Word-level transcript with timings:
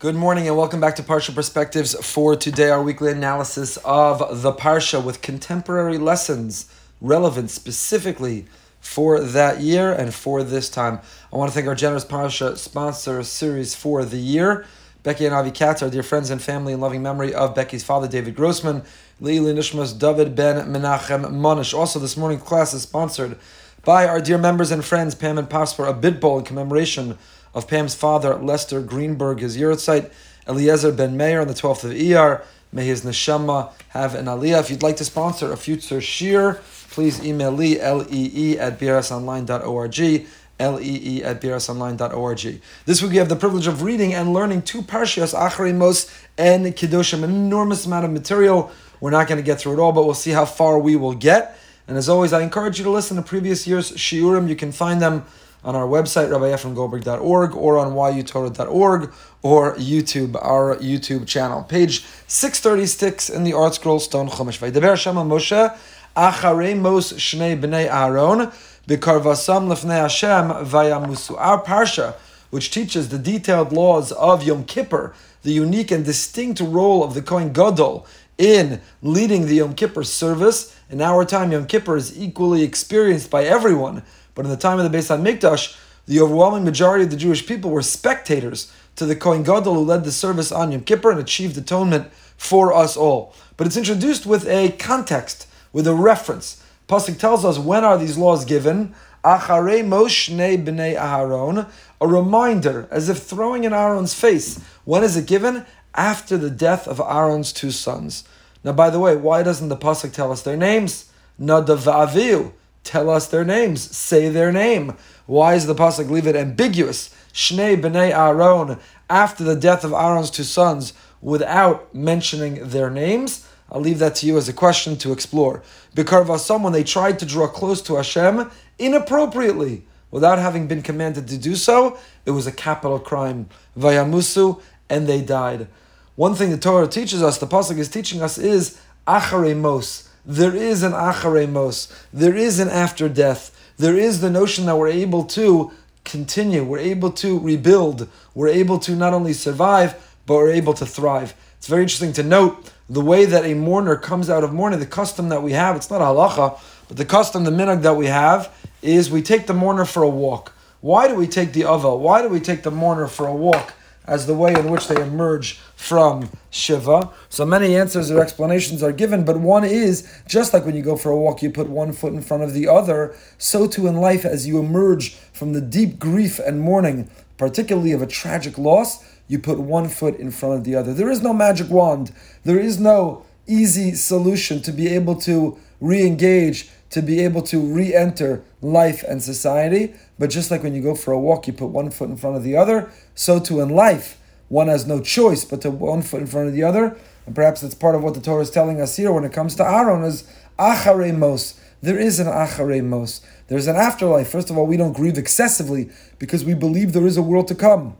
Good 0.00 0.14
morning 0.14 0.46
and 0.46 0.56
welcome 0.56 0.80
back 0.80 0.94
to 0.94 1.02
Parsha 1.02 1.34
Perspectives 1.34 1.92
for 2.06 2.36
today, 2.36 2.70
our 2.70 2.80
weekly 2.80 3.10
analysis 3.10 3.78
of 3.78 4.42
the 4.42 4.52
Parsha 4.52 5.02
with 5.02 5.22
contemporary 5.22 5.98
lessons 5.98 6.72
relevant 7.00 7.50
specifically 7.50 8.46
for 8.78 9.18
that 9.18 9.60
year 9.60 9.92
and 9.92 10.14
for 10.14 10.44
this 10.44 10.70
time. 10.70 11.00
I 11.32 11.36
want 11.36 11.50
to 11.50 11.52
thank 11.52 11.66
our 11.66 11.74
generous 11.74 12.04
Parsha 12.04 12.56
sponsor 12.56 13.24
series 13.24 13.74
for 13.74 14.04
the 14.04 14.18
year, 14.18 14.66
Becky 15.02 15.26
and 15.26 15.34
Avi 15.34 15.50
Katz, 15.50 15.82
our 15.82 15.90
dear 15.90 16.04
friends 16.04 16.30
and 16.30 16.40
family 16.40 16.74
in 16.74 16.80
loving 16.80 17.02
memory 17.02 17.34
of 17.34 17.56
Becky's 17.56 17.82
father, 17.82 18.06
David 18.06 18.36
Grossman, 18.36 18.82
Leili 19.20 19.52
Nishmas, 19.52 19.98
David 19.98 20.36
Ben 20.36 20.64
Menachem 20.72 21.28
Monish. 21.32 21.74
Also, 21.74 21.98
this 21.98 22.16
morning's 22.16 22.44
class 22.44 22.72
is 22.72 22.82
sponsored 22.82 23.36
by 23.84 24.06
our 24.06 24.20
dear 24.20 24.38
members 24.38 24.70
and 24.70 24.84
friends, 24.84 25.16
Pam 25.16 25.38
and 25.38 25.50
Pops, 25.50 25.72
for 25.72 25.86
a 25.86 25.92
bid 25.92 26.20
bowl 26.20 26.38
in 26.38 26.44
commemoration 26.44 27.18
of 27.54 27.68
Pam's 27.68 27.94
father, 27.94 28.34
Lester 28.36 28.80
Greenberg, 28.80 29.40
his 29.40 29.56
yahrzeit, 29.56 30.10
Eliezer 30.46 30.92
Ben 30.92 31.16
Meir 31.16 31.40
on 31.40 31.48
the 31.48 31.54
12th 31.54 31.84
of 31.84 31.92
Iyar. 31.92 32.42
May 32.72 32.86
his 32.86 33.04
neshama 33.04 33.72
have 33.90 34.14
an 34.14 34.26
aliyah. 34.26 34.60
If 34.60 34.70
you'd 34.70 34.82
like 34.82 34.96
to 34.96 35.04
sponsor 35.04 35.52
a 35.52 35.56
future 35.56 36.00
shir, 36.00 36.60
please 36.90 37.24
email 37.24 37.50
Lee, 37.50 37.80
L-E-E, 37.80 38.58
at 38.58 38.78
brsonline.org, 38.78 40.26
L-E-E 40.60 41.24
at 41.24 41.40
brsonline.org. 41.40 42.60
This 42.84 43.02
week 43.02 43.12
we 43.12 43.16
have 43.16 43.28
the 43.28 43.36
privilege 43.36 43.66
of 43.66 43.82
reading 43.82 44.12
and 44.12 44.34
learning 44.34 44.62
two 44.62 44.82
parshias, 44.82 45.32
Acharei 45.32 45.74
Mos 45.74 46.12
and 46.36 46.66
Kedoshim, 46.66 47.24
an 47.24 47.30
enormous 47.30 47.86
amount 47.86 48.04
of 48.04 48.10
material. 48.10 48.70
We're 49.00 49.10
not 49.10 49.28
going 49.28 49.38
to 49.38 49.44
get 49.44 49.60
through 49.60 49.74
it 49.74 49.78
all, 49.78 49.92
but 49.92 50.04
we'll 50.04 50.14
see 50.14 50.32
how 50.32 50.44
far 50.44 50.78
we 50.78 50.96
will 50.96 51.14
get. 51.14 51.58
And 51.86 51.96
as 51.96 52.08
always, 52.08 52.34
I 52.34 52.42
encourage 52.42 52.78
you 52.78 52.84
to 52.84 52.90
listen 52.90 53.16
to 53.16 53.22
previous 53.22 53.66
year's 53.66 53.92
shiurim. 53.92 54.48
You 54.48 54.56
can 54.56 54.72
find 54.72 55.00
them 55.00 55.24
on 55.68 55.76
our 55.76 55.86
website, 55.86 56.30
rabbiefremgoldberg.org, 56.30 57.54
or 57.54 57.76
on 57.76 57.92
yutorah.org, 57.92 59.12
or 59.42 59.74
YouTube, 59.74 60.34
our 60.42 60.76
YouTube 60.76 61.26
channel. 61.26 61.62
Page 61.62 62.06
636 62.26 63.28
in 63.28 63.44
the 63.44 63.50
ArtScroll 63.50 64.00
Stone 64.00 64.30
Chumash. 64.30 64.58
Vaydeber 64.58 64.96
Shema 64.96 65.24
Moshe, 65.24 65.76
acharei 66.16 66.74
mos 66.74 67.12
shnei 67.12 67.60
b'nei 67.60 67.86
Aaron, 67.86 68.50
b'karvasam 68.86 69.68
lefnei 69.68 70.00
Hashem 70.00 70.66
vayamusu. 70.66 71.36
Our 71.36 71.62
Parsha, 71.62 72.14
which 72.48 72.70
teaches 72.70 73.10
the 73.10 73.18
detailed 73.18 73.70
laws 73.70 74.10
of 74.12 74.42
Yom 74.42 74.64
Kippur, 74.64 75.14
the 75.42 75.52
unique 75.52 75.90
and 75.90 76.02
distinct 76.02 76.60
role 76.60 77.04
of 77.04 77.12
the 77.12 77.20
Kohen 77.20 77.52
Gadol 77.52 78.06
in 78.38 78.80
leading 79.02 79.44
the 79.44 79.56
Yom 79.56 79.74
Kippur 79.74 80.02
service. 80.02 80.74
In 80.88 81.02
our 81.02 81.26
time, 81.26 81.52
Yom 81.52 81.66
Kippur 81.66 81.98
is 81.98 82.18
equally 82.18 82.62
experienced 82.62 83.30
by 83.30 83.44
everyone 83.44 84.02
but 84.38 84.44
in 84.44 84.52
the 84.52 84.56
time 84.56 84.78
of 84.78 84.88
the 84.88 84.96
Beis 84.96 85.08
Hamikdash, 85.10 85.76
the 86.06 86.20
overwhelming 86.20 86.62
majority 86.62 87.02
of 87.02 87.10
the 87.10 87.16
Jewish 87.16 87.44
people 87.44 87.72
were 87.72 87.82
spectators 87.82 88.72
to 88.94 89.04
the 89.04 89.16
Kohen 89.16 89.42
Gadol 89.42 89.74
who 89.74 89.80
led 89.80 90.04
the 90.04 90.12
service 90.12 90.52
on 90.52 90.70
Yom 90.70 90.82
Kippur 90.82 91.10
and 91.10 91.18
achieved 91.18 91.58
atonement 91.58 92.12
for 92.36 92.72
us 92.72 92.96
all. 92.96 93.34
But 93.56 93.66
it's 93.66 93.76
introduced 93.76 94.26
with 94.26 94.46
a 94.46 94.70
context, 94.78 95.48
with 95.72 95.88
a 95.88 95.92
reference. 95.92 96.62
Pasuk 96.86 97.18
tells 97.18 97.44
us 97.44 97.58
when 97.58 97.82
are 97.82 97.98
these 97.98 98.16
laws 98.16 98.44
given? 98.44 98.94
Acharei 99.24 99.82
Moshe 99.84 100.30
b'nei 100.64 100.96
Aharon, 100.96 101.68
a 102.00 102.06
reminder, 102.06 102.86
as 102.92 103.08
if 103.08 103.18
throwing 103.18 103.64
in 103.64 103.72
Aaron's 103.72 104.14
face. 104.14 104.60
When 104.84 105.02
is 105.02 105.16
it 105.16 105.26
given? 105.26 105.66
After 105.96 106.38
the 106.38 106.48
death 106.48 106.86
of 106.86 107.00
Aaron's 107.00 107.52
two 107.52 107.72
sons. 107.72 108.22
Now, 108.62 108.70
by 108.70 108.90
the 108.90 109.00
way, 109.00 109.16
why 109.16 109.42
doesn't 109.42 109.68
the 109.68 109.76
pasuk 109.76 110.12
tell 110.12 110.30
us 110.30 110.42
their 110.42 110.56
names? 110.56 111.10
Nadav 111.40 111.78
v'Avihu 111.78 112.52
tell 112.84 113.10
us 113.10 113.26
their 113.26 113.44
names, 113.44 113.96
say 113.96 114.28
their 114.28 114.52
name. 114.52 114.96
Why 115.26 115.54
is 115.54 115.66
the 115.66 115.74
pasuk 115.74 116.10
leave 116.10 116.26
it 116.26 116.36
ambiguous? 116.36 117.14
Shnei 117.32 117.80
b'nei 117.80 118.10
Aaron, 118.10 118.78
after 119.10 119.44
the 119.44 119.56
death 119.56 119.84
of 119.84 119.92
Aaron's 119.92 120.30
two 120.30 120.44
sons, 120.44 120.92
without 121.20 121.94
mentioning 121.94 122.68
their 122.68 122.90
names. 122.90 123.46
I'll 123.70 123.80
leave 123.80 123.98
that 123.98 124.14
to 124.16 124.26
you 124.26 124.38
as 124.38 124.48
a 124.48 124.52
question 124.52 124.96
to 124.98 125.12
explore. 125.12 125.62
Because 125.94 126.44
someone 126.44 126.72
they 126.72 126.84
tried 126.84 127.18
to 127.18 127.26
draw 127.26 127.46
close 127.46 127.82
to 127.82 127.96
Hashem 127.96 128.50
inappropriately, 128.78 129.84
without 130.10 130.38
having 130.38 130.66
been 130.66 130.82
commanded 130.82 131.28
to 131.28 131.36
do 131.36 131.54
so, 131.54 131.98
it 132.24 132.30
was 132.30 132.46
a 132.46 132.52
capital 132.52 132.98
crime. 132.98 133.48
Vayamusu, 133.78 134.60
and 134.88 135.06
they 135.06 135.20
died. 135.20 135.68
One 136.16 136.34
thing 136.34 136.50
the 136.50 136.58
Torah 136.58 136.88
teaches 136.88 137.22
us, 137.22 137.38
the 137.38 137.46
pasuk 137.46 137.78
is 137.78 137.88
teaching 137.88 138.22
us, 138.22 138.38
is 138.38 138.80
acharemos 139.06 140.07
there 140.28 140.54
is 140.54 140.82
an 140.82 140.92
acharemos, 140.92 141.90
there 142.12 142.36
is 142.36 142.60
an 142.60 142.68
after 142.68 143.08
death, 143.08 143.50
there 143.78 143.96
is 143.96 144.20
the 144.20 144.28
notion 144.28 144.66
that 144.66 144.76
we're 144.76 144.88
able 144.88 145.24
to 145.24 145.72
continue, 146.04 146.62
we're 146.62 146.78
able 146.78 147.10
to 147.10 147.38
rebuild, 147.38 148.06
we're 148.34 148.48
able 148.48 148.78
to 148.78 148.94
not 148.94 149.14
only 149.14 149.32
survive, 149.32 149.94
but 150.26 150.34
we're 150.34 150.52
able 150.52 150.74
to 150.74 150.84
thrive. 150.84 151.34
It's 151.56 151.66
very 151.66 151.80
interesting 151.80 152.12
to 152.12 152.22
note 152.22 152.70
the 152.90 153.00
way 153.00 153.24
that 153.24 153.46
a 153.46 153.54
mourner 153.54 153.96
comes 153.96 154.28
out 154.28 154.44
of 154.44 154.52
mourning, 154.52 154.80
the 154.80 154.86
custom 154.86 155.30
that 155.30 155.42
we 155.42 155.52
have, 155.52 155.76
it's 155.76 155.88
not 155.88 156.02
halacha, 156.02 156.60
but 156.88 156.98
the 156.98 157.06
custom, 157.06 157.44
the 157.44 157.50
minhag 157.50 157.80
that 157.80 157.96
we 157.96 158.06
have, 158.06 158.54
is 158.82 159.10
we 159.10 159.22
take 159.22 159.46
the 159.46 159.54
mourner 159.54 159.86
for 159.86 160.02
a 160.02 160.08
walk. 160.10 160.52
Why 160.82 161.08
do 161.08 161.14
we 161.14 161.26
take 161.26 161.54
the 161.54 161.62
avel? 161.62 162.00
Why 162.00 162.20
do 162.20 162.28
we 162.28 162.40
take 162.40 162.64
the 162.64 162.70
mourner 162.70 163.06
for 163.06 163.26
a 163.26 163.34
walk? 163.34 163.72
As 164.08 164.26
the 164.26 164.34
way 164.34 164.54
in 164.54 164.70
which 164.70 164.88
they 164.88 165.00
emerge 165.00 165.58
from 165.76 166.30
Shiva. 166.50 167.10
So 167.28 167.44
many 167.44 167.76
answers 167.76 168.10
or 168.10 168.20
explanations 168.20 168.82
are 168.82 168.90
given, 168.90 169.24
but 169.24 169.38
one 169.38 169.64
is 169.64 170.10
just 170.26 170.52
like 170.52 170.64
when 170.64 170.74
you 170.74 170.82
go 170.82 170.96
for 170.96 171.10
a 171.10 171.16
walk, 171.16 171.42
you 171.42 171.50
put 171.50 171.68
one 171.68 171.92
foot 171.92 172.14
in 172.14 172.22
front 172.22 172.42
of 172.42 172.54
the 172.54 172.66
other, 172.66 173.14
so 173.36 173.68
too 173.68 173.86
in 173.86 173.96
life, 173.96 174.24
as 174.24 174.46
you 174.46 174.58
emerge 174.58 175.14
from 175.32 175.52
the 175.52 175.60
deep 175.60 175.98
grief 175.98 176.38
and 176.38 176.60
mourning, 176.60 177.08
particularly 177.36 177.92
of 177.92 178.02
a 178.02 178.06
tragic 178.06 178.56
loss, 178.56 179.04
you 179.28 179.38
put 179.38 179.60
one 179.60 179.88
foot 179.88 180.18
in 180.18 180.30
front 180.30 180.54
of 180.54 180.64
the 180.64 180.74
other. 180.74 180.94
There 180.94 181.10
is 181.10 181.22
no 181.22 181.34
magic 181.34 181.68
wand, 181.68 182.12
there 182.44 182.58
is 182.58 182.80
no 182.80 183.26
easy 183.46 183.94
solution 183.94 184.62
to 184.62 184.72
be 184.72 184.88
able 184.88 185.16
to 185.16 185.58
re 185.80 186.04
engage 186.06 186.70
to 186.90 187.02
be 187.02 187.20
able 187.20 187.42
to 187.42 187.60
re 187.60 187.94
enter 187.94 188.42
life 188.62 189.02
and 189.02 189.22
society. 189.22 189.94
But 190.18 190.30
just 190.30 190.50
like 190.50 190.62
when 190.62 190.74
you 190.74 190.82
go 190.82 190.94
for 190.94 191.12
a 191.12 191.18
walk, 191.18 191.46
you 191.46 191.52
put 191.52 191.66
one 191.66 191.90
foot 191.90 192.10
in 192.10 192.16
front 192.16 192.36
of 192.36 192.42
the 192.42 192.56
other, 192.56 192.90
so 193.14 193.38
too 193.38 193.60
in 193.60 193.68
life, 193.70 194.18
one 194.48 194.68
has 194.68 194.86
no 194.86 195.00
choice 195.00 195.44
but 195.44 195.60
to 195.62 195.70
one 195.70 196.02
foot 196.02 196.20
in 196.20 196.26
front 196.26 196.48
of 196.48 196.54
the 196.54 196.62
other. 196.62 196.96
And 197.26 197.34
perhaps 197.34 197.60
that's 197.60 197.74
part 197.74 197.94
of 197.94 198.02
what 198.02 198.14
the 198.14 198.20
Torah 198.20 198.42
is 198.42 198.50
telling 198.50 198.80
us 198.80 198.96
here 198.96 199.12
when 199.12 199.24
it 199.24 199.32
comes 199.32 199.54
to 199.56 199.64
Aaron 199.64 200.02
is 200.02 200.24
Acharei 200.58 201.16
Mos. 201.16 201.60
There 201.82 201.98
is 201.98 202.18
an 202.18 202.26
Acharei 202.26 202.82
Mos. 202.82 203.20
There's 203.48 203.66
an 203.66 203.76
afterlife. 203.76 204.30
First 204.30 204.50
of 204.50 204.56
all, 204.56 204.66
we 204.66 204.76
don't 204.76 204.94
grieve 204.94 205.18
excessively 205.18 205.90
because 206.18 206.44
we 206.44 206.54
believe 206.54 206.92
there 206.92 207.06
is 207.06 207.16
a 207.16 207.22
world 207.22 207.46
to 207.48 207.54
come. 207.54 207.96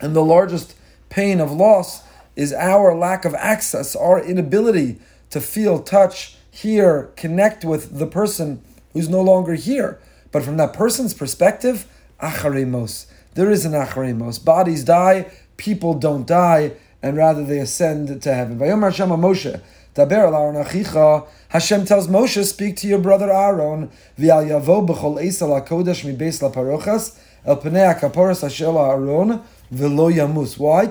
And 0.00 0.14
the 0.14 0.24
largest 0.24 0.74
pain 1.08 1.40
of 1.40 1.52
loss 1.52 2.02
is 2.36 2.52
our 2.52 2.94
lack 2.94 3.24
of 3.24 3.34
access, 3.34 3.94
our 3.94 4.22
inability 4.22 4.98
to 5.30 5.40
feel, 5.40 5.80
touch, 5.80 6.36
hear, 6.54 7.10
connect 7.16 7.64
with 7.64 7.98
the 7.98 8.06
person 8.06 8.62
who's 8.92 9.08
no 9.08 9.20
longer 9.20 9.54
here. 9.54 9.98
But 10.30 10.44
from 10.44 10.56
that 10.58 10.72
person's 10.72 11.12
perspective, 11.12 11.84
acharemos. 12.20 13.06
There 13.34 13.50
is 13.50 13.64
an 13.64 13.72
acharemos. 13.72 14.44
Bodies 14.44 14.84
die, 14.84 15.26
people 15.56 15.94
don't 15.94 16.28
die, 16.28 16.74
and 17.02 17.16
rather 17.16 17.44
they 17.44 17.58
ascend 17.58 18.22
to 18.22 18.32
heaven. 18.32 18.60
Hashem 18.60 19.08
Moshe. 19.08 19.60
Hashem 21.48 21.86
tells 21.86 22.08
Moshe, 22.08 22.44
speak 22.44 22.76
to 22.76 22.86
your 22.86 23.00
brother 23.00 23.32
Aaron, 23.32 23.90
Aaron. 24.20 24.62
Why? 30.58 30.86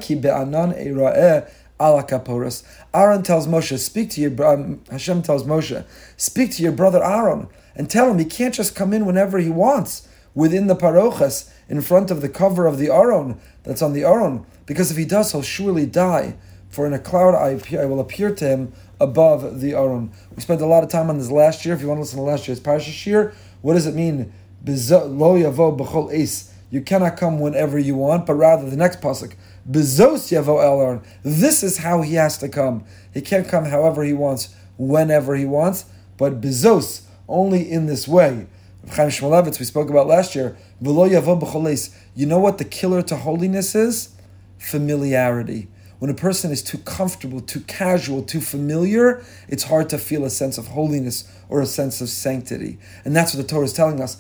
Aaron 2.93 3.23
tells 3.23 3.47
Moshe, 3.47 3.77
speak 3.79 4.11
to 4.11 4.21
your 4.21 4.45
um, 4.45 4.81
Hashem 4.91 5.23
tells 5.23 5.43
Moshe, 5.43 5.85
speak 6.17 6.51
to 6.53 6.63
your 6.63 6.71
brother 6.71 7.03
Aaron 7.03 7.47
and 7.75 7.89
tell 7.89 8.09
him 8.09 8.19
he 8.19 8.25
can't 8.25 8.53
just 8.53 8.75
come 8.75 8.93
in 8.93 9.05
whenever 9.05 9.39
he 9.39 9.49
wants 9.49 10.07
within 10.35 10.67
the 10.67 10.75
parochas 10.75 11.51
in 11.69 11.81
front 11.81 12.11
of 12.11 12.21
the 12.21 12.29
cover 12.29 12.65
of 12.65 12.77
the 12.77 12.89
Aron 12.89 13.39
that's 13.63 13.81
on 13.81 13.93
the 13.93 14.03
Aron, 14.03 14.45
because 14.65 14.91
if 14.91 14.97
he 14.97 15.05
does, 15.05 15.31
he'll 15.31 15.41
surely 15.41 15.85
die. 15.85 16.35
For 16.69 16.87
in 16.87 16.93
a 16.93 16.99
cloud 16.99 17.35
I, 17.35 17.49
appear, 17.49 17.83
I 17.83 17.85
will 17.85 17.99
appear 17.99 18.33
to 18.33 18.47
him 18.47 18.73
above 18.99 19.61
the 19.61 19.73
Aron. 19.73 20.11
We 20.35 20.41
spent 20.41 20.61
a 20.61 20.65
lot 20.65 20.83
of 20.83 20.89
time 20.89 21.09
on 21.09 21.19
this 21.19 21.29
last 21.29 21.65
year. 21.65 21.75
If 21.75 21.81
you 21.81 21.87
want 21.87 21.99
to 21.99 22.01
listen 22.01 22.17
to 22.17 22.23
last 22.23 22.47
year's 22.47 22.59
Parsha 22.59 22.91
Shir, 22.91 23.33
what 23.61 23.73
does 23.73 23.85
it 23.85 23.93
mean? 23.93 24.33
Lo 24.65 25.37
yavo 25.37 25.77
b'chol 25.77 26.11
ace. 26.11 26.51
You 26.71 26.81
cannot 26.81 27.17
come 27.17 27.39
whenever 27.39 27.77
you 27.77 27.93
want, 27.93 28.25
but 28.25 28.33
rather 28.33 28.67
the 28.67 28.75
next 28.75 29.01
pasuk. 29.01 29.33
Bezos 29.69 30.31
yavo 30.31 30.61
el 30.61 31.01
This 31.23 31.63
is 31.63 31.77
how 31.77 32.01
he 32.01 32.15
has 32.15 32.37
to 32.39 32.49
come. 32.49 32.83
He 33.13 33.21
can't 33.21 33.47
come 33.47 33.65
however 33.65 34.03
he 34.03 34.13
wants, 34.13 34.53
whenever 34.77 35.35
he 35.35 35.45
wants, 35.45 35.85
but 36.17 36.41
bezos 36.41 37.03
only 37.27 37.71
in 37.71 37.85
this 37.85 38.07
way. 38.07 38.47
Chaim 38.89 39.09
Shmulevitz, 39.09 39.59
we 39.59 39.65
spoke 39.65 39.89
about 39.89 40.07
last 40.07 40.35
year. 40.35 40.57
You 40.81 42.25
know 42.25 42.39
what 42.39 42.57
the 42.57 42.65
killer 42.65 43.01
to 43.03 43.15
holiness 43.15 43.75
is? 43.75 44.09
Familiarity. 44.57 45.69
When 45.99 46.11
a 46.11 46.13
person 46.13 46.51
is 46.51 46.61
too 46.61 46.79
comfortable, 46.79 47.39
too 47.39 47.61
casual, 47.61 48.23
too 48.23 48.41
familiar, 48.41 49.23
it's 49.47 49.63
hard 49.63 49.87
to 49.91 49.97
feel 49.97 50.25
a 50.25 50.29
sense 50.29 50.57
of 50.57 50.67
holiness 50.67 51.31
or 51.47 51.61
a 51.61 51.65
sense 51.65 52.01
of 52.01 52.09
sanctity. 52.09 52.77
And 53.05 53.15
that's 53.15 53.33
what 53.33 53.41
the 53.41 53.47
Torah 53.47 53.63
is 53.63 53.71
telling 53.71 54.01
us. 54.01 54.17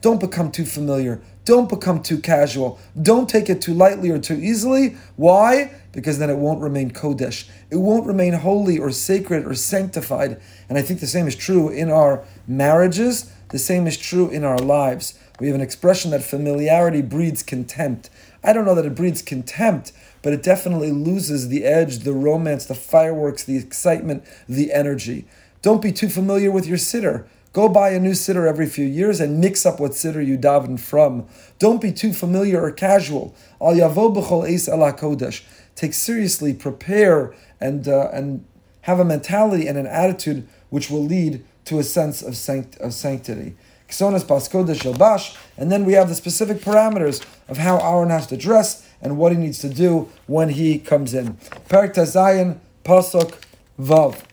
Don't 0.00 0.20
become 0.20 0.50
too 0.50 0.64
familiar. 0.64 1.20
Don't 1.48 1.70
become 1.70 2.02
too 2.02 2.18
casual. 2.18 2.78
Don't 3.00 3.26
take 3.26 3.48
it 3.48 3.62
too 3.62 3.72
lightly 3.72 4.10
or 4.10 4.18
too 4.18 4.34
easily. 4.34 4.98
Why? 5.16 5.72
Because 5.92 6.18
then 6.18 6.28
it 6.28 6.36
won't 6.36 6.60
remain 6.60 6.90
Kodesh. 6.90 7.48
It 7.70 7.76
won't 7.76 8.06
remain 8.06 8.34
holy 8.34 8.78
or 8.78 8.90
sacred 8.90 9.46
or 9.46 9.54
sanctified. 9.54 10.42
And 10.68 10.76
I 10.76 10.82
think 10.82 11.00
the 11.00 11.06
same 11.06 11.26
is 11.26 11.34
true 11.34 11.70
in 11.70 11.90
our 11.90 12.22
marriages. 12.46 13.32
The 13.48 13.58
same 13.58 13.86
is 13.86 13.96
true 13.96 14.28
in 14.28 14.44
our 14.44 14.58
lives. 14.58 15.18
We 15.40 15.46
have 15.46 15.56
an 15.56 15.62
expression 15.62 16.10
that 16.10 16.22
familiarity 16.22 17.00
breeds 17.00 17.42
contempt. 17.42 18.10
I 18.44 18.52
don't 18.52 18.66
know 18.66 18.74
that 18.74 18.84
it 18.84 18.94
breeds 18.94 19.22
contempt, 19.22 19.92
but 20.20 20.34
it 20.34 20.42
definitely 20.42 20.92
loses 20.92 21.48
the 21.48 21.64
edge, 21.64 22.00
the 22.00 22.12
romance, 22.12 22.66
the 22.66 22.74
fireworks, 22.74 23.42
the 23.42 23.56
excitement, 23.56 24.22
the 24.46 24.70
energy. 24.70 25.24
Don't 25.62 25.80
be 25.80 25.92
too 25.92 26.10
familiar 26.10 26.50
with 26.50 26.66
your 26.66 26.76
siddur. 26.76 27.24
Go 27.52 27.68
buy 27.68 27.90
a 27.90 27.98
new 27.98 28.12
siddur 28.12 28.46
every 28.46 28.66
few 28.66 28.84
years 28.84 29.20
and 29.20 29.40
mix 29.40 29.64
up 29.64 29.80
what 29.80 29.92
siddur 29.92 30.24
you 30.24 30.36
daven 30.38 30.78
from. 30.78 31.26
Don't 31.58 31.80
be 31.80 31.92
too 31.92 32.12
familiar 32.12 32.62
or 32.62 32.70
casual. 32.70 33.34
Al 33.60 33.74
yavo 33.74 34.14
b'chol 34.14 34.46
eis 34.48 34.68
kodesh. 34.68 35.42
Take 35.74 35.94
seriously, 35.94 36.52
prepare, 36.52 37.34
and 37.60 37.88
uh, 37.88 38.10
and 38.12 38.44
have 38.82 39.00
a 39.00 39.04
mentality 39.04 39.66
and 39.66 39.78
an 39.78 39.86
attitude 39.86 40.46
which 40.70 40.90
will 40.90 41.04
lead 41.04 41.44
to 41.64 41.78
a 41.78 41.84
sense 41.84 42.22
of, 42.22 42.36
sanct- 42.36 42.78
of 42.78 42.94
sanctity. 42.94 43.54
Ksonas 43.88 44.24
paskodesh 44.24 44.80
shalbash, 44.80 45.36
and 45.56 45.72
then 45.72 45.84
we 45.84 45.94
have 45.94 46.08
the 46.08 46.14
specific 46.14 46.58
parameters 46.58 47.24
of 47.48 47.58
how 47.58 47.78
Aaron 47.78 48.10
has 48.10 48.26
to 48.28 48.36
dress 48.36 48.86
and 49.00 49.16
what 49.16 49.32
he 49.32 49.38
needs 49.38 49.58
to 49.60 49.68
do 49.68 50.08
when 50.26 50.50
he 50.50 50.78
comes 50.78 51.14
in. 51.14 51.34
Perik 51.68 51.94
Tazayin 51.94 52.58
Pasuk 52.84 53.34
Vav. 53.80 54.27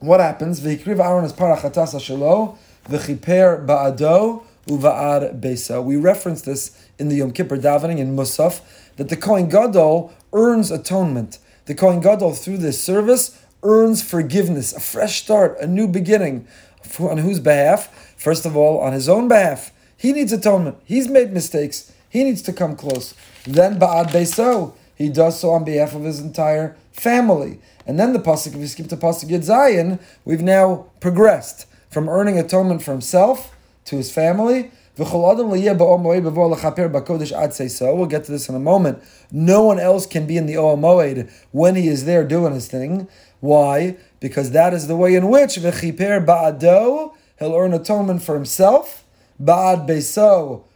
What 0.00 0.20
happens? 0.20 0.62
V'hikriv 0.62 0.98
Aaron 0.98 1.26
as 1.26 1.34
parachatas 1.34 1.94
shelo 2.00 2.56
v'chiper 2.88 3.66
ba'ado 3.66 4.42
uva'ar 4.66 5.38
besa. 5.38 5.82
We 5.82 5.96
reference 5.96 6.40
this 6.40 6.88
in 6.98 7.10
the 7.10 7.16
Yom 7.16 7.32
Kippur 7.32 7.58
davening 7.58 7.98
in 7.98 8.16
Musaf 8.16 8.62
that 8.96 9.10
the 9.10 9.16
Kohen 9.16 9.50
Gadol 9.50 10.10
earns 10.32 10.70
atonement. 10.70 11.36
The 11.66 11.74
Kohen 11.74 12.00
Gadol 12.00 12.32
through 12.32 12.56
this 12.56 12.82
service 12.82 13.38
earns 13.62 14.02
forgiveness, 14.02 14.72
a 14.72 14.80
fresh 14.80 15.20
start, 15.20 15.58
a 15.60 15.66
new 15.66 15.86
beginning. 15.86 16.48
On 16.98 17.18
whose 17.18 17.38
behalf? 17.38 18.14
First 18.16 18.46
of 18.46 18.56
all, 18.56 18.80
on 18.80 18.94
his 18.94 19.06
own 19.06 19.28
behalf. 19.28 19.70
He 19.98 20.14
needs 20.14 20.32
atonement. 20.32 20.78
He's 20.82 21.08
made 21.08 21.30
mistakes. 21.30 21.92
He 22.08 22.24
needs 22.24 22.40
to 22.42 22.54
come 22.54 22.74
close. 22.74 23.12
Then 23.44 23.78
ba'ad 23.78 24.06
beso. 24.12 24.72
He 24.94 25.10
does 25.10 25.38
so 25.38 25.50
on 25.50 25.64
behalf 25.64 25.94
of 25.94 26.04
his 26.04 26.20
entire 26.20 26.74
family. 26.90 27.60
And 27.86 27.98
then 27.98 28.12
the 28.12 28.18
pasuk, 28.18 28.48
if 28.48 28.56
we 28.56 28.66
skip 28.66 28.88
to 28.88 28.96
pasuk 28.96 29.30
Yud 29.30 29.44
Zayin, 29.44 29.98
we've 30.24 30.42
now 30.42 30.86
progressed 31.00 31.66
from 31.88 32.08
earning 32.08 32.38
atonement 32.38 32.82
for 32.82 32.92
himself 32.92 33.54
to 33.86 33.96
his 33.96 34.12
family. 34.12 34.70
We'll 34.96 35.08
get 35.08 35.28
to 38.24 38.32
this 38.32 38.48
in 38.48 38.54
a 38.54 38.60
moment. 38.60 39.02
No 39.32 39.62
one 39.64 39.80
else 39.80 40.06
can 40.06 40.26
be 40.26 40.36
in 40.36 40.46
the 40.46 40.54
Ohel 40.54 40.78
Moed 40.78 41.30
when 41.52 41.74
he 41.74 41.88
is 41.88 42.04
there 42.04 42.22
doing 42.22 42.52
his 42.52 42.68
thing. 42.68 43.08
Why? 43.40 43.96
Because 44.18 44.50
that 44.50 44.74
is 44.74 44.88
the 44.88 44.96
way 44.96 45.14
in 45.14 45.28
which 45.30 45.54
he'll 45.54 45.64
earn 47.40 47.72
atonement 47.72 48.22
for 48.22 48.34
himself, 48.34 49.04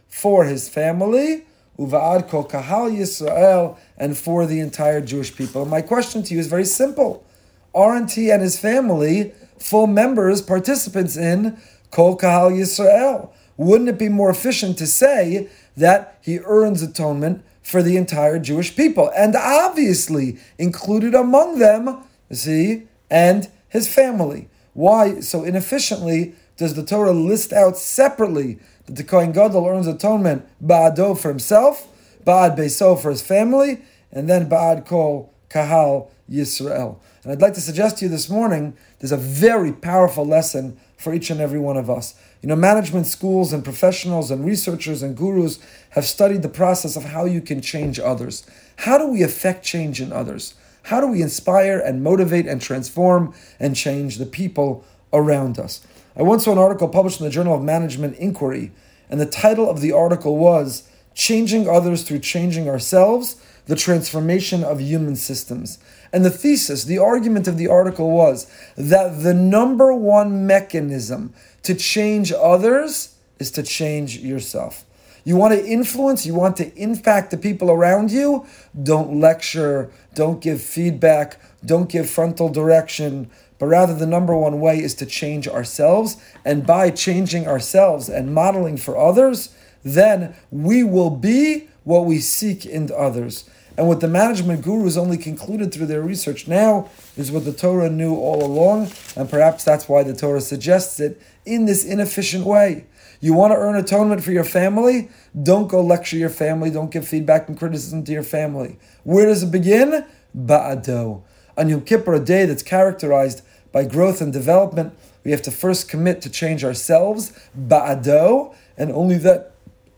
for 0.07 0.45
his 0.45 0.69
family, 0.69 1.45
uva'ad 1.77 2.27
kol 2.29 2.43
kahal 2.43 2.89
Yisrael 2.89 3.77
and 3.97 4.17
for 4.17 4.45
the 4.45 4.59
entire 4.59 5.01
Jewish 5.01 5.35
people. 5.35 5.65
My 5.65 5.81
question 5.81 6.23
to 6.23 6.33
you 6.33 6.39
is 6.39 6.47
very 6.47 6.65
simple. 6.65 7.25
Aren't 7.73 8.11
he 8.13 8.31
and 8.31 8.41
his 8.41 8.57
family 8.57 9.33
full 9.59 9.87
members, 9.87 10.41
participants 10.41 11.17
in 11.17 11.57
Kol 11.91 12.15
Kahal 12.15 12.51
Yisrael? 12.51 13.31
Wouldn't 13.57 13.89
it 13.89 13.99
be 13.99 14.09
more 14.09 14.29
efficient 14.29 14.77
to 14.77 14.87
say 14.87 15.49
that 15.77 16.17
he 16.21 16.39
earns 16.39 16.81
atonement 16.81 17.43
for 17.61 17.81
the 17.81 17.97
entire 17.97 18.39
Jewish 18.39 18.75
people? 18.75 19.11
And 19.15 19.35
obviously, 19.35 20.37
included 20.57 21.15
among 21.15 21.59
them, 21.59 22.03
see, 22.31 22.87
and 23.09 23.49
his 23.69 23.93
family. 23.93 24.49
Why 24.73 25.19
so 25.21 25.43
inefficiently 25.43 26.35
does 26.57 26.73
the 26.75 26.85
Torah 26.85 27.11
list 27.11 27.51
out 27.53 27.77
separately 27.77 28.59
that 28.85 28.95
the 28.95 29.03
Kohen 29.03 29.31
Gadol 29.31 29.67
earns 29.67 29.87
atonement 29.87 30.47
ba'ado 30.63 31.17
for 31.17 31.29
himself, 31.29 31.87
Ba'ad 32.25 32.57
Beso 32.57 32.99
for 32.99 33.09
his 33.11 33.21
family, 33.21 33.81
and 34.11 34.29
then 34.29 34.49
Ba'ad 34.49 34.85
Kol 34.85 35.33
Kahal 35.49 36.09
Yisrael. 36.29 36.97
And 37.23 37.31
I'd 37.31 37.41
like 37.41 37.53
to 37.53 37.61
suggest 37.61 37.97
to 37.97 38.05
you 38.05 38.09
this 38.09 38.29
morning 38.29 38.75
there's 38.99 39.11
a 39.11 39.17
very 39.17 39.71
powerful 39.71 40.25
lesson 40.25 40.79
for 40.97 41.13
each 41.13 41.29
and 41.29 41.41
every 41.41 41.59
one 41.59 41.77
of 41.77 41.89
us. 41.89 42.15
You 42.41 42.49
know, 42.49 42.55
management 42.55 43.07
schools 43.07 43.53
and 43.53 43.63
professionals 43.63 44.31
and 44.31 44.45
researchers 44.45 45.01
and 45.01 45.17
gurus 45.17 45.59
have 45.91 46.05
studied 46.05 46.41
the 46.41 46.49
process 46.49 46.95
of 46.95 47.05
how 47.05 47.25
you 47.25 47.41
can 47.41 47.61
change 47.61 47.99
others. 47.99 48.45
How 48.77 48.97
do 48.97 49.07
we 49.07 49.23
affect 49.23 49.65
change 49.65 50.01
in 50.01 50.11
others? 50.11 50.53
How 50.83 51.01
do 51.01 51.07
we 51.07 51.23
inspire 51.23 51.79
and 51.79 52.03
motivate 52.03 52.45
and 52.45 52.61
transform 52.61 53.33
and 53.59 53.75
change 53.75 54.17
the 54.17 54.25
people 54.27 54.85
around 55.11 55.57
us? 55.57 55.81
I 56.17 56.23
once 56.23 56.45
saw 56.45 56.53
an 56.53 56.57
article 56.57 56.87
published 56.87 57.19
in 57.19 57.25
the 57.25 57.31
Journal 57.31 57.55
of 57.55 57.61
Management 57.61 58.17
Inquiry, 58.17 58.71
and 59.09 59.19
the 59.19 59.25
title 59.25 59.69
of 59.69 59.81
the 59.81 59.91
article 59.91 60.37
was 60.37 60.89
changing 61.13 61.67
others 61.67 62.03
through 62.03 62.19
changing 62.19 62.69
ourselves, 62.69 63.35
the 63.65 63.75
transformation 63.75 64.63
of 64.63 64.79
human 64.79 65.17
systems. 65.17 65.77
And 66.13 66.23
the 66.23 66.29
thesis, 66.29 66.85
the 66.85 66.99
argument 66.99 67.47
of 67.49 67.57
the 67.57 67.67
article 67.67 68.11
was 68.11 68.49
that 68.77 69.23
the 69.23 69.33
number 69.33 69.93
one 69.93 70.47
mechanism 70.47 71.33
to 71.63 71.75
change 71.75 72.31
others 72.31 73.15
is 73.39 73.51
to 73.51 73.63
change 73.63 74.17
yourself. 74.19 74.85
You 75.25 75.35
want 75.35 75.55
to 75.55 75.65
influence, 75.65 76.25
you 76.25 76.35
want 76.35 76.55
to 76.57 76.73
impact 76.75 77.31
the 77.31 77.37
people 77.37 77.71
around 77.71 78.11
you, 78.11 78.45
don't 78.81 79.19
lecture, 79.19 79.91
don't 80.13 80.39
give 80.39 80.61
feedback, 80.61 81.41
don't 81.65 81.89
give 81.89 82.07
frontal 82.07 82.47
direction, 82.47 83.29
but 83.57 83.67
rather 83.67 83.93
the 83.93 84.05
number 84.05 84.35
one 84.35 84.59
way 84.59 84.79
is 84.79 84.93
to 84.95 85.05
change 85.05 85.47
ourselves. 85.47 86.17
And 86.43 86.65
by 86.65 86.91
changing 86.91 87.47
ourselves 87.47 88.09
and 88.09 88.33
modeling 88.33 88.77
for 88.77 88.97
others, 88.97 89.55
then 89.83 90.35
we 90.51 90.83
will 90.83 91.11
be 91.11 91.69
what 91.83 92.05
we 92.05 92.19
seek 92.19 92.65
in 92.65 92.91
others. 92.95 93.49
And 93.77 93.87
what 93.87 93.99
the 93.99 94.07
management 94.07 94.63
gurus 94.63 94.95
only 94.95 95.17
concluded 95.17 95.73
through 95.73 95.87
their 95.87 96.01
research 96.01 96.47
now 96.47 96.89
is 97.17 97.31
what 97.31 97.43
the 97.43 97.51
Torah 97.51 97.89
knew 97.89 98.15
all 98.15 98.43
along, 98.43 98.91
and 99.15 99.29
perhaps 99.29 99.63
that's 99.63 99.89
why 99.89 100.03
the 100.03 100.15
Torah 100.15 100.41
suggests 100.41 100.99
it 100.99 101.21
in 101.45 101.65
this 101.65 101.83
inefficient 101.83 102.45
way. 102.45 102.85
You 103.19 103.33
want 103.33 103.51
to 103.51 103.57
earn 103.57 103.75
atonement 103.75 104.23
for 104.23 104.31
your 104.31 104.43
family? 104.45 105.09
Don't 105.41 105.67
go 105.67 105.81
lecture 105.81 106.15
your 106.15 106.29
family, 106.29 106.69
don't 106.69 106.91
give 106.91 107.07
feedback 107.07 107.49
and 107.49 107.57
criticism 107.57 108.03
to 108.05 108.11
your 108.13 108.23
family. 108.23 108.79
Where 109.03 109.25
does 109.25 109.43
it 109.43 109.51
begin? 109.51 110.05
Ba'ado. 110.35 111.23
On 111.57 111.69
Yom 111.69 111.81
Kippur, 111.81 112.13
a 112.13 112.19
day 112.19 112.45
that's 112.45 112.63
characterized 112.63 113.41
by 113.75 113.83
growth 113.83 114.21
and 114.21 114.31
development, 114.31 114.97
we 115.25 115.31
have 115.31 115.41
to 115.41 115.51
first 115.51 115.89
commit 115.89 116.21
to 116.21 116.29
change 116.29 116.63
ourselves, 116.63 117.33
ba'ado, 117.59 118.55
and 118.77 118.89
only 118.89 119.17
that 119.17 119.51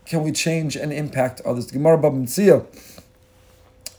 can 0.03 0.23
we 0.23 0.31
change 0.31 0.75
and 0.75 0.91
impact 0.91 1.41
others? 1.45 1.67
The 1.67 1.73
Gemara 1.73 1.99
Baba 1.99 2.17
Metzia 2.17 2.65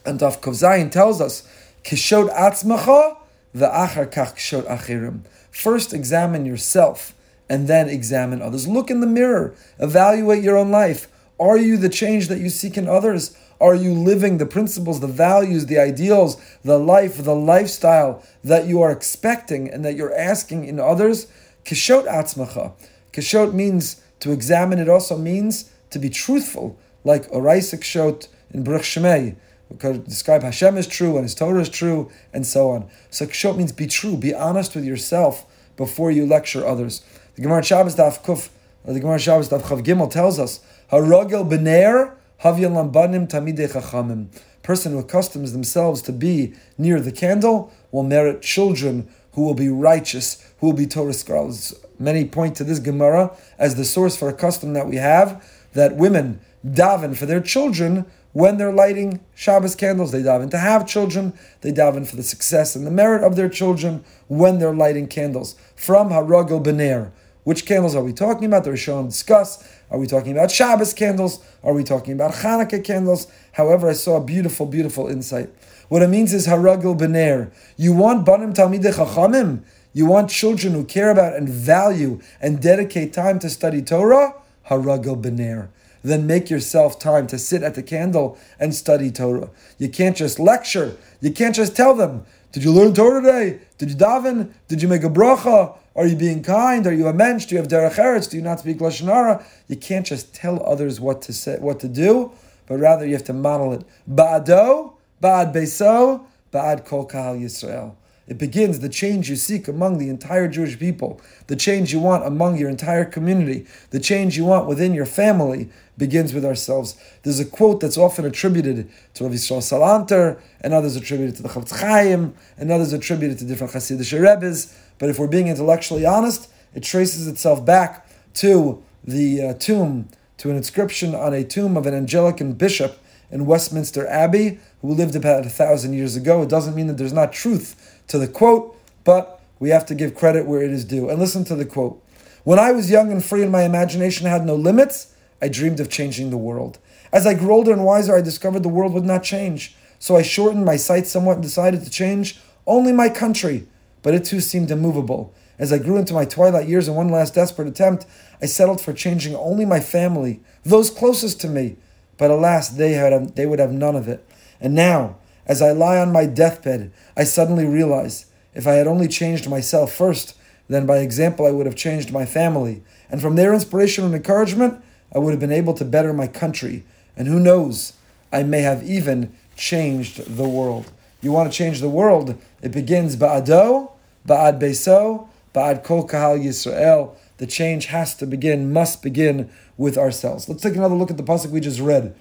and 0.04 0.18
Daf 0.18 0.40
Kovzayin 0.40 0.90
tells 0.90 1.20
us, 1.20 1.46
Kishot 1.84 2.28
atzmacha 2.34 3.18
v'achar 3.54 4.10
kach 4.10 4.34
kishot 4.34 4.66
achirim. 4.66 5.20
First 5.52 5.94
examine 5.94 6.44
yourself 6.44 7.14
and 7.48 7.68
then 7.68 7.88
examine 7.88 8.42
others. 8.42 8.66
Look 8.66 8.90
in 8.90 9.00
the 9.00 9.06
mirror, 9.06 9.54
evaluate 9.78 10.42
your 10.42 10.56
own 10.56 10.72
life. 10.72 11.06
Are 11.38 11.56
you 11.56 11.76
the 11.76 11.88
change 11.88 12.26
that 12.26 12.40
you 12.40 12.50
seek 12.50 12.76
in 12.76 12.88
others? 12.88 13.38
Are 13.60 13.74
you 13.74 13.92
living 13.92 14.38
the 14.38 14.46
principles, 14.46 15.00
the 15.00 15.08
values, 15.08 15.66
the 15.66 15.78
ideals, 15.78 16.40
the 16.62 16.78
life, 16.78 17.22
the 17.22 17.34
lifestyle 17.34 18.22
that 18.44 18.66
you 18.66 18.80
are 18.82 18.92
expecting 18.92 19.68
and 19.68 19.84
that 19.84 19.96
you're 19.96 20.14
asking 20.14 20.64
in 20.64 20.78
others? 20.78 21.26
Kishot 21.64 22.06
atzmacha. 22.06 22.72
Kishot 23.12 23.52
means 23.52 24.00
to 24.20 24.30
examine. 24.30 24.78
It 24.78 24.88
also 24.88 25.18
means 25.18 25.70
to 25.90 25.98
be 25.98 26.08
truthful, 26.08 26.78
like 27.02 27.28
Oraisik 27.30 27.82
showed 27.82 28.28
in 28.50 28.62
Baruch 28.62 28.82
Shemay, 28.82 29.36
because 29.68 29.98
describe 29.98 30.42
Hashem 30.42 30.76
is 30.76 30.86
true 30.86 31.16
and 31.16 31.24
His 31.24 31.34
Torah 31.34 31.60
is 31.60 31.68
true, 31.68 32.10
and 32.32 32.46
so 32.46 32.70
on. 32.70 32.88
So 33.10 33.26
kshot 33.26 33.56
means 33.56 33.72
be 33.72 33.86
true, 33.86 34.16
be 34.16 34.32
honest 34.32 34.74
with 34.74 34.84
yourself 34.84 35.46
before 35.76 36.10
you 36.10 36.26
lecture 36.26 36.66
others. 36.66 37.02
The 37.34 37.42
Gemara 37.42 37.62
Shabbos 37.64 37.96
Daf 37.96 38.22
Kuf, 38.24 38.50
the 38.84 39.00
Gemara 39.00 39.18
Shabbos 39.18 39.48
Daf 39.48 39.62
Chav 39.62 39.82
Gimel 39.84 40.10
tells 40.10 40.38
us, 40.38 40.60
Haragel 40.90 41.48
Bener 41.48 42.14
Havyan 42.42 42.72
Lambanim 42.72 43.28
Tamidei 43.28 43.68
Chachamim. 43.68 44.28
Person 44.62 44.92
who 44.92 45.02
accustoms 45.02 45.50
themselves 45.50 46.00
to 46.02 46.12
be 46.12 46.54
near 46.76 47.00
the 47.00 47.10
candle 47.10 47.72
will 47.90 48.04
merit 48.04 48.42
children 48.42 49.08
who 49.32 49.42
will 49.42 49.54
be 49.54 49.68
righteous, 49.68 50.46
who 50.60 50.68
will 50.68 50.74
be 50.74 50.86
Torah 50.86 51.14
scholars. 51.14 51.74
Many 51.98 52.24
point 52.26 52.54
to 52.56 52.64
this 52.64 52.78
Gemara 52.78 53.36
as 53.58 53.74
the 53.74 53.84
source 53.84 54.16
for 54.16 54.28
a 54.28 54.32
custom 54.32 54.72
that 54.74 54.86
we 54.86 54.96
have 54.96 55.44
that 55.72 55.96
women 55.96 56.40
daven 56.64 57.16
for 57.16 57.26
their 57.26 57.40
children 57.40 58.06
when 58.32 58.56
they're 58.56 58.72
lighting 58.72 59.18
Shabbos 59.34 59.74
candles. 59.74 60.12
They 60.12 60.22
daven 60.22 60.48
to 60.52 60.58
have 60.58 60.86
children. 60.86 61.36
They 61.62 61.72
daven 61.72 62.06
for 62.06 62.14
the 62.14 62.22
success 62.22 62.76
and 62.76 62.86
the 62.86 62.92
merit 62.92 63.24
of 63.24 63.34
their 63.34 63.48
children 63.48 64.04
when 64.28 64.60
they're 64.60 64.74
lighting 64.74 65.08
candles. 65.08 65.56
From 65.74 66.10
Haragel 66.10 66.62
Bener. 66.62 67.10
Which 67.42 67.64
candles 67.64 67.96
are 67.96 68.04
we 68.04 68.12
talking 68.12 68.44
about? 68.44 68.64
The 68.64 68.70
Rishonim 68.70 69.08
discuss. 69.08 69.66
Are 69.90 69.98
we 69.98 70.06
talking 70.06 70.32
about 70.32 70.50
Shabbos 70.50 70.92
candles? 70.92 71.40
Are 71.62 71.72
we 71.72 71.82
talking 71.82 72.12
about 72.12 72.32
Hanukkah 72.34 72.84
candles? 72.84 73.26
However, 73.52 73.88
I 73.88 73.94
saw 73.94 74.16
a 74.16 74.24
beautiful, 74.24 74.66
beautiful 74.66 75.08
insight. 75.08 75.50
What 75.88 76.02
it 76.02 76.08
means 76.08 76.34
is 76.34 76.46
Haragel 76.46 76.98
Bener. 76.98 77.50
You 77.76 77.94
want 77.94 78.26
Banim 78.26 78.52
Talmidei 78.52 78.92
Chachamim? 78.92 79.62
You 79.94 80.06
want 80.06 80.30
children 80.30 80.74
who 80.74 80.84
care 80.84 81.10
about 81.10 81.34
and 81.34 81.48
value 81.48 82.20
and 82.40 82.60
dedicate 82.60 83.12
time 83.14 83.38
to 83.38 83.48
study 83.48 83.80
Torah? 83.80 84.34
Haragel 84.68 85.20
Bener 85.20 85.68
then 86.02 86.26
make 86.26 86.50
yourself 86.50 86.98
time 86.98 87.26
to 87.28 87.38
sit 87.38 87.62
at 87.62 87.74
the 87.74 87.82
candle 87.82 88.38
and 88.58 88.74
study 88.74 89.10
Torah. 89.10 89.50
You 89.78 89.88
can't 89.88 90.16
just 90.16 90.38
lecture. 90.38 90.96
You 91.20 91.32
can't 91.32 91.54
just 91.54 91.76
tell 91.76 91.94
them, 91.94 92.24
did 92.52 92.64
you 92.64 92.72
learn 92.72 92.94
Torah 92.94 93.20
today? 93.20 93.60
Did 93.78 93.90
you 93.90 93.96
daven? 93.96 94.52
Did 94.68 94.82
you 94.82 94.88
make 94.88 95.04
a 95.04 95.10
bracha? 95.10 95.76
Are 95.98 96.06
you 96.06 96.14
being 96.14 96.44
kind? 96.44 96.86
Are 96.86 96.92
you 96.92 97.08
a 97.08 97.12
mensch? 97.12 97.46
Do 97.46 97.56
you 97.56 97.60
have 97.60 97.66
derech 97.66 97.96
eretz? 97.96 98.30
Do 98.30 98.36
you 98.36 98.42
not 98.44 98.60
speak 98.60 98.78
lashon 98.78 99.06
hara? 99.06 99.44
You 99.66 99.74
can't 99.74 100.06
just 100.06 100.32
tell 100.32 100.64
others 100.64 101.00
what 101.00 101.22
to 101.22 101.32
say, 101.32 101.58
what 101.58 101.80
to 101.80 101.88
do, 101.88 102.30
but 102.66 102.76
rather 102.76 103.04
you 103.04 103.14
have 103.14 103.24
to 103.24 103.32
model 103.32 103.72
it. 103.72 103.84
Ba'ado, 104.08 104.92
ba'ad 105.20 105.52
beso, 105.52 106.24
ba'ad 106.52 106.86
kol 106.86 107.04
kahal 107.04 107.36
Yisrael. 107.36 107.96
It 108.28 108.38
begins 108.38 108.78
the 108.78 108.88
change 108.88 109.28
you 109.28 109.34
seek 109.34 109.66
among 109.66 109.98
the 109.98 110.08
entire 110.08 110.46
Jewish 110.46 110.78
people, 110.78 111.20
the 111.48 111.56
change 111.56 111.92
you 111.92 111.98
want 111.98 112.24
among 112.24 112.58
your 112.58 112.68
entire 112.68 113.04
community, 113.04 113.66
the 113.90 113.98
change 113.98 114.36
you 114.36 114.44
want 114.44 114.68
within 114.68 114.94
your 114.94 115.06
family 115.06 115.68
begins 115.96 116.32
with 116.32 116.44
ourselves. 116.44 116.96
There's 117.24 117.40
a 117.40 117.44
quote 117.44 117.80
that's 117.80 117.98
often 117.98 118.24
attributed 118.24 118.88
to 119.14 119.24
Rav 119.24 119.32
Yisrael 119.32 119.62
Salanter, 119.62 120.38
and 120.60 120.74
others 120.74 120.94
attributed 120.94 121.36
to 121.36 121.42
the 121.42 121.48
Chofetz 121.48 121.80
Chaim, 121.80 122.34
and 122.56 122.70
others 122.70 122.92
attributed 122.92 123.38
to 123.38 123.44
different 123.46 123.72
Hasidic 123.72 124.22
Rebbes. 124.22 124.76
But 124.98 125.08
if 125.08 125.18
we're 125.18 125.26
being 125.26 125.48
intellectually 125.48 126.04
honest, 126.04 126.50
it 126.74 126.82
traces 126.82 127.26
itself 127.26 127.64
back 127.64 128.08
to 128.34 128.82
the 129.04 129.42
uh, 129.42 129.54
tomb, 129.54 130.08
to 130.38 130.50
an 130.50 130.56
inscription 130.56 131.14
on 131.14 131.32
a 131.32 131.44
tomb 131.44 131.76
of 131.76 131.86
an 131.86 131.94
Anglican 131.94 132.52
bishop 132.52 132.98
in 133.30 133.46
Westminster 133.46 134.06
Abbey 134.06 134.60
who 134.80 134.92
lived 134.92 135.16
about 135.16 135.46
a 135.46 135.50
thousand 135.50 135.92
years 135.94 136.16
ago. 136.16 136.42
It 136.42 136.48
doesn't 136.48 136.74
mean 136.74 136.86
that 136.86 136.98
there's 136.98 137.12
not 137.12 137.32
truth 137.32 138.00
to 138.08 138.18
the 138.18 138.28
quote, 138.28 138.76
but 139.04 139.40
we 139.58 139.70
have 139.70 139.86
to 139.86 139.94
give 139.94 140.14
credit 140.14 140.46
where 140.46 140.62
it 140.62 140.70
is 140.70 140.84
due. 140.84 141.08
And 141.08 141.18
listen 141.18 141.44
to 141.44 141.56
the 141.56 141.64
quote. 141.64 142.02
When 142.44 142.58
I 142.58 142.72
was 142.72 142.90
young 142.90 143.10
and 143.10 143.24
free 143.24 143.42
and 143.42 143.52
my 143.52 143.64
imagination 143.64 144.26
had 144.26 144.46
no 144.46 144.54
limits, 144.54 145.14
I 145.42 145.48
dreamed 145.48 145.80
of 145.80 145.90
changing 145.90 146.30
the 146.30 146.38
world. 146.38 146.78
As 147.12 147.26
I 147.26 147.34
grew 147.34 147.52
older 147.52 147.72
and 147.72 147.84
wiser, 147.84 148.16
I 148.16 148.20
discovered 148.20 148.62
the 148.62 148.68
world 148.68 148.92
would 148.92 149.04
not 149.04 149.22
change. 149.22 149.74
So 149.98 150.16
I 150.16 150.22
shortened 150.22 150.64
my 150.64 150.76
sights 150.76 151.10
somewhat 151.10 151.34
and 151.34 151.42
decided 151.42 151.84
to 151.84 151.90
change 151.90 152.40
only 152.66 152.92
my 152.92 153.08
country, 153.08 153.66
but 154.02 154.14
it 154.14 154.24
too 154.24 154.40
seemed 154.40 154.70
immovable. 154.70 155.34
As 155.58 155.72
I 155.72 155.78
grew 155.78 155.96
into 155.96 156.14
my 156.14 156.24
twilight 156.24 156.68
years 156.68 156.86
in 156.86 156.94
one 156.94 157.08
last 157.08 157.34
desperate 157.34 157.68
attempt, 157.68 158.06
I 158.40 158.46
settled 158.46 158.80
for 158.80 158.92
changing 158.92 159.34
only 159.34 159.64
my 159.64 159.80
family, 159.80 160.40
those 160.64 160.90
closest 160.90 161.40
to 161.40 161.48
me. 161.48 161.76
But 162.16 162.30
alas, 162.30 162.68
they, 162.68 162.92
had, 162.92 163.36
they 163.36 163.46
would 163.46 163.58
have 163.58 163.72
none 163.72 163.96
of 163.96 164.08
it. 164.08 164.24
And 164.60 164.74
now, 164.74 165.16
as 165.46 165.62
I 165.62 165.72
lie 165.72 165.98
on 165.98 166.12
my 166.12 166.26
deathbed, 166.26 166.92
I 167.16 167.24
suddenly 167.24 167.64
realize 167.64 168.26
if 168.54 168.66
I 168.66 168.74
had 168.74 168.86
only 168.86 169.08
changed 169.08 169.48
myself 169.48 169.92
first, 169.92 170.36
then 170.68 170.86
by 170.86 170.98
example 170.98 171.46
I 171.46 171.50
would 171.50 171.66
have 171.66 171.76
changed 171.76 172.12
my 172.12 172.26
family. 172.26 172.82
And 173.10 173.22
from 173.22 173.36
their 173.36 173.54
inspiration 173.54 174.04
and 174.04 174.14
encouragement, 174.14 174.82
I 175.14 175.18
would 175.18 175.30
have 175.30 175.40
been 175.40 175.52
able 175.52 175.74
to 175.74 175.84
better 175.84 176.12
my 176.12 176.26
country. 176.26 176.84
And 177.16 177.26
who 177.26 177.40
knows, 177.40 177.94
I 178.32 178.42
may 178.42 178.60
have 178.60 178.82
even 178.82 179.32
changed 179.56 180.36
the 180.36 180.48
world. 180.48 180.92
You 181.20 181.32
want 181.32 181.50
to 181.50 181.56
change 181.56 181.80
the 181.80 181.88
world? 181.88 182.40
It 182.60 182.72
begins 182.72 183.16
ba'ado, 183.16 183.92
ba'ad 184.26 184.60
beso, 184.60 185.28
ba'ad 185.54 185.84
kol 185.84 186.06
kahal 186.06 186.38
Yisrael. 186.38 187.14
The 187.36 187.46
change 187.46 187.86
has 187.86 188.14
to 188.16 188.26
begin, 188.26 188.72
must 188.72 189.02
begin 189.02 189.50
with 189.76 189.96
ourselves. 189.96 190.48
Let's 190.48 190.62
take 190.62 190.74
another 190.74 190.96
look 190.96 191.10
at 191.10 191.16
the 191.16 191.22
pasuk 191.22 191.50
we 191.50 191.60
just 191.60 191.78
read. 191.78 192.14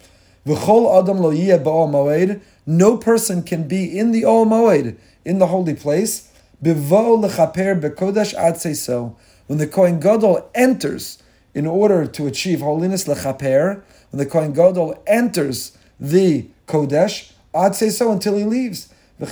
V'chol 0.45 1.01
adam 1.01 1.17
lo 1.17 1.31
moed. 1.31 2.41
No 2.65 2.97
person 2.97 3.43
can 3.43 3.67
be 3.67 3.97
in 3.97 4.11
the 4.11 4.21
Ohel 4.23 4.47
Moed, 4.47 4.97
in 5.25 5.39
the 5.39 5.47
holy 5.47 5.73
place, 5.73 6.31
bivo 6.63 7.21
lechaper 7.25 7.79
bekodesh 7.81 8.33
ad 8.35 8.57
so. 8.57 9.17
When 9.47 9.57
the 9.57 9.67
Kohen 9.67 9.99
Gadol 9.99 10.49
enters 10.53 11.21
in 11.53 11.65
order 11.65 12.05
to 12.05 12.27
achieve 12.27 12.61
holiness 12.61 13.05
lechaper, 13.05 13.81
when 14.11 14.19
the 14.19 14.25
Kohen 14.25 14.53
Gadol 14.53 15.01
enters 15.07 15.77
the 15.99 16.47
Kodesh, 16.67 17.31
ad 17.55 17.75
so 17.75 18.11
until 18.11 18.37
he 18.37 18.43
leaves. 18.43 18.93
And 19.19 19.29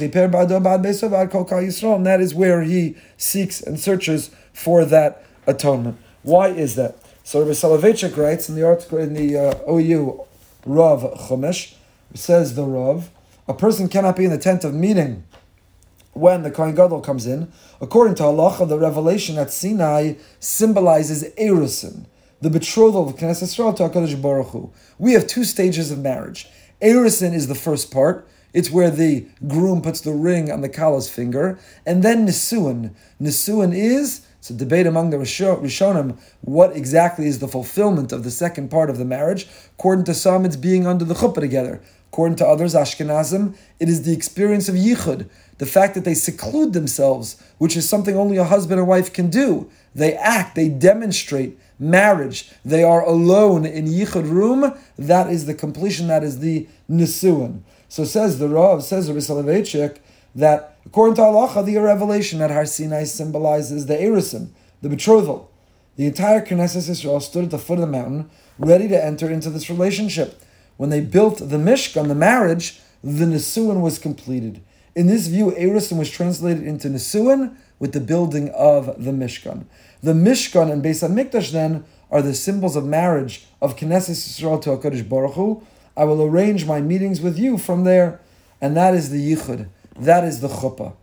that 2.06 2.18
is 2.20 2.34
where 2.34 2.64
he 2.64 2.96
seeks 3.18 3.62
and 3.62 3.80
searches 3.80 4.32
for 4.54 4.86
that 4.86 5.24
atonement. 5.46 5.98
Why 6.24 6.50
is 6.50 6.76
that? 6.76 6.98
So 7.24 7.40
Rabbi 7.40 7.52
Soloveitchik 7.52 8.18
writes 8.18 8.50
in 8.50 8.56
the 8.56 8.64
article 8.64 8.98
in 8.98 9.14
the 9.14 9.38
uh, 9.38 9.72
OU 9.72 10.26
Rav 10.66 11.02
Chumash, 11.02 11.76
says 12.14 12.56
the 12.56 12.64
Rav, 12.64 13.10
a 13.48 13.54
person 13.54 13.88
cannot 13.88 14.16
be 14.16 14.26
in 14.26 14.32
the 14.32 14.38
tent 14.38 14.64
of 14.64 14.74
meeting 14.74 15.24
when 16.14 16.44
the 16.44 16.50
Kohen 16.50 16.74
Gadol 16.74 17.02
comes 17.02 17.28
in. 17.28 17.52
According 17.80 18.16
to 18.16 18.24
Allah, 18.24 18.66
the 18.66 18.80
revelation 18.80 19.38
at 19.38 19.52
Sinai 19.52 20.14
symbolizes 20.40 21.24
Erusin, 21.36 22.06
the 22.42 22.50
betrothal 22.50 23.10
of 23.10 23.16
Knesset 23.18 23.44
Yisrael 23.44 23.76
to 23.76 23.84
HaKadosh 23.84 24.20
Baruch 24.22 24.48
Hu. 24.48 24.72
We 24.98 25.14
have 25.14 25.28
two 25.28 25.44
stages 25.44 25.92
of 25.92 26.00
marriage. 26.00 26.48
Erusin 26.82 27.34
is 27.34 27.48
the 27.48 27.56
first 27.56 27.92
part. 27.92 28.28
It's 28.56 28.72
where 28.72 28.90
the 28.90 29.28
groom 29.50 29.82
puts 29.82 30.00
the 30.00 30.14
ring 30.14 30.50
on 30.50 30.62
the 30.62 30.70
Kala's 30.70 31.10
finger. 31.10 31.60
And 31.86 32.02
then 32.04 32.26
Nisuin. 32.26 32.96
Nisuin 33.22 33.76
is, 33.76 34.26
it's 34.40 34.50
a 34.50 34.54
debate 34.54 34.88
among 34.88 35.10
the 35.10 35.18
Rishonim, 35.18 36.18
what 36.40 36.74
exactly 36.74 37.28
is 37.28 37.40
the 37.40 37.50
fulfillment 37.50 38.14
of 38.14 38.24
the 38.24 38.32
second 38.32 38.72
part 38.72 38.90
of 38.90 38.98
the 38.98 39.04
marriage. 39.04 39.46
According 39.78 40.06
to 40.06 40.14
some, 40.14 40.46
it's 40.46 40.56
being 40.56 40.88
under 40.88 41.04
the 41.04 41.16
chuppah 41.16 41.42
together. 41.42 41.82
According 42.14 42.38
to 42.38 42.48
others, 42.48 42.74
Ashkenazim, 42.74 43.58
it 43.82 43.90
is 43.90 44.04
the 44.04 44.14
experience 44.14 44.70
of 44.70 44.76
yichud, 44.76 45.30
the 45.58 45.66
fact 45.66 45.94
that 45.96 46.06
they 46.06 46.14
seclude 46.14 46.72
themselves, 46.72 47.36
which 47.58 47.76
is 47.76 47.90
something 47.90 48.16
only 48.16 48.38
a 48.38 48.46
husband 48.46 48.80
and 48.80 48.88
wife 48.88 49.12
can 49.12 49.30
do. 49.30 49.70
They 49.94 50.14
act, 50.14 50.56
they 50.56 50.70
demonstrate 50.70 51.60
marriage. 51.78 52.50
They 52.64 52.86
are 52.86 53.04
alone 53.04 53.66
in 53.66 53.86
yichud 53.88 54.30
room. 54.30 54.78
That 54.98 55.30
is 55.30 55.46
the 55.46 55.54
completion. 55.54 56.08
That 56.08 56.24
is 56.24 56.40
the 56.40 56.70
nisuin. 56.90 57.64
So 57.96 58.04
says 58.04 58.40
the 58.40 58.50
Rav, 58.50 58.84
says 58.84 59.08
Rabbi 59.08 59.22
Soloveitchik, 59.22 60.00
that 60.36 60.78
according 60.86 61.16
to 61.16 61.22
Allah, 61.22 61.64
the 61.64 61.78
revelation 61.78 62.42
at 62.42 62.52
Har 62.52 62.66
Sinai 62.66 63.06
symbolizes 63.06 63.86
the 63.86 63.94
erusin, 63.94 64.50
the 64.82 64.90
betrothal. 64.90 65.50
The 65.96 66.06
entire 66.06 66.46
Knesset 66.46 66.90
Israel 66.90 67.22
stood 67.22 67.46
at 67.46 67.52
the 67.52 67.58
foot 67.58 67.76
of 67.76 67.80
the 67.80 67.88
mountain, 67.88 68.30
ready 68.60 68.90
to 68.90 69.02
enter 69.02 69.32
into 69.32 69.50
this 69.50 69.70
relationship. 69.70 70.42
When 70.76 70.90
they 70.90 71.00
built 71.00 71.38
the 71.38 71.56
Mishkan, 71.56 72.10
the 72.10 72.16
marriage, 72.16 72.82
the 73.02 73.24
Nisuin 73.24 73.80
was 73.80 73.98
completed. 73.98 74.62
In 74.94 75.08
this 75.08 75.28
view, 75.28 75.52
Erusin 75.52 75.98
was 75.98 76.12
translated 76.12 76.64
into 76.64 76.90
Nisuin 76.90 77.56
with 77.80 77.94
the 77.94 78.02
building 78.02 78.50
of 78.50 78.88
the 79.02 79.12
Mishkan. 79.12 79.68
The 80.04 80.12
Mishkan 80.12 80.70
and 80.70 80.84
Beis 80.84 81.02
HaMikdash 81.02 81.54
then 81.54 81.86
are 82.12 82.22
the 82.22 82.34
symbols 82.34 82.76
of 82.76 82.86
marriage 82.86 83.46
of 83.62 83.78
Knesset 83.78 84.18
Yisrael 84.18 84.62
to 84.64 84.72
HaKadosh 84.72 85.08
Baruch 85.08 85.36
Hu. 85.36 85.64
I 85.98 86.04
will 86.04 86.22
arrange 86.22 86.66
my 86.66 86.82
meetings 86.82 87.22
with 87.22 87.38
you 87.38 87.58
from 87.58 87.84
there. 87.84 88.20
And 88.62 88.76
that 88.76 88.94
is 88.94 89.10
the 89.10 89.34
Yichud. 89.34 89.70
That 89.98 90.24
is 90.24 90.42
the 90.42 90.48
Chuppah. 90.48 90.94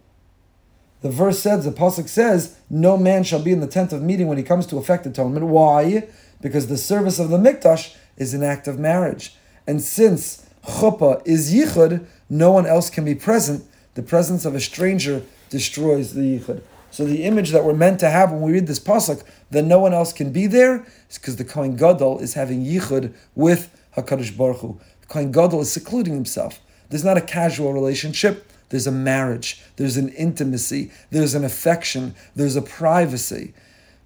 The 1.02 1.10
verse 1.10 1.40
says, 1.40 1.64
the 1.64 1.72
Pasuk 1.72 2.08
says, 2.08 2.56
no 2.70 2.96
man 2.96 3.24
shall 3.24 3.42
be 3.42 3.52
in 3.52 3.60
the 3.60 3.66
tent 3.66 3.92
of 3.92 4.02
meeting 4.02 4.28
when 4.28 4.38
he 4.38 4.44
comes 4.44 4.66
to 4.68 4.78
effect 4.78 5.04
atonement. 5.04 5.46
Why? 5.46 6.08
Because 6.40 6.68
the 6.68 6.78
service 6.78 7.18
of 7.18 7.28
the 7.28 7.38
Mikdash 7.38 7.96
is 8.16 8.34
an 8.34 8.42
act 8.42 8.68
of 8.68 8.78
marriage. 8.78 9.34
And 9.66 9.80
since 9.80 10.46
chuppah 10.64 11.22
is 11.26 11.52
yichud, 11.52 12.06
no 12.30 12.52
one 12.52 12.66
else 12.66 12.88
can 12.88 13.04
be 13.04 13.14
present. 13.14 13.64
The 13.94 14.02
presence 14.02 14.44
of 14.44 14.54
a 14.54 14.60
stranger 14.60 15.22
destroys 15.50 16.14
the 16.14 16.38
yichud. 16.38 16.62
So 16.90 17.04
the 17.04 17.24
image 17.24 17.50
that 17.50 17.64
we're 17.64 17.74
meant 17.74 18.00
to 18.00 18.10
have 18.10 18.30
when 18.30 18.42
we 18.42 18.52
read 18.52 18.66
this 18.66 18.78
pasuk 18.78 19.24
that 19.50 19.64
no 19.64 19.78
one 19.78 19.92
else 19.94 20.12
can 20.12 20.30
be 20.30 20.46
there 20.46 20.86
is 21.10 21.18
because 21.18 21.36
the 21.36 21.44
Kohen 21.44 21.74
Gadol 21.74 22.18
is 22.20 22.34
having 22.34 22.64
yichud 22.64 23.12
with 23.34 23.70
Hakadosh 23.96 24.36
Baruch 24.36 24.58
Hu. 24.58 24.80
The 25.00 25.06
Kohen 25.06 25.32
Gadol 25.32 25.60
is 25.60 25.72
secluding 25.72 26.14
himself. 26.14 26.60
There's 26.88 27.04
not 27.04 27.16
a 27.16 27.22
casual 27.22 27.72
relationship. 27.72 28.50
There's 28.68 28.86
a 28.86 28.92
marriage. 28.92 29.62
There's 29.76 29.96
an 29.96 30.08
intimacy. 30.10 30.90
There's 31.10 31.34
an 31.34 31.44
affection. 31.44 32.14
There's 32.34 32.56
a 32.56 32.62
privacy. 32.62 33.54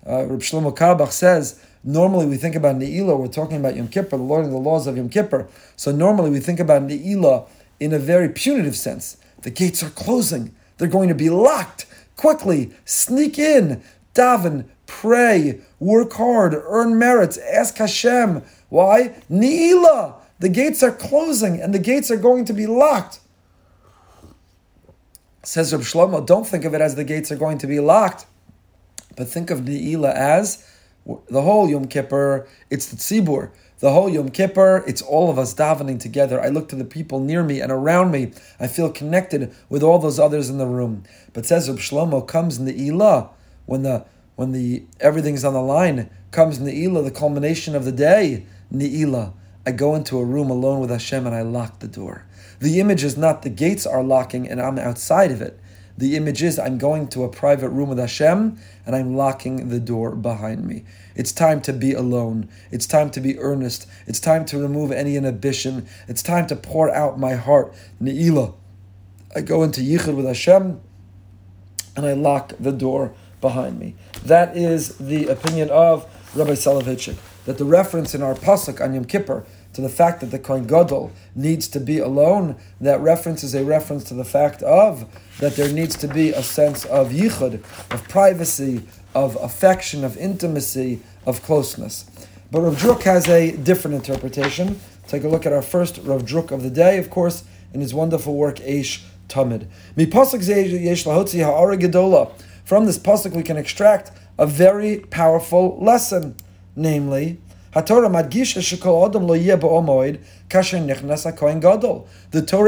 Uh, 0.07 0.27
Reb 0.27 0.41
Shlomo 0.41 0.77
Carlebach 0.77 1.13
says 1.13 1.61
Normally, 1.89 2.27
we 2.27 2.37
think 2.37 2.57
about 2.57 2.75
Ne'ilah, 2.77 3.17
we're 3.17 3.29
talking 3.29 3.59
about 3.59 3.77
Yom 3.77 3.87
Kippur, 3.87 4.17
the 4.17 4.23
learning 4.25 4.51
the 4.51 4.57
laws 4.57 4.89
of 4.89 4.97
Yom 4.97 5.09
Kippur. 5.09 5.47
So, 5.77 5.93
normally, 5.93 6.31
we 6.31 6.41
think 6.41 6.59
about 6.59 6.83
Ne'ilah 6.83 7.49
in 7.79 7.93
a 7.93 7.99
very 8.01 8.29
punitive 8.29 8.77
sense. 8.77 9.19
The 9.43 9.51
gates 9.51 9.85
are 9.85 9.91
closing, 9.91 10.53
they're 10.79 10.89
going 10.89 11.09
to 11.09 11.15
be 11.15 11.31
locked. 11.31 11.87
Quickly, 12.17 12.73
sneak 12.85 13.39
in, 13.39 13.85
daven, 14.15 14.65
pray, 14.87 15.61
work 15.79 16.15
hard, 16.15 16.55
earn 16.55 16.99
merits, 16.99 17.39
ask 17.39 17.77
Hashem, 17.77 18.43
Why? 18.69 19.15
Ne'ilah. 19.31 20.15
The 20.39 20.49
gates 20.49 20.83
are 20.83 20.93
closing 20.93 21.61
and 21.61 21.73
the 21.73 21.79
gates 21.79 22.11
are 22.11 22.17
going 22.17 22.45
to 22.47 22.53
be 22.53 22.67
locked. 22.67 23.21
Says 25.43 25.73
Reb 25.73 25.83
Shlomo, 25.83 26.27
don't 26.27 26.47
think 26.47 26.65
of 26.65 26.75
it 26.75 26.81
as 26.81 26.97
the 26.97 27.05
gates 27.05 27.31
are 27.31 27.37
going 27.37 27.59
to 27.59 27.67
be 27.69 27.79
locked, 27.79 28.27
but 29.17 29.29
think 29.29 29.49
of 29.49 29.61
Ne'ilah 29.61 30.13
as 30.13 30.69
the 31.31 31.43
whole 31.43 31.71
Yom 31.71 31.87
Kippur, 31.87 32.49
it's 32.69 32.87
the 32.87 32.97
Tzibur. 32.97 33.51
The 33.79 33.93
whole 33.93 34.09
Yom 34.09 34.31
Kippur, 34.31 34.83
it's 34.87 35.03
all 35.03 35.31
of 35.31 35.39
us 35.39 35.55
davening 35.55 36.01
together. 36.01 36.41
I 36.41 36.49
look 36.49 36.69
to 36.71 36.77
the 36.77 36.85
people 36.85 37.21
near 37.21 37.45
me 37.45 37.61
and 37.61 37.71
around 37.71 38.11
me. 38.11 38.33
I 38.59 38.67
feel 38.67 38.91
connected 38.91 39.55
with 39.69 39.83
all 39.83 39.99
those 39.99 40.19
others 40.19 40.51
in 40.51 40.59
the 40.59 40.67
room. 40.67 41.05
But 41.33 41.47
says 41.47 41.69
Reb 41.69 41.79
Shlomo 41.79 42.27
comes 42.27 42.59
in 42.59 42.65
the 42.65 42.73
Ilah 42.73 43.29
when 43.67 43.83
the 43.83 44.05
when 44.35 44.53
the 44.53 44.85
everything's 45.01 45.45
on 45.45 45.55
the 45.55 45.63
line 45.63 46.11
comes 46.31 46.59
Ne'ilah, 46.59 47.05
the 47.05 47.11
culmination 47.11 47.75
of 47.75 47.85
the 47.85 47.93
day, 47.93 48.45
Ne'ilah. 48.73 49.33
I 49.65 49.73
go 49.73 49.95
into 49.95 50.19
a 50.19 50.25
room 50.25 50.51
alone 50.51 50.81
with 50.81 50.91
Hashem 50.91 51.27
and 51.27 51.35
I 51.35 51.43
lock 51.43 51.81
the 51.81 51.89
door. 51.89 52.25
The 52.61 52.81
image 52.81 53.05
is 53.05 53.17
not 53.17 53.43
the 53.43 53.51
gates 53.51 53.87
are 53.87 54.03
locking 54.03 54.49
and 54.49 54.61
I'm 54.61 54.79
outside 54.79 55.31
of 55.31 55.43
it. 55.43 55.61
The 55.99 56.17
image 56.17 56.43
is 56.43 56.59
I'm 56.59 56.79
going 56.79 57.09
to 57.09 57.25
a 57.25 57.29
private 57.29 57.71
room 57.71 57.89
with 57.89 57.99
Hashem 57.99 58.59
and 58.85 58.97
I'm 58.97 59.17
locking 59.17 59.71
the 59.71 59.81
door 59.81 60.15
behind 60.15 60.67
me. 60.67 60.85
It's 61.15 61.33
time 61.33 61.61
to 61.63 61.73
be 61.73 61.95
alone. 61.95 62.49
It's 62.71 62.87
time 62.87 63.11
to 63.11 63.21
be 63.21 63.39
earnest. 63.39 63.89
It's 64.07 64.21
time 64.21 64.45
to 64.47 64.59
remove 64.59 64.93
any 64.93 65.17
inhibition. 65.17 65.89
It's 66.07 66.23
time 66.23 66.47
to 66.49 66.57
pour 66.57 66.95
out 66.95 67.19
my 67.19 67.35
heart. 67.35 67.75
Ne'ilah. 68.01 68.55
I 69.35 69.41
go 69.41 69.63
into 69.63 69.81
Yichud 69.81 70.15
with 70.15 70.27
Hashem 70.27 70.81
and 71.97 72.07
I 72.07 72.13
lock 72.13 72.53
the 72.61 72.73
door 72.73 73.13
behind 73.41 73.79
me. 73.79 73.95
That 74.25 74.57
is 74.57 74.97
the 74.99 75.29
opinion 75.29 75.71
of 75.71 76.05
Rabbi 76.35 76.53
Soloveitchik, 76.53 77.17
that 77.47 77.59
the 77.59 77.65
reference 77.65 78.15
in 78.15 78.23
our 78.23 78.35
pasuk 78.35 78.85
on 78.85 78.93
Yom 78.93 79.07
Kippur 79.07 79.47
to 79.73 79.81
the 79.81 79.89
fact 79.89 80.21
that 80.21 80.31
the 80.31 80.39
Kohen 80.39 80.67
Gadol 80.67 81.13
needs 81.35 81.69
to 81.69 81.81
be 81.81 81.99
alone, 81.99 82.57
that 82.81 83.01
reference 83.01 83.43
is 83.43 83.55
a 83.55 83.65
reference 83.65 84.05
to 84.05 84.15
the 84.15 84.25
fact 84.25 84.63
of 84.63 85.07
that 85.39 85.57
there 85.57 85.73
needs 85.73 85.97
to 85.97 86.09
be 86.09 86.31
a 86.31 86.43
sense 86.43 86.85
of 86.85 87.11
yichud, 87.11 87.55
of 87.93 88.09
privacy, 88.09 88.83
of 89.15 89.37
affection, 89.37 90.05
of 90.05 90.17
intimacy, 90.17 91.01
of 91.25 91.43
closeness. 91.43 92.11
But 92.51 92.61
Rav 92.61 92.77
Druk 92.77 93.03
has 93.03 93.29
a 93.29 93.57
different 93.57 93.97
interpretation. 93.97 94.81
Take 95.09 95.25
a 95.25 95.29
look 95.29 95.47
at 95.47 95.53
our 95.53 95.63
first 95.63 95.99
Rav 96.03 96.23
Druk 96.23 96.51
of 96.51 96.63
the 96.63 96.71
day, 96.71 96.99
of 96.99 97.11
course, 97.11 97.45
in 97.73 97.81
his 97.81 97.93
wonderful 97.93 98.35
work 98.35 98.57
Eish 98.57 99.03
Tamid. 99.29 99.67
From 102.65 102.87
this 102.87 102.99
pasuk, 102.99 103.33
we 103.33 103.43
can 103.43 103.57
extract 103.57 104.11
a 104.39 104.47
very 104.47 104.99
powerful 105.11 105.79
lesson, 105.81 106.35
namely, 106.77 107.39
The 107.77 107.83
Torah 107.83 108.09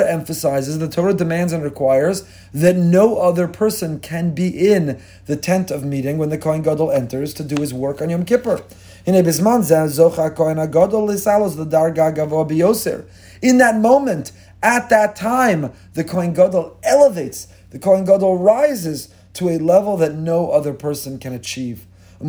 emphasizes, 0.06 0.78
the 0.78 0.88
Torah 0.88 1.14
demands 1.14 1.54
and 1.54 1.64
requires 1.64 2.28
that 2.52 2.76
no 2.76 3.16
other 3.16 3.48
person 3.48 4.00
can 4.00 4.34
be 4.34 4.48
in 4.48 5.00
the 5.24 5.36
tent 5.36 5.70
of 5.70 5.82
meeting 5.82 6.18
when 6.18 6.28
the 6.28 6.36
Kohen 6.36 6.60
Gadol 6.60 6.90
enters 6.90 7.32
to 7.34 7.42
do 7.42 7.58
his 7.58 7.72
work 7.72 8.02
on 8.02 8.10
Yom 8.10 8.26
Kippur. 8.26 8.62
In 9.06 9.14
that 9.14 9.24
moment, 13.80 14.32
at 14.62 14.88
that 14.90 15.16
time, 15.16 15.72
the 15.94 16.04
Kohen 16.04 16.34
Gadol 16.34 16.78
elevates, 16.82 17.48
the 17.70 17.78
Kohen 17.78 18.04
Gadol 18.04 18.36
rises 18.36 19.08
to 19.32 19.48
a 19.48 19.56
level 19.56 19.96
that 19.96 20.14
no 20.14 20.50
other 20.50 20.74
person 20.74 21.18
can 21.18 21.32
achieve. 21.32 21.86
So 22.20 22.26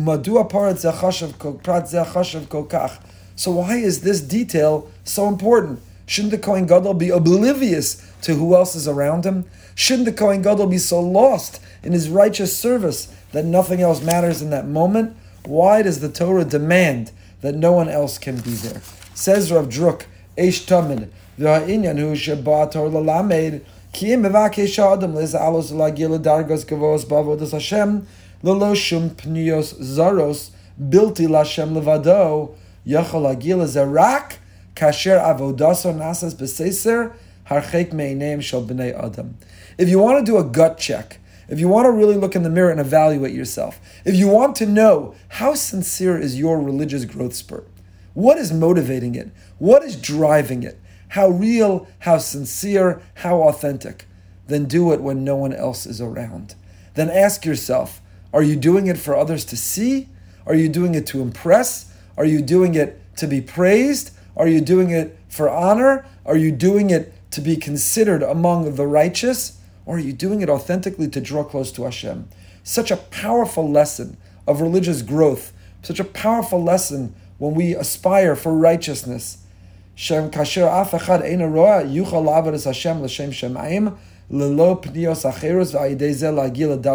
why 3.52 3.76
is 3.76 4.00
this 4.02 4.20
detail 4.20 4.90
so 5.04 5.28
important? 5.28 5.80
Shouldn't 6.06 6.30
the 6.32 6.38
Kohen 6.38 6.66
Gadol 6.66 6.94
be 6.94 7.10
oblivious 7.10 8.04
to 8.22 8.34
who 8.34 8.54
else 8.54 8.74
is 8.74 8.86
around 8.86 9.24
him? 9.24 9.44
Shouldn't 9.74 10.06
the 10.06 10.12
Kohen 10.12 10.42
Gadol 10.42 10.66
be 10.66 10.78
so 10.78 11.00
lost 11.00 11.60
in 11.82 11.92
his 11.92 12.08
righteous 12.08 12.56
service 12.56 13.12
that 13.32 13.44
nothing 13.44 13.80
else 13.80 14.02
matters 14.02 14.42
in 14.42 14.50
that 14.50 14.66
moment? 14.66 15.16
Why 15.44 15.82
does 15.82 16.00
the 16.00 16.08
Torah 16.08 16.44
demand 16.44 17.12
that 17.40 17.54
no 17.54 17.72
one 17.72 17.88
else 17.88 18.18
can 18.18 18.40
be 18.40 18.50
there? 18.50 18.82
Says 19.14 19.50
Rav 19.50 19.68
Druk, 19.68 20.04
Eish 20.36 20.66
Tamid, 20.66 21.08
V'ha'inyan 21.38 21.98
hu 21.98 22.14
sheba 22.14 22.68
Torah 22.70 22.88
l'lamed, 22.88 23.64
ki 23.92 24.12
im 24.12 24.22
mevakesh 24.22 24.76
ha'adam 24.76 25.14
le'za'alos 25.14 25.72
l'agil 25.72 26.10
l'dargos 26.10 26.64
gavos 26.64 27.04
ba'avodas 27.04 27.52
Hashem, 27.52 28.06
Leloshum 28.42 29.10
pnios 29.10 29.74
zaros 29.80 30.50
bilti 30.80 31.26
lashem 31.26 31.72
levado 31.72 32.54
yachol 32.86 33.36
agil 33.36 33.66
zerak 33.66 34.36
kasher 34.74 35.18
avodaso 35.20 35.94
nasas 35.94 36.34
beseser 36.34 37.12
harchek 37.48 37.92
meinem 37.92 38.40
shel 38.40 38.64
bnei 38.64 38.96
adam. 38.98 39.36
If 39.76 39.88
you 39.88 39.98
want 39.98 40.24
to 40.24 40.32
do 40.32 40.38
a 40.38 40.44
gut 40.44 40.78
check, 40.78 41.18
if 41.50 41.58
you 41.58 41.68
want 41.68 41.86
to 41.86 41.90
really 41.90 42.16
look 42.16 42.34
in 42.34 42.42
the 42.42 42.48
mirror 42.48 42.70
and 42.70 42.80
evaluate 42.80 43.34
yourself, 43.34 43.78
if 44.04 44.14
you 44.14 44.28
want 44.28 44.56
to 44.56 44.66
know 44.66 45.14
how 45.28 45.54
sincere 45.54 46.16
is 46.16 46.38
your 46.38 46.60
religious 46.60 47.04
growth 47.04 47.34
spurt, 47.34 47.68
what 48.14 48.38
is 48.38 48.52
motivating 48.52 49.16
it, 49.16 49.30
what 49.58 49.82
is 49.82 49.96
driving 49.96 50.62
it, 50.62 50.80
how 51.08 51.28
real, 51.28 51.88
how 52.00 52.18
sincere, 52.18 53.02
how 53.16 53.42
authentic, 53.42 54.06
then 54.46 54.64
do 54.64 54.92
it 54.92 55.00
when 55.00 55.24
no 55.24 55.36
one 55.36 55.52
else 55.52 55.86
is 55.86 56.00
around. 56.00 56.54
Then 56.94 57.10
ask 57.10 57.44
yourself, 57.44 57.99
are 58.32 58.42
you 58.42 58.56
doing 58.56 58.86
it 58.86 58.98
for 58.98 59.16
others 59.16 59.44
to 59.46 59.56
see? 59.56 60.08
Are 60.46 60.54
you 60.54 60.68
doing 60.68 60.94
it 60.94 61.06
to 61.08 61.20
impress? 61.20 61.92
Are 62.16 62.24
you 62.24 62.42
doing 62.42 62.74
it 62.74 63.00
to 63.16 63.26
be 63.26 63.40
praised? 63.40 64.12
Are 64.36 64.48
you 64.48 64.60
doing 64.60 64.90
it 64.90 65.18
for 65.28 65.48
honor? 65.48 66.06
Are 66.24 66.36
you 66.36 66.52
doing 66.52 66.90
it 66.90 67.12
to 67.32 67.40
be 67.40 67.56
considered 67.56 68.22
among 68.22 68.74
the 68.74 68.86
righteous? 68.86 69.58
Or 69.86 69.96
are 69.96 70.00
you 70.00 70.12
doing 70.12 70.40
it 70.42 70.48
authentically 70.48 71.08
to 71.08 71.20
draw 71.20 71.44
close 71.44 71.72
to 71.72 71.84
Hashem? 71.84 72.28
Such 72.62 72.90
a 72.90 72.96
powerful 72.96 73.70
lesson 73.70 74.16
of 74.46 74.60
religious 74.60 75.02
growth, 75.02 75.52
such 75.82 76.00
a 76.00 76.04
powerful 76.04 76.62
lesson 76.62 77.14
when 77.38 77.54
we 77.54 77.74
aspire 77.74 78.36
for 78.36 78.54
righteousness 78.54 79.38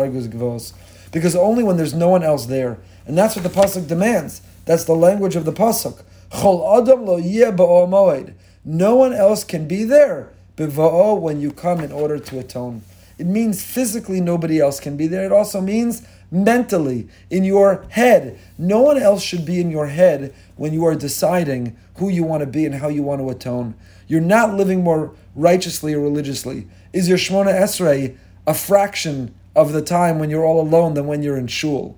Hashem. 0.10 0.85
Because 1.16 1.34
only 1.34 1.64
when 1.64 1.78
there's 1.78 1.94
no 1.94 2.10
one 2.10 2.24
else 2.24 2.48
there, 2.48 2.78
and 3.08 3.18
that's 3.18 3.38
what 3.38 3.44
the 3.44 3.50
pasuk 3.50 3.88
demands. 3.88 4.42
That's 4.66 4.84
the 4.84 4.98
language 4.98 5.38
of 5.38 5.46
the 5.46 5.54
pasuk. 5.54 6.04
Chol 6.30 6.78
adam 6.78 7.06
lo 7.06 7.16
yeh 7.16 7.52
moed. 7.52 8.34
No 8.66 8.98
one 8.98 9.14
else 9.14 9.46
can 9.46 9.66
be 9.66 9.86
there. 9.86 10.34
B'va'o 10.58 11.18
when 11.18 11.40
you 11.40 11.54
come 11.54 11.80
in 11.80 11.94
order 11.94 12.20
to 12.20 12.40
atone. 12.40 12.82
It 13.18 13.28
means 13.28 13.64
physically 13.64 14.20
nobody 14.20 14.60
else 14.60 14.82
can 14.82 14.98
be 14.98 15.08
there. 15.08 15.24
It 15.24 15.32
also 15.32 15.62
means 15.62 16.06
mentally, 16.32 17.08
in 17.30 17.46
your 17.46 17.86
head. 17.92 18.38
No 18.58 18.82
one 18.82 18.98
else 18.98 19.24
should 19.24 19.46
be 19.46 19.62
in 19.62 19.72
your 19.72 19.88
head 19.88 20.36
when 20.58 20.74
you 20.74 20.84
are 20.84 20.96
deciding 20.96 21.78
who 21.96 22.10
you 22.10 22.26
want 22.26 22.42
to 22.42 22.46
be 22.46 22.66
and 22.66 22.76
how 22.76 22.90
you 22.90 23.04
want 23.04 23.22
to 23.22 23.30
atone. 23.30 23.76
You're 24.10 24.20
not 24.20 24.56
living 24.56 24.84
more 24.84 25.16
righteously 25.34 25.94
or 25.94 26.02
religiously. 26.02 26.68
Is 26.92 27.08
your 27.08 27.18
Shemona 27.18 27.58
Esrei 27.58 28.18
a 28.46 28.54
fraction 28.54 29.34
of 29.56 29.74
the 29.74 29.82
time 29.82 30.20
when 30.20 30.30
you're 30.30 30.46
all 30.46 30.62
alone 30.62 30.94
than 30.94 31.08
when 31.08 31.24
you're 31.24 31.38
in 31.38 31.48
shul? 31.48 31.98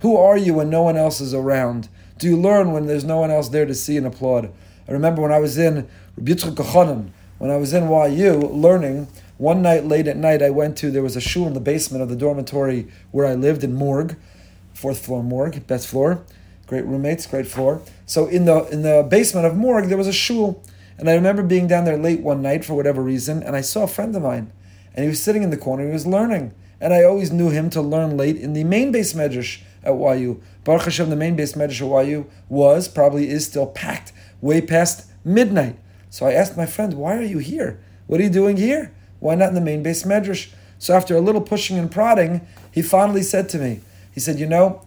Who 0.00 0.16
are 0.16 0.36
you 0.36 0.54
when 0.54 0.70
no 0.70 0.82
one 0.82 0.96
else 0.96 1.20
is 1.20 1.32
around? 1.32 1.88
Do 2.18 2.26
you 2.26 2.36
learn 2.36 2.72
when 2.72 2.86
there's 2.86 3.04
no 3.04 3.18
one 3.18 3.30
else 3.30 3.48
there 3.48 3.66
to 3.66 3.74
see 3.74 3.96
and 3.96 4.06
applaud? 4.06 4.52
I 4.88 4.92
remember 4.92 5.22
when 5.22 5.32
I 5.32 5.38
was 5.38 5.58
in 5.58 5.88
Rabbi 6.16 7.10
when 7.38 7.50
I 7.50 7.56
was 7.56 7.72
in 7.74 7.90
YU 7.90 8.32
learning, 8.32 9.08
one 9.36 9.60
night 9.60 9.84
late 9.84 10.08
at 10.08 10.16
night 10.16 10.42
I 10.42 10.48
went 10.48 10.78
to, 10.78 10.90
there 10.90 11.02
was 11.02 11.16
a 11.16 11.20
shul 11.20 11.46
in 11.46 11.52
the 11.52 11.60
basement 11.60 12.02
of 12.02 12.08
the 12.08 12.16
dormitory 12.16 12.88
where 13.10 13.26
I 13.26 13.34
lived 13.34 13.62
in 13.62 13.74
Morg, 13.74 14.16
fourth 14.72 15.04
floor 15.04 15.22
Morg, 15.22 15.66
best 15.66 15.86
floor 15.86 16.24
great 16.66 16.84
roommates, 16.84 17.26
great 17.26 17.46
floor. 17.46 17.82
So 18.04 18.26
in 18.26 18.44
the 18.44 18.66
in 18.68 18.82
the 18.82 19.06
basement 19.08 19.46
of 19.46 19.56
Morg 19.56 19.88
there 19.88 19.98
was 19.98 20.06
a 20.06 20.12
shul, 20.12 20.62
and 20.98 21.08
I 21.08 21.14
remember 21.14 21.42
being 21.42 21.66
down 21.66 21.84
there 21.84 21.96
late 21.96 22.20
one 22.20 22.42
night 22.42 22.64
for 22.64 22.74
whatever 22.74 23.02
reason, 23.02 23.42
and 23.42 23.56
I 23.56 23.60
saw 23.60 23.84
a 23.84 23.88
friend 23.88 24.14
of 24.14 24.22
mine, 24.22 24.52
and 24.94 25.04
he 25.04 25.08
was 25.08 25.22
sitting 25.22 25.42
in 25.42 25.50
the 25.50 25.56
corner. 25.56 25.86
He 25.86 25.92
was 25.92 26.06
learning, 26.06 26.52
and 26.80 26.92
I 26.92 27.02
always 27.04 27.32
knew 27.32 27.50
him 27.50 27.70
to 27.70 27.80
learn 27.80 28.16
late 28.16 28.36
in 28.36 28.52
the 28.52 28.64
main 28.64 28.92
beis 28.92 29.14
medrash 29.14 29.60
at 29.82 29.94
YU. 29.94 30.40
Baruch 30.64 30.84
Hashem, 30.84 31.10
the 31.10 31.16
main 31.16 31.36
beis 31.36 31.56
medrash 31.56 32.00
at 32.00 32.06
YU 32.06 32.26
was 32.48 32.88
probably 32.88 33.28
is 33.28 33.46
still 33.46 33.66
packed 33.66 34.12
way 34.40 34.60
past 34.60 35.10
midnight. 35.24 35.76
So 36.10 36.26
I 36.26 36.32
asked 36.32 36.56
my 36.56 36.66
friend, 36.66 36.94
"Why 36.94 37.16
are 37.16 37.22
you 37.22 37.38
here? 37.38 37.78
What 38.06 38.20
are 38.20 38.24
you 38.24 38.30
doing 38.30 38.56
here? 38.56 38.92
Why 39.20 39.34
not 39.34 39.48
in 39.48 39.54
the 39.54 39.60
main 39.60 39.82
beis 39.82 40.04
medrash?" 40.06 40.48
So 40.78 40.94
after 40.94 41.16
a 41.16 41.20
little 41.20 41.40
pushing 41.40 41.78
and 41.78 41.90
prodding, 41.90 42.42
he 42.70 42.82
finally 42.82 43.22
said 43.22 43.48
to 43.50 43.58
me, 43.58 43.80
he 44.12 44.20
said, 44.20 44.38
"You 44.38 44.46
know." 44.46 44.82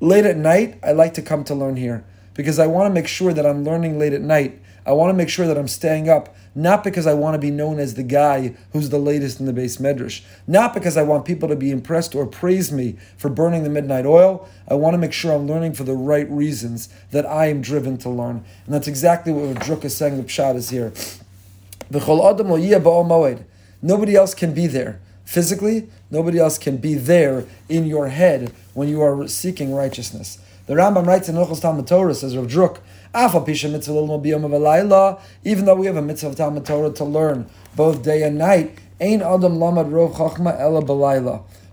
Late 0.00 0.26
at 0.26 0.36
night, 0.36 0.78
I 0.82 0.92
like 0.92 1.14
to 1.14 1.22
come 1.22 1.44
to 1.44 1.54
learn 1.54 1.76
here. 1.76 2.04
because 2.34 2.58
I 2.58 2.66
want 2.66 2.90
to 2.90 2.94
make 2.94 3.06
sure 3.06 3.32
that 3.32 3.46
I'm 3.46 3.64
learning 3.64 3.98
late 3.98 4.12
at 4.12 4.20
night. 4.20 4.60
I 4.84 4.92
want 4.92 5.10
to 5.10 5.14
make 5.14 5.28
sure 5.28 5.46
that 5.46 5.56
I'm 5.56 5.68
staying 5.68 6.08
up, 6.08 6.34
not 6.54 6.84
because 6.84 7.06
I 7.06 7.14
want 7.14 7.34
to 7.34 7.38
be 7.38 7.50
known 7.50 7.78
as 7.78 7.94
the 7.94 8.02
guy 8.02 8.54
who's 8.72 8.90
the 8.90 8.98
latest 8.98 9.40
in 9.40 9.46
the 9.46 9.52
beis 9.52 9.80
medrash, 9.80 10.22
not 10.46 10.72
because 10.72 10.96
I 10.96 11.02
want 11.02 11.24
people 11.24 11.48
to 11.48 11.56
be 11.56 11.70
impressed 11.70 12.14
or 12.14 12.26
praise 12.26 12.70
me 12.70 12.96
for 13.16 13.28
burning 13.28 13.64
the 13.64 13.70
midnight 13.70 14.06
oil. 14.06 14.48
I 14.68 14.74
want 14.74 14.94
to 14.94 14.98
make 14.98 15.12
sure 15.12 15.32
I'm 15.32 15.46
learning 15.46 15.74
for 15.74 15.84
the 15.84 15.94
right 15.94 16.30
reasons 16.30 16.88
that 17.10 17.26
I 17.26 17.46
am 17.46 17.60
driven 17.60 17.98
to 17.98 18.08
learn. 18.08 18.44
And 18.66 18.74
that's 18.74 18.88
exactly 18.88 19.32
what 19.32 19.56
Druk 19.56 19.84
is 19.84 19.96
saying, 19.96 20.16
the 20.16 20.22
Pshat 20.22 20.54
is 20.54 20.70
here. 20.70 20.92
Nobody 23.82 24.16
else 24.16 24.34
can 24.34 24.54
be 24.54 24.66
there. 24.66 25.00
Physically, 25.24 25.88
nobody 26.10 26.38
else 26.38 26.58
can 26.58 26.76
be 26.76 26.94
there 26.94 27.44
in 27.68 27.86
your 27.86 28.08
head 28.08 28.52
when 28.74 28.88
you 28.88 29.02
are 29.02 29.26
seeking 29.26 29.74
righteousness. 29.74 30.38
The 30.66 30.74
Rambam 30.74 31.06
writes 31.06 31.28
in 31.28 31.34
Hilchos 31.34 31.60
Talmud 31.60 31.86
Torah, 31.86 32.14
says 32.14 32.36
Rav 32.36 32.46
Druk, 32.46 32.78
even 35.44 35.64
though 35.64 35.76
we 35.76 35.86
have 35.86 35.96
a 35.96 36.02
mitzvah 36.02 36.28
of 36.28 36.36
Talmud 36.36 36.66
Torah 36.66 36.90
to 36.90 37.04
learn 37.04 37.46
both 37.76 38.02
day 38.02 38.24
and 38.24 38.36
night. 38.36 38.78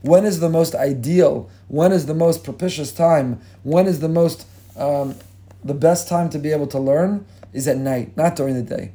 When 0.04 0.26
is 0.26 0.40
the 0.40 0.50
most 0.50 0.76
ideal? 0.76 1.50
When 1.68 1.92
is 1.92 2.06
the 2.06 2.14
most 2.14 2.44
propitious 2.44 2.92
time? 2.92 3.40
When 3.64 3.88
is 3.88 4.00
the 4.00 4.10
most 4.10 4.46
um, 4.76 5.16
the 5.64 5.74
best 5.74 6.08
time 6.08 6.30
to 6.30 6.40
be 6.40 6.52
able 6.52 6.68
to 6.68 6.80
learn? 6.80 7.26
Is 7.54 7.68
at 7.68 7.78
night, 7.78 8.16
not 8.16 8.36
during 8.36 8.56
the 8.56 8.64
day. 8.64 8.94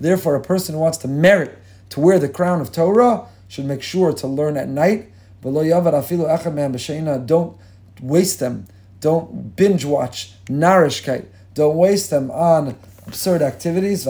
Therefore, 0.00 0.34
a 0.34 0.40
person 0.40 0.74
who 0.74 0.80
wants 0.80 0.98
to 0.98 1.08
merit 1.08 1.58
to 1.90 2.00
wear 2.00 2.18
the 2.18 2.28
crown 2.28 2.60
of 2.60 2.72
Torah 2.72 3.26
should 3.48 3.66
make 3.66 3.82
sure 3.82 4.12
to 4.14 4.26
learn 4.26 4.56
at 4.56 4.68
night. 4.68 5.10
Don't 5.42 5.54
waste 8.02 8.40
them. 8.40 8.66
Don't 9.00 9.56
binge 9.56 9.84
watch 9.84 10.32
narishkeit. 10.46 11.26
Don't 11.54 11.76
waste 11.76 12.10
them 12.10 12.30
on 12.30 12.76
absurd 13.06 13.42
activities. 13.42 14.06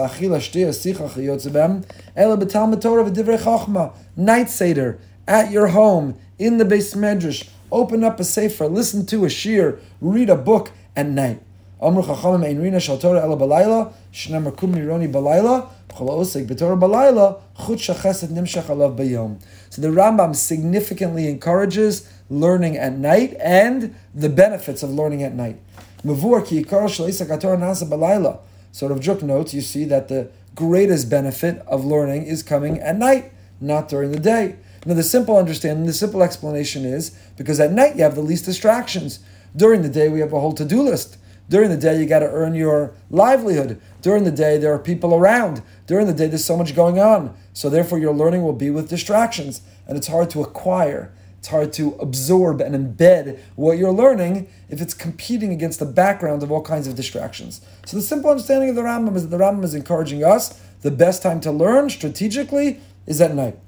Night 4.17 4.51
Seder 4.51 4.99
at 5.27 5.51
your 5.51 5.67
home 5.69 6.19
in 6.39 6.59
the 6.59 6.65
beis 6.65 6.97
medrash. 6.97 7.49
Open 7.71 8.05
up 8.05 8.21
a 8.21 8.25
sefer, 8.25 8.67
listen 8.67 9.07
to 9.07 9.25
a 9.25 9.31
shir, 9.31 9.81
read 10.01 10.29
a 10.29 10.37
book 10.37 10.73
at 10.95 11.07
night. 11.07 11.41
Amru 11.83 12.01
Chachamim 12.03 12.45
Ein 12.47 12.63
Rina 12.63 12.79
Shal 12.79 12.97
Torah 12.97 13.23
Ela 13.23 13.37
Balayla, 13.37 13.93
Nironi 14.13 15.11
Balayla, 15.11 15.69
B'Torah 15.91 16.79
Balayla, 16.79 17.41
Chut 17.57 17.79
Shachesed 17.79 18.29
Nimshach 18.29 18.67
Alav 18.67 18.97
Bayom. 18.97 19.43
So 19.69 19.83
the 19.83 19.89
Rambam 19.89 20.37
significantly 20.37 21.29
encourages 21.29 22.09
learning 22.31 22.77
at 22.77 22.93
night 22.93 23.35
and 23.41 23.97
the 24.15 24.29
benefits 24.29 24.85
of 24.85 24.91
learning 24.91 25.25
at 25.25 25.35
night. 25.35 25.61
Mavur 26.05 26.47
Ki 26.47 26.63
Yikar 26.63 26.89
Shal 26.89 27.07
Isak 27.07 27.29
Nasa 27.29 27.89
Balayla. 27.89 28.39
Sort 28.71 28.93
of 28.93 29.01
Juk 29.01 29.23
notes, 29.23 29.53
you 29.53 29.61
see 29.61 29.85
that 29.87 30.07
the 30.07 30.31
greatest 30.55 31.11
benefit 31.11 31.59
of 31.67 31.85
learning 31.85 32.27
is 32.27 32.45
coming 32.45 32.79
at 32.79 32.97
night, 32.97 33.33
not 33.61 33.89
during 33.89 34.13
the 34.13 34.21
day. 34.21 34.55
Now, 34.87 34.95
the 34.95 35.03
simple 35.03 35.37
understanding, 35.37 35.87
the 35.87 35.93
simple 35.93 36.23
explanation 36.23 36.85
is 36.85 37.11
because 37.37 37.59
at 37.59 37.73
night 37.73 37.97
you 37.97 38.03
have 38.03 38.15
the 38.15 38.23
least 38.23 38.45
distractions. 38.45 39.19
During 39.55 39.83
the 39.83 39.89
day, 39.89 40.09
we 40.09 40.21
have 40.21 40.33
a 40.33 40.41
whole 40.41 40.55
to 40.55 40.65
do 40.65 40.83
list. 40.83 41.19
During 41.49 41.71
the 41.71 41.77
day, 41.77 41.99
you 41.99 42.07
got 42.07 42.21
to 42.21 42.31
earn 42.31 42.55
your 42.55 42.95
livelihood. 43.11 43.81
During 44.01 44.25
the 44.25 44.31
day, 44.31 44.59
there 44.59 44.73
are 44.73 44.79
people 44.79 45.15
around. 45.15 45.63
During 45.87 46.07
the 46.07 46.15
day, 46.15 46.27
there's 46.27 46.45
so 46.45 46.57
much 46.57 46.75
going 46.75 46.99
on. 46.99 47.35
So, 47.53 47.69
therefore, 47.69 47.99
your 47.99 48.15
learning 48.15 48.43
will 48.43 48.53
be 48.53 48.71
with 48.71 48.89
distractions, 48.89 49.61
and 49.87 49.97
it's 49.99 50.07
hard 50.07 50.31
to 50.31 50.43
acquire. 50.43 51.13
It's 51.39 51.49
hard 51.49 51.73
to 51.75 51.95
absorb 51.95 52.61
and 52.61 52.75
embed 52.75 53.41
what 53.57 53.77
you're 53.77 53.93
learning 53.93 54.49
if 54.69 54.81
it's 54.81 54.95
competing 54.95 55.53
against 55.53 55.81
the 55.81 55.85
background 55.85 56.43
of 56.43 56.53
all 56.53 56.63
kinds 56.63 56.87
of 56.87 56.95
distractions. 56.95 57.61
So, 57.85 57.97
the 57.97 58.03
simple 58.03 58.31
understanding 58.31 58.71
of 58.71 58.77
the 58.77 58.83
Rambam 58.83 59.17
is 59.17 59.29
that 59.29 59.37
the 59.37 59.43
Rambam 59.43 59.65
is 59.65 59.75
encouraging 59.75 60.25
us 60.25 60.61
the 60.83 60.91
best 60.91 61.23
time 61.23 61.41
to 61.41 61.51
learn 61.51 61.91
strategically 61.91 62.81
is 63.07 63.21
at 63.21 63.35
night. 63.35 63.59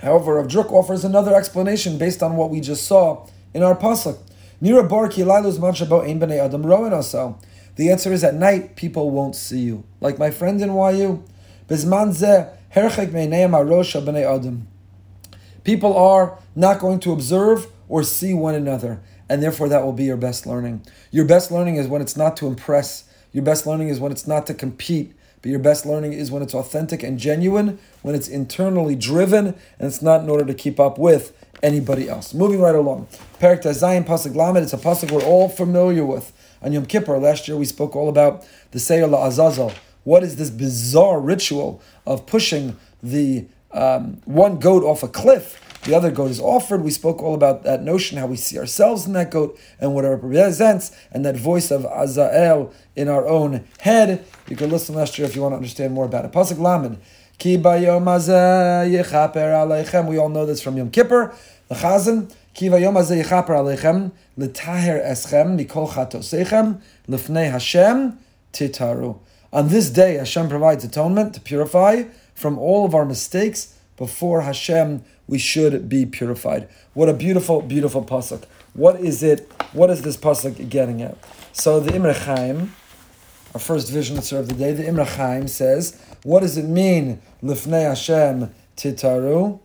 However, 0.00 0.34
Rav 0.34 0.48
Druk 0.48 0.70
offers 0.70 1.04
another 1.04 1.34
explanation 1.34 1.98
based 1.98 2.22
on 2.22 2.36
what 2.36 2.50
we 2.50 2.60
just 2.60 2.86
saw 2.86 3.26
in 3.54 3.62
our 3.62 3.74
pasuk. 3.74 4.18
Nira 4.62 4.88
bar 4.88 5.04
ein 5.06 6.20
b'nei 6.20 6.38
adam 6.38 6.64
roen 6.64 7.34
The 7.76 7.90
answer 7.90 8.12
is 8.12 8.22
at 8.22 8.34
night 8.34 8.76
people 8.76 9.10
won't 9.10 9.34
see 9.34 9.60
you. 9.60 9.84
Like 10.00 10.18
my 10.18 10.30
friend 10.30 10.60
in 10.60 10.70
YU, 10.70 11.24
bezman 11.68 12.12
zeh 12.12 12.48
herchek 12.74 13.10
b'nei 13.10 14.24
adam. 14.24 14.68
People 15.64 15.96
are 15.96 16.38
not 16.54 16.78
going 16.78 17.00
to 17.00 17.12
observe 17.12 17.66
or 17.88 18.02
see 18.02 18.34
one 18.34 18.54
another, 18.54 19.00
and 19.28 19.42
therefore 19.42 19.68
that 19.68 19.82
will 19.82 19.92
be 19.92 20.04
your 20.04 20.16
best 20.16 20.46
learning. 20.46 20.82
Your 21.10 21.24
best 21.24 21.50
learning 21.50 21.76
is 21.76 21.88
when 21.88 22.02
it's 22.02 22.16
not 22.16 22.36
to 22.38 22.46
impress. 22.46 23.04
Your 23.32 23.42
best 23.42 23.66
learning 23.66 23.88
is 23.88 23.98
when 23.98 24.12
it's 24.12 24.26
not 24.26 24.46
to 24.46 24.54
compete. 24.54 25.14
But 25.44 25.50
your 25.50 25.60
best 25.60 25.84
learning 25.84 26.14
is 26.14 26.30
when 26.30 26.42
it's 26.42 26.54
authentic 26.54 27.02
and 27.02 27.18
genuine, 27.18 27.78
when 28.00 28.14
it's 28.14 28.28
internally 28.28 28.96
driven, 28.96 29.48
and 29.48 29.56
it's 29.80 30.00
not 30.00 30.22
in 30.22 30.30
order 30.30 30.46
to 30.46 30.54
keep 30.54 30.80
up 30.80 30.96
with 30.96 31.36
anybody 31.62 32.08
else. 32.08 32.32
Moving 32.32 32.62
right 32.62 32.74
along. 32.74 33.08
Perik 33.38 33.70
Zion 33.74 34.04
Pasuk 34.04 34.34
Lamed, 34.34 34.64
it's 34.64 34.72
a 34.72 34.78
Pasuk 34.78 35.10
we're 35.10 35.22
all 35.22 35.50
familiar 35.50 36.06
with. 36.06 36.32
On 36.62 36.72
Yom 36.72 36.86
Kippur, 36.86 37.18
last 37.18 37.46
year 37.46 37.58
we 37.58 37.66
spoke 37.66 37.94
all 37.94 38.08
about 38.08 38.42
the 38.70 38.80
Seir 38.80 39.04
Azazel. 39.04 39.74
What 40.04 40.22
is 40.22 40.36
this 40.36 40.48
bizarre 40.48 41.20
ritual 41.20 41.82
of 42.06 42.24
pushing 42.24 42.78
the 43.02 43.44
um, 43.70 44.22
one 44.24 44.58
goat 44.58 44.82
off 44.82 45.02
a 45.02 45.08
cliff? 45.08 45.60
The 45.84 45.94
other 45.94 46.10
goat 46.10 46.30
is 46.30 46.40
offered. 46.40 46.82
We 46.82 46.90
spoke 46.90 47.22
all 47.22 47.34
about 47.34 47.62
that 47.64 47.82
notion, 47.82 48.16
how 48.16 48.26
we 48.26 48.36
see 48.36 48.58
ourselves 48.58 49.04
in 49.06 49.12
that 49.12 49.30
goat 49.30 49.58
and 49.78 49.94
what 49.94 50.06
it 50.06 50.08
represents, 50.08 50.90
and 51.12 51.26
that 51.26 51.36
voice 51.36 51.70
of 51.70 51.84
Azazel 51.84 52.72
in 52.96 53.08
our 53.08 53.26
own 53.26 53.66
head. 53.80 54.24
You 54.48 54.56
can 54.56 54.70
listen 54.70 54.94
last 54.94 55.18
year 55.18 55.28
if 55.28 55.36
you 55.36 55.42
want 55.42 55.52
to 55.52 55.56
understand 55.56 55.92
more 55.92 56.06
about 56.06 56.24
it. 56.24 56.32
Pasuk 56.32 56.58
Lamed. 56.58 56.98
Ki 57.36 57.58
We 57.58 57.88
all 60.18 60.28
know 60.28 60.46
this 60.46 60.62
from 60.62 60.76
Yom 60.78 60.90
Kippur. 60.90 61.34
The 61.68 61.74
Chazan, 61.74 62.32
ki 62.54 62.68
vayom 62.68 62.94
hazeh 62.94 63.22
yichaper 63.22 63.48
aleichem, 63.48 64.12
letaher 64.38 65.04
eschem 65.04 65.58
mikol 65.58 65.90
chatosechem, 65.90 66.80
lefnei 67.08 67.50
Hashem 67.50 68.18
titaru. 68.52 69.18
On 69.52 69.68
this 69.68 69.90
day, 69.90 70.14
Hashem 70.14 70.48
provides 70.48 70.84
atonement 70.84 71.34
to 71.34 71.40
purify 71.40 72.04
from 72.34 72.58
all 72.58 72.86
of 72.86 72.94
our 72.94 73.04
mistakes. 73.04 73.78
Before 73.96 74.40
Hashem, 74.40 75.04
we 75.26 75.38
should 75.38 75.88
be 75.88 76.06
purified. 76.06 76.68
What 76.92 77.08
a 77.08 77.14
beautiful, 77.14 77.62
beautiful 77.62 78.04
pasuk. 78.04 78.44
What 78.74 79.00
is 79.00 79.22
it? 79.22 79.50
What 79.72 79.90
is 79.90 80.02
this 80.02 80.16
pasuk 80.16 80.68
getting 80.68 81.02
at? 81.02 81.16
So 81.52 81.80
the 81.80 81.94
Imre 81.94 82.12
Chaim, 82.12 82.74
our 83.54 83.60
first 83.60 83.90
vision 83.90 84.18
of 84.18 84.48
the 84.48 84.54
day, 84.54 84.72
the 84.72 84.86
Imre 84.86 85.04
Chaim 85.04 85.48
says, 85.48 86.00
what 86.24 86.40
does 86.40 86.56
it 86.56 86.64
mean, 86.64 87.20
lifnei 87.42 87.88
Hashem 87.88 88.52
titaru? 88.76 89.60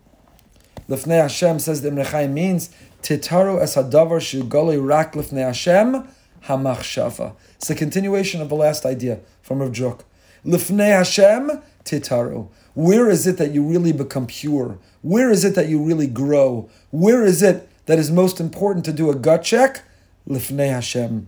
Lifnei 0.90 1.22
Hashem 1.22 1.60
says 1.60 1.84
the 1.84 1.92
Imrechai 1.92 2.28
means 2.30 2.72
Titaru 3.04 3.62
es 3.62 3.76
hadavar 3.76 4.20
shugoli 4.20 4.84
rak 4.84 5.14
lifnei 5.14 5.46
Hashem 5.46 6.08
hamachshava. 6.46 7.36
It's 7.58 7.70
a 7.70 7.76
continuation 7.76 8.42
of 8.42 8.50
the 8.50 8.56
last 8.56 8.86
idea 8.86 9.20
from 9.44 9.60
Rav 9.60 9.72
Druk. 9.72 10.02
Lifnei 10.44 10.98
Hashem 10.98 11.62
titaru. 11.86 12.50
Where 12.74 13.08
is 13.08 13.28
it 13.28 13.38
that 13.38 13.52
you 13.52 13.64
really 13.64 13.92
become 13.92 14.26
pure? 14.26 14.80
Where 15.02 15.30
is 15.30 15.46
it 15.46 15.56
that 15.56 15.70
you 15.70 15.82
really 15.82 16.08
grow? 16.08 16.70
Where 16.92 17.24
is 17.24 17.42
it 17.42 17.70
that 17.86 18.00
is 18.00 18.12
most 18.12 18.40
important 18.40 18.86
to 18.86 18.94
do 18.94 19.10
a 19.10 19.16
gut 19.16 19.44
check? 19.44 19.84
Lifnei 20.28 20.70
Hashem. 20.70 21.28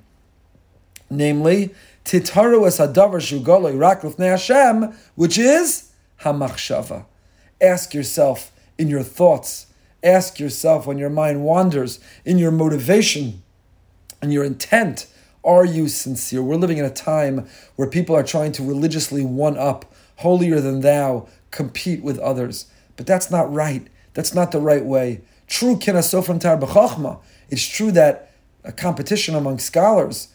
Namely, 1.09 1.73
titaru 2.05 2.67
es 2.67 2.79
hadavar 2.79 3.19
shugoli 3.19 3.79
rak 3.79 4.01
lifnei 4.01 4.31
Hashem, 4.31 4.93
which 5.15 5.37
is 5.37 5.91
hamachshava. 6.21 7.05
Ask 7.61 7.93
yourself, 7.93 8.51
in 8.77 8.89
your 8.89 9.03
thoughts. 9.03 9.67
Ask 10.03 10.39
yourself 10.39 10.87
when 10.87 10.97
your 10.97 11.09
mind 11.09 11.43
wanders, 11.43 11.99
in 12.25 12.39
your 12.39 12.51
motivation 12.51 13.43
and 14.21 14.33
your 14.33 14.43
intent, 14.43 15.05
are 15.43 15.65
you 15.65 15.87
sincere? 15.87 16.41
We're 16.41 16.55
living 16.55 16.77
in 16.77 16.85
a 16.85 16.91
time 16.91 17.47
where 17.75 17.87
people 17.87 18.15
are 18.15 18.23
trying 18.23 18.51
to 18.53 18.63
religiously 18.63 19.23
one 19.23 19.57
up, 19.57 19.91
holier 20.17 20.59
than 20.59 20.81
thou, 20.81 21.27
compete 21.51 22.03
with 22.03 22.19
others. 22.19 22.65
But 23.01 23.07
that's 23.07 23.31
not 23.31 23.51
right. 23.51 23.87
That's 24.13 24.35
not 24.35 24.51
the 24.51 24.59
right 24.59 24.85
way. 24.85 25.21
True 25.47 25.75
kinasofram 25.75 26.39
tar 26.39 26.55
b'chachma. 26.55 27.17
It's 27.49 27.65
true 27.65 27.91
that 27.93 28.31
a 28.63 28.71
competition 28.71 29.33
among 29.33 29.57
scholars 29.57 30.27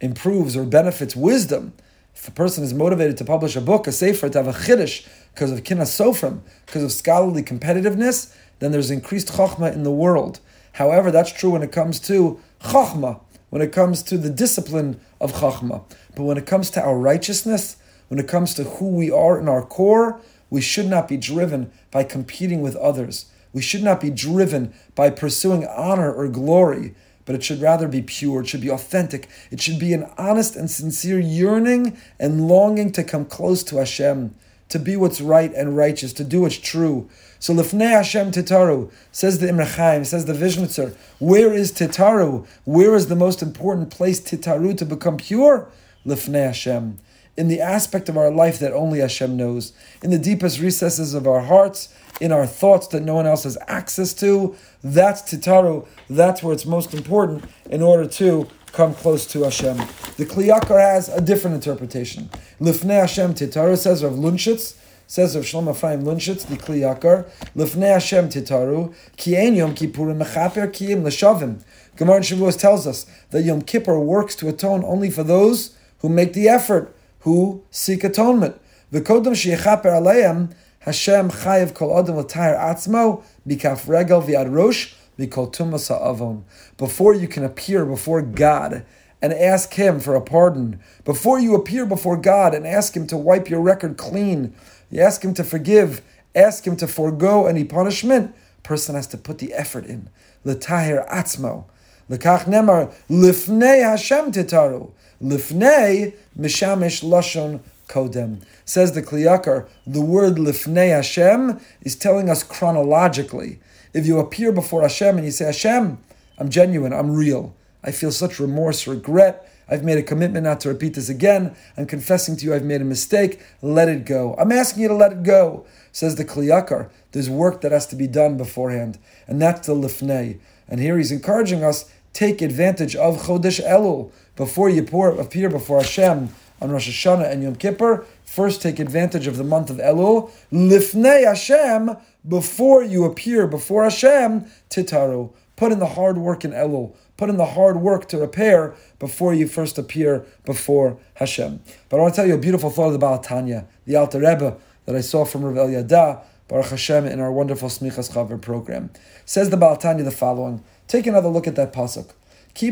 improves 0.00 0.56
or 0.56 0.62
benefits 0.62 1.16
wisdom. 1.16 1.72
If 2.14 2.28
a 2.28 2.30
person 2.30 2.62
is 2.62 2.72
motivated 2.72 3.16
to 3.16 3.24
publish 3.24 3.56
a 3.56 3.60
book, 3.60 3.88
a 3.88 3.90
sefer, 3.90 4.28
to 4.28 4.38
have 4.38 4.46
a 4.46 4.52
chiddush, 4.52 5.04
because 5.34 5.50
of 5.50 5.64
kinas 5.64 5.90
sofrim, 5.90 6.42
because 6.64 6.84
of 6.84 6.92
scholarly 6.92 7.42
competitiveness, 7.42 8.32
then 8.60 8.70
there's 8.70 8.92
increased 8.92 9.32
chachma 9.32 9.72
in 9.72 9.82
the 9.82 9.90
world. 9.90 10.38
However, 10.74 11.10
that's 11.10 11.32
true 11.32 11.50
when 11.50 11.64
it 11.64 11.72
comes 11.72 11.98
to 12.06 12.38
chachma, 12.60 13.18
when 13.50 13.62
it 13.62 13.72
comes 13.72 14.00
to 14.04 14.16
the 14.16 14.30
discipline 14.30 15.00
of 15.20 15.32
chachma. 15.32 15.82
But 16.14 16.22
when 16.22 16.38
it 16.38 16.46
comes 16.46 16.70
to 16.70 16.80
our 16.84 16.96
righteousness, 16.96 17.78
when 18.06 18.20
it 18.20 18.28
comes 18.28 18.54
to 18.54 18.62
who 18.62 18.90
we 18.90 19.10
are 19.10 19.40
in 19.40 19.48
our 19.48 19.64
core, 19.64 20.20
we 20.52 20.60
should 20.60 20.86
not 20.86 21.08
be 21.08 21.16
driven 21.16 21.72
by 21.90 22.04
competing 22.04 22.60
with 22.60 22.76
others. 22.76 23.24
We 23.54 23.62
should 23.62 23.82
not 23.82 24.02
be 24.02 24.10
driven 24.10 24.74
by 24.94 25.08
pursuing 25.08 25.64
honor 25.64 26.12
or 26.12 26.28
glory, 26.28 26.94
but 27.24 27.34
it 27.34 27.42
should 27.42 27.62
rather 27.62 27.88
be 27.88 28.02
pure, 28.02 28.42
it 28.42 28.48
should 28.48 28.60
be 28.60 28.70
authentic, 28.70 29.30
it 29.50 29.62
should 29.62 29.78
be 29.78 29.94
an 29.94 30.10
honest 30.18 30.54
and 30.54 30.70
sincere 30.70 31.18
yearning 31.18 31.96
and 32.20 32.48
longing 32.48 32.92
to 32.92 33.02
come 33.02 33.24
close 33.24 33.62
to 33.62 33.78
Hashem, 33.78 34.34
to 34.68 34.78
be 34.78 34.94
what's 34.94 35.22
right 35.22 35.54
and 35.54 35.74
righteous, 35.74 36.12
to 36.14 36.24
do 36.24 36.42
what's 36.42 36.58
true. 36.58 37.08
So 37.38 37.54
Lifnei 37.54 37.92
Hashem 37.92 38.32
Titaru, 38.32 38.92
says 39.10 39.38
the 39.38 39.48
Imre 39.48 39.64
Chaim, 39.64 40.04
says 40.04 40.26
the 40.26 40.34
Vizhnitzer, 40.34 40.94
where 41.18 41.54
is 41.54 41.72
Titaru? 41.72 42.46
Where 42.64 42.94
is 42.94 43.06
the 43.06 43.16
most 43.16 43.40
important 43.40 43.88
place 43.88 44.20
Titaru 44.20 44.76
to 44.76 44.84
become 44.84 45.16
pure? 45.16 45.70
Lifnei 46.04 46.48
Hashem. 46.48 46.98
In 47.36 47.48
the 47.48 47.60
aspect 47.60 48.10
of 48.10 48.18
our 48.18 48.30
life 48.30 48.58
that 48.58 48.74
only 48.74 48.98
Hashem 49.00 49.36
knows, 49.36 49.72
in 50.02 50.10
the 50.10 50.18
deepest 50.18 50.60
recesses 50.60 51.14
of 51.14 51.26
our 51.26 51.40
hearts, 51.40 51.88
in 52.20 52.30
our 52.30 52.46
thoughts 52.46 52.88
that 52.88 53.02
no 53.02 53.14
one 53.14 53.26
else 53.26 53.44
has 53.44 53.56
access 53.66 54.12
to, 54.14 54.54
that's 54.84 55.22
Titaru, 55.22 55.86
that's 56.10 56.42
where 56.42 56.52
it's 56.52 56.66
most 56.66 56.92
important 56.92 57.44
in 57.70 57.80
order 57.82 58.06
to 58.06 58.48
come 58.72 58.94
close 58.94 59.26
to 59.26 59.44
Hashem. 59.44 59.78
The 60.16 60.26
Kli 60.26 60.48
Yakar 60.48 60.78
has 60.78 61.08
a 61.08 61.20
different 61.22 61.54
interpretation. 61.54 62.28
Lifnei 62.60 63.00
Hashem 63.00 63.34
Titaru 63.34 63.78
says 63.78 64.02
of 64.02 64.18
Lunchitz, 64.18 64.78
says 65.06 65.34
of 65.34 65.44
Shlomo 65.44 65.74
Ephraim 65.74 66.02
Lunchitz, 66.02 66.44
the 66.44 66.56
Kli 66.56 66.80
Yakar, 66.80 67.28
Lifnei 67.56 67.94
Hashem 67.94 68.28
Titaru, 68.28 68.94
Ki 69.16 69.38
Ein 69.38 69.54
Yom 69.54 69.74
Kippurim 69.74 70.22
Mechaper 70.22 70.68
Kiyim 70.68 71.02
L'Shavim. 71.02 71.62
Gemara 71.96 72.18
in 72.18 72.22
Shavuos 72.22 72.58
tells 72.58 72.86
us 72.86 73.06
that 73.30 73.42
Yom 73.42 73.62
Kippur 73.62 73.98
works 73.98 74.34
to 74.36 74.48
atone 74.48 74.84
only 74.84 75.10
for 75.10 75.22
those 75.22 75.76
who 75.98 76.08
make 76.08 76.32
the 76.32 76.48
effort, 76.48 76.94
who 77.22 77.62
seek 77.70 78.04
atonement. 78.04 78.60
V'kodem 78.92 79.34
sheyechaper 79.34 79.86
aleim, 79.86 80.52
Hashem 80.80 81.30
chayev 81.30 81.74
kol 81.74 81.98
adam 81.98 82.18
l'tayr 82.18 82.58
atzmo, 82.58 83.22
mikaf 83.46 83.88
regel 83.88 84.22
v'ad 84.22 84.52
rosh, 84.52 84.94
mikol 85.18 85.52
tumas 85.52 85.88
ha'avon. 85.88 86.44
Before 86.76 87.14
you 87.14 87.26
can 87.26 87.44
appear 87.44 87.84
before 87.84 88.22
God, 88.22 88.84
and 89.22 89.32
ask 89.32 89.72
Him 89.74 90.00
for 90.00 90.16
a 90.16 90.20
pardon. 90.20 90.80
Before 91.04 91.38
you 91.38 91.54
appear 91.54 91.86
before 91.86 92.16
God 92.16 92.54
and 92.54 92.66
ask 92.66 92.96
Him 92.96 93.06
to 93.06 93.16
wipe 93.16 93.48
your 93.48 93.60
record 93.60 93.96
clean, 93.96 94.52
you 94.90 95.00
ask 95.00 95.24
Him 95.24 95.32
to 95.34 95.44
forgive, 95.44 96.02
ask 96.34 96.66
Him 96.66 96.76
to 96.76 96.88
forego 96.88 97.46
any 97.46 97.64
punishment, 97.64 98.34
person 98.64 98.96
has 98.96 99.06
to 99.06 99.16
put 99.16 99.38
the 99.38 99.54
effort 99.54 99.86
in. 99.86 100.10
L'tahir 100.44 101.06
atzmo. 101.08 101.66
L'kach 102.08 102.46
nemar, 102.46 102.92
lifnei 103.08 103.82
Hashem 103.88 104.32
titaru. 104.32 104.90
Lifnei 105.22 106.14
mishamish 106.38 107.02
lashon 107.02 107.60
kodem. 107.88 108.42
Says 108.64 108.92
the 108.92 109.02
Kli 109.02 109.24
Yakar, 109.24 109.68
the 109.86 110.00
word 110.00 110.34
lifnei 110.34 110.90
Hashem 110.90 111.60
is 111.82 111.94
telling 111.94 112.28
us 112.28 112.42
chronologically. 112.42 113.60
If 113.94 114.06
you 114.06 114.18
appear 114.18 114.52
before 114.52 114.82
Hashem 114.82 115.16
and 115.16 115.24
you 115.24 115.30
say, 115.30 115.44
Hashem, 115.44 115.98
I'm 116.38 116.48
genuine, 116.48 116.92
I'm 116.92 117.10
real. 117.10 117.54
I 117.84 117.92
feel 117.92 118.10
such 118.10 118.40
remorse, 118.40 118.86
regret. 118.86 119.48
I've 119.68 119.84
made 119.84 119.98
a 119.98 120.02
commitment 120.02 120.44
not 120.44 120.60
to 120.60 120.68
repeat 120.68 120.94
this 120.94 121.08
again. 121.08 121.54
I'm 121.76 121.86
confessing 121.86 122.36
to 122.36 122.44
you 122.44 122.54
I've 122.54 122.64
made 122.64 122.80
a 122.80 122.84
mistake. 122.84 123.40
Let 123.60 123.88
it 123.88 124.04
go. 124.04 124.34
I'm 124.38 124.52
asking 124.52 124.82
you 124.82 124.88
to 124.88 124.94
let 124.94 125.12
it 125.12 125.22
go. 125.22 125.66
Says 125.92 126.16
the 126.16 126.24
Kli 126.24 126.46
Yakar. 126.46 126.90
There's 127.12 127.30
work 127.30 127.60
that 127.60 127.72
has 127.72 127.86
to 127.88 127.96
be 127.96 128.06
done 128.06 128.36
beforehand, 128.36 128.98
and 129.26 129.40
that's 129.40 129.66
the 129.66 129.74
lifnei. 129.74 130.40
And 130.68 130.80
here 130.80 130.96
he's 130.96 131.12
encouraging 131.12 131.62
us 131.62 131.90
take 132.12 132.42
advantage 132.42 132.96
of 132.96 133.22
Chodesh 133.22 133.64
Elul 133.64 134.12
before 134.36 134.68
you 134.68 134.82
pour, 134.82 135.10
appear 135.10 135.48
before 135.48 135.78
Hashem 135.78 136.30
on 136.60 136.70
Rosh 136.70 136.88
Hashanah 136.88 137.30
and 137.30 137.42
Yom 137.42 137.56
Kippur. 137.56 138.06
First, 138.24 138.62
take 138.62 138.78
advantage 138.78 139.26
of 139.26 139.36
the 139.36 139.44
month 139.44 139.70
of 139.70 139.76
Elul. 139.76 140.30
Lifnei 140.52 141.24
Hashem 141.24 141.96
before 142.26 142.82
you 142.82 143.04
appear 143.04 143.46
before 143.46 143.84
Hashem. 143.84 144.46
Titaru. 144.70 145.32
Put 145.56 145.72
in 145.72 145.78
the 145.78 145.86
hard 145.86 146.18
work 146.18 146.44
in 146.44 146.52
Elul 146.52 146.94
put 147.22 147.30
in 147.30 147.36
the 147.36 147.46
hard 147.46 147.76
work 147.76 148.08
to 148.08 148.18
repair 148.18 148.74
before 148.98 149.32
you 149.32 149.46
first 149.46 149.78
appear 149.78 150.26
before 150.44 150.98
Hashem. 151.14 151.60
But 151.88 151.98
I 151.98 152.02
want 152.02 152.14
to 152.14 152.20
tell 152.20 152.26
you 152.26 152.34
a 152.34 152.38
beautiful 152.38 152.68
thought 152.68 152.88
of 152.88 152.94
the 152.94 152.98
Baal 152.98 153.20
Tanya, 153.20 153.68
the 153.84 153.94
Alter 153.94 154.18
Rebbe 154.18 154.56
that 154.86 154.96
I 154.96 155.02
saw 155.02 155.24
from 155.24 155.44
Rav 155.44 155.54
Eliada, 155.54 156.24
Baruch 156.48 156.70
Hashem, 156.70 157.06
in 157.06 157.20
our 157.20 157.30
wonderful 157.30 157.68
Smichas 157.68 158.12
Chaver 158.12 158.42
program. 158.42 158.90
Says 159.24 159.50
the 159.50 159.56
Baal 159.56 159.76
Tanya 159.76 160.02
the 160.02 160.10
following. 160.10 160.64
Take 160.92 161.06
another 161.06 161.30
look 161.30 161.46
at 161.46 161.56
that 161.56 161.72
pasuk. 161.72 162.10
Ki 162.52 162.70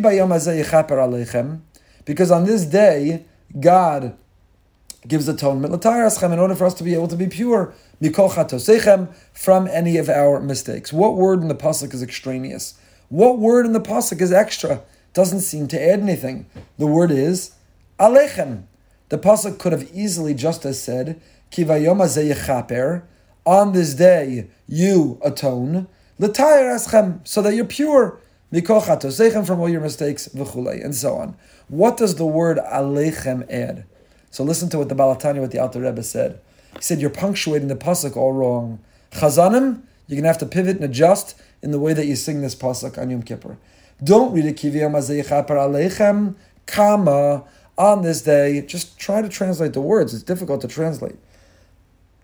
because 2.04 2.30
on 2.30 2.44
this 2.44 2.66
day 2.66 3.24
God 3.58 4.14
gives 5.08 5.26
atonement 5.26 5.72
in 5.86 6.38
order 6.38 6.54
for 6.54 6.66
us 6.66 6.74
to 6.74 6.84
be 6.84 6.92
able 6.92 7.08
to 7.08 7.16
be 7.16 7.28
pure 7.28 7.72
from 9.32 9.66
any 9.68 9.96
of 9.96 10.10
our 10.10 10.38
mistakes. 10.38 10.92
What 10.92 11.16
word 11.16 11.40
in 11.40 11.48
the 11.48 11.54
pasuk 11.54 11.94
is 11.94 12.02
extraneous? 12.02 12.78
What 13.08 13.38
word 13.38 13.64
in 13.64 13.72
the 13.72 13.80
pasuk 13.80 14.20
is 14.20 14.32
extra? 14.32 14.82
Doesn't 15.14 15.40
seem 15.40 15.66
to 15.68 15.82
add 15.82 16.00
anything. 16.00 16.44
The 16.76 16.86
word 16.86 17.10
is 17.10 17.54
alechem. 17.98 18.64
The 19.08 19.16
pasuk 19.16 19.58
could 19.58 19.72
have 19.72 19.90
easily 19.94 20.34
just 20.34 20.66
as 20.66 20.78
said 20.78 21.18
kivayom 21.50 23.02
On 23.46 23.72
this 23.72 23.94
day 23.94 24.50
you 24.68 25.18
atone 25.24 25.88
l'tayir 26.20 26.74
eschem 26.74 27.20
so 27.24 27.42
that 27.42 27.54
you're 27.54 27.64
pure 27.64 28.18
from 28.52 29.60
all 29.60 29.68
your 29.68 29.80
mistakes 29.80 30.28
v'chulei 30.28 30.84
and 30.84 30.94
so 30.94 31.14
on. 31.14 31.36
What 31.68 31.96
does 31.96 32.16
the 32.16 32.26
word 32.26 32.58
alechem 32.58 33.48
add? 33.50 33.84
So 34.30 34.44
listen 34.44 34.68
to 34.70 34.78
what 34.78 34.88
the 34.88 34.94
Baal 34.94 35.16
HaTanya, 35.16 35.40
what 35.40 35.50
the 35.50 35.58
Alter 35.60 35.80
Rebbe 35.80 36.02
said. 36.02 36.40
He 36.74 36.82
said 36.82 37.00
you're 37.00 37.10
punctuating 37.10 37.68
the 37.68 37.76
pasuk 37.76 38.16
all 38.16 38.32
wrong. 38.32 38.80
Chazanim, 39.12 39.82
you're 40.06 40.16
gonna 40.16 40.28
have 40.28 40.38
to 40.38 40.46
pivot 40.46 40.76
and 40.76 40.84
adjust 40.84 41.40
in 41.62 41.70
the 41.70 41.78
way 41.78 41.92
that 41.92 42.06
you 42.06 42.16
sing 42.16 42.42
this 42.42 42.54
pasuk 42.54 42.98
on 42.98 43.10
Yom 43.10 43.22
Kippur. 43.22 43.56
Don't 44.02 44.32
read 44.32 44.46
it 44.46 44.56
kiviyam 44.56 44.92
alechem 44.92 46.34
kama 46.66 47.44
on 47.78 48.02
this 48.02 48.22
day. 48.22 48.60
Just 48.62 48.98
try 48.98 49.22
to 49.22 49.28
translate 49.28 49.72
the 49.74 49.80
words. 49.80 50.12
It's 50.12 50.22
difficult 50.22 50.60
to 50.62 50.68
translate. 50.68 51.16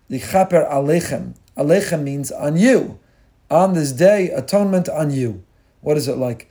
Yichaper 0.09 0.69
alechem. 0.69 1.35
Alechem 1.57 2.03
means 2.03 2.31
on 2.31 2.57
you. 2.57 2.99
On 3.49 3.73
this 3.73 3.91
day, 3.91 4.29
atonement 4.29 4.89
on 4.89 5.11
you. 5.11 5.43
What 5.81 5.97
is 5.97 6.07
it 6.07 6.17
like? 6.17 6.49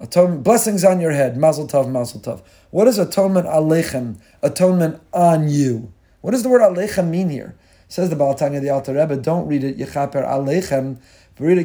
Atonement, 0.00 0.42
blessings 0.42 0.84
on 0.84 1.00
your 1.00 1.12
head. 1.12 1.36
Mazel 1.36 1.66
tov, 1.66 1.88
mazel 1.90 2.20
tov. 2.20 2.42
What 2.70 2.88
is 2.88 2.98
atonement 2.98 3.46
alechem? 3.46 4.20
Atonement 4.42 5.00
on 5.12 5.48
you. 5.48 5.92
What 6.20 6.32
does 6.32 6.42
the 6.42 6.48
word 6.48 6.62
alechem 6.62 7.08
mean 7.08 7.30
here? 7.30 7.56
Says 7.88 8.10
the 8.10 8.16
Baal 8.16 8.34
Tanya, 8.34 8.60
the 8.60 8.70
Alter 8.70 8.94
Rebbe, 8.94 9.16
don't 9.16 9.46
read 9.46 9.64
it 9.64 9.78
yichaper 9.78 10.26
alechem 10.26 10.98
the 11.38 11.64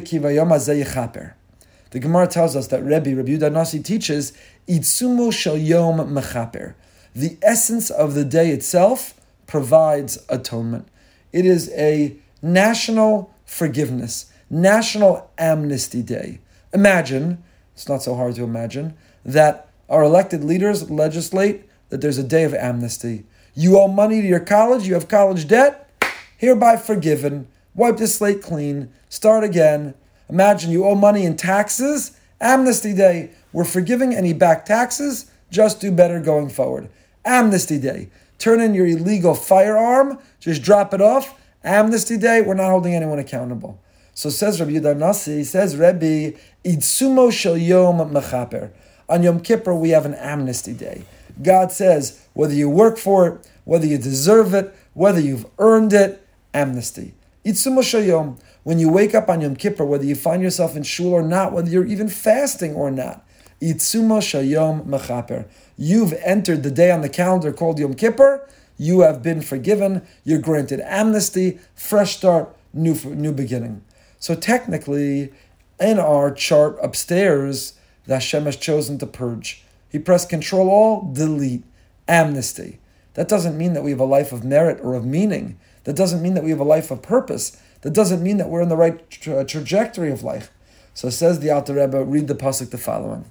Gemara 2.00 2.28
tells 2.28 2.54
us 2.54 2.68
that 2.68 2.84
Rebbe, 2.84 3.16
Rabbi 3.16 3.30
Yudah 3.30 3.52
Nasi 3.52 3.82
teaches, 3.82 4.32
Itsumo 4.68 5.32
shel 5.32 5.56
yom 5.56 5.96
mechaper. 6.14 6.74
The 7.12 7.36
essence 7.42 7.90
of 7.90 8.14
the 8.14 8.24
day 8.24 8.50
itself 8.50 9.20
provides 9.48 10.24
atonement. 10.28 10.86
It 11.32 11.44
is 11.44 11.70
a 11.70 12.16
national 12.40 13.34
forgiveness, 13.44 14.32
national 14.50 15.30
amnesty 15.38 16.02
day. 16.02 16.40
Imagine, 16.72 17.42
it's 17.74 17.88
not 17.88 18.02
so 18.02 18.14
hard 18.14 18.34
to 18.36 18.44
imagine, 18.44 18.94
that 19.24 19.68
our 19.88 20.02
elected 20.02 20.44
leaders 20.44 20.90
legislate 20.90 21.68
that 21.88 22.00
there's 22.00 22.18
a 22.18 22.24
day 22.24 22.44
of 22.44 22.54
amnesty. 22.54 23.24
You 23.54 23.78
owe 23.78 23.88
money 23.88 24.20
to 24.20 24.26
your 24.26 24.40
college, 24.40 24.86
you 24.86 24.94
have 24.94 25.08
college 25.08 25.46
debt, 25.46 25.90
hereby 26.36 26.76
forgiven 26.76 27.48
wipe 27.74 27.96
the 27.96 28.06
slate 28.06 28.42
clean, 28.42 28.90
start 29.08 29.44
again. 29.44 29.94
Imagine 30.28 30.70
you 30.70 30.84
owe 30.84 30.94
money 30.94 31.24
in 31.24 31.36
taxes, 31.36 32.18
amnesty 32.40 32.94
day. 32.94 33.30
We're 33.52 33.64
forgiving 33.64 34.14
any 34.14 34.32
back 34.32 34.64
taxes, 34.64 35.30
just 35.50 35.80
do 35.80 35.90
better 35.90 36.20
going 36.20 36.48
forward. 36.48 36.88
Amnesty 37.24 37.78
day. 37.78 38.08
Turn 38.38 38.60
in 38.60 38.74
your 38.74 38.86
illegal 38.86 39.34
firearm, 39.34 40.18
just 40.40 40.62
drop 40.62 40.92
it 40.94 41.00
off. 41.00 41.40
Amnesty 41.62 42.16
day, 42.16 42.42
we're 42.42 42.54
not 42.54 42.70
holding 42.70 42.94
anyone 42.94 43.18
accountable. 43.18 43.80
So 44.14 44.30
says 44.30 44.60
Rabbi 44.60 44.72
Yudah 44.72 44.96
Nasi, 44.96 45.44
says 45.44 45.76
Rabbi, 45.76 46.32
Idsumo 46.64 47.32
shel 47.32 47.58
yom 47.58 47.98
mechaper. 48.10 48.70
On 49.08 49.22
Yom 49.22 49.40
Kippur, 49.40 49.74
we 49.74 49.90
have 49.90 50.06
an 50.06 50.14
amnesty 50.14 50.72
day. 50.72 51.04
God 51.42 51.72
says, 51.72 52.24
whether 52.32 52.54
you 52.54 52.70
work 52.70 52.96
for 52.96 53.26
it, 53.26 53.50
whether 53.64 53.86
you 53.86 53.98
deserve 53.98 54.54
it, 54.54 54.74
whether 54.94 55.20
you've 55.20 55.46
earned 55.58 55.92
it, 55.92 56.26
amnesty. 56.54 57.14
Itzum 57.44 58.38
When 58.62 58.78
you 58.78 58.88
wake 58.90 59.14
up 59.14 59.28
on 59.28 59.42
Yom 59.42 59.56
Kippur, 59.56 59.84
whether 59.84 60.04
you 60.04 60.14
find 60.14 60.42
yourself 60.42 60.76
in 60.76 60.84
shul 60.84 61.12
or 61.12 61.22
not, 61.22 61.52
whether 61.52 61.68
you're 61.68 61.84
even 61.84 62.08
fasting 62.08 62.74
or 62.74 62.90
not, 62.90 63.26
Itzumo 63.60 64.20
Shayom 64.20 64.86
Mechaper. 64.86 65.46
You've 65.76 66.14
entered 66.24 66.62
the 66.62 66.70
day 66.70 66.90
on 66.90 67.02
the 67.02 67.08
calendar 67.08 67.52
called 67.52 67.78
Yom 67.78 67.94
Kippur. 67.94 68.48
You 68.78 69.00
have 69.00 69.22
been 69.22 69.42
forgiven. 69.42 70.02
You're 70.24 70.38
granted 70.38 70.80
amnesty, 70.80 71.58
fresh 71.74 72.16
start, 72.16 72.54
new 72.72 72.94
new 72.94 73.32
beginning. 73.32 73.82
So 74.24 74.34
technically, 74.34 75.34
in 75.78 75.98
our 75.98 76.32
chart 76.32 76.78
upstairs, 76.82 77.74
that 78.06 78.14
Hashem 78.14 78.46
has 78.46 78.56
chosen 78.56 78.96
to 78.96 79.06
purge. 79.06 79.62
He 79.90 79.98
pressed 79.98 80.30
Control 80.30 80.70
All, 80.70 81.12
delete, 81.12 81.62
amnesty. 82.08 82.78
That 83.12 83.28
doesn't 83.28 83.58
mean 83.58 83.74
that 83.74 83.82
we 83.82 83.90
have 83.90 84.00
a 84.00 84.06
life 84.06 84.32
of 84.32 84.42
merit 84.42 84.80
or 84.82 84.94
of 84.94 85.04
meaning. 85.04 85.58
That 85.82 85.94
doesn't 85.94 86.22
mean 86.22 86.32
that 86.32 86.42
we 86.42 86.48
have 86.48 86.58
a 86.58 86.64
life 86.64 86.90
of 86.90 87.02
purpose. 87.02 87.60
that 87.82 87.92
doesn't 87.92 88.22
mean 88.22 88.38
that 88.38 88.48
we're 88.48 88.62
in 88.62 88.70
the 88.70 88.78
right 88.78 89.10
tra- 89.10 89.40
uh, 89.40 89.44
trajectory 89.44 90.10
of 90.10 90.22
life. 90.22 90.50
So 90.94 91.10
says 91.10 91.40
the 91.40 91.50
Alter 91.50 91.74
Rebbe, 91.74 92.02
read 92.02 92.26
the 92.26 92.34
pasuk 92.34 92.70
the 92.70 92.78
following: 92.78 93.26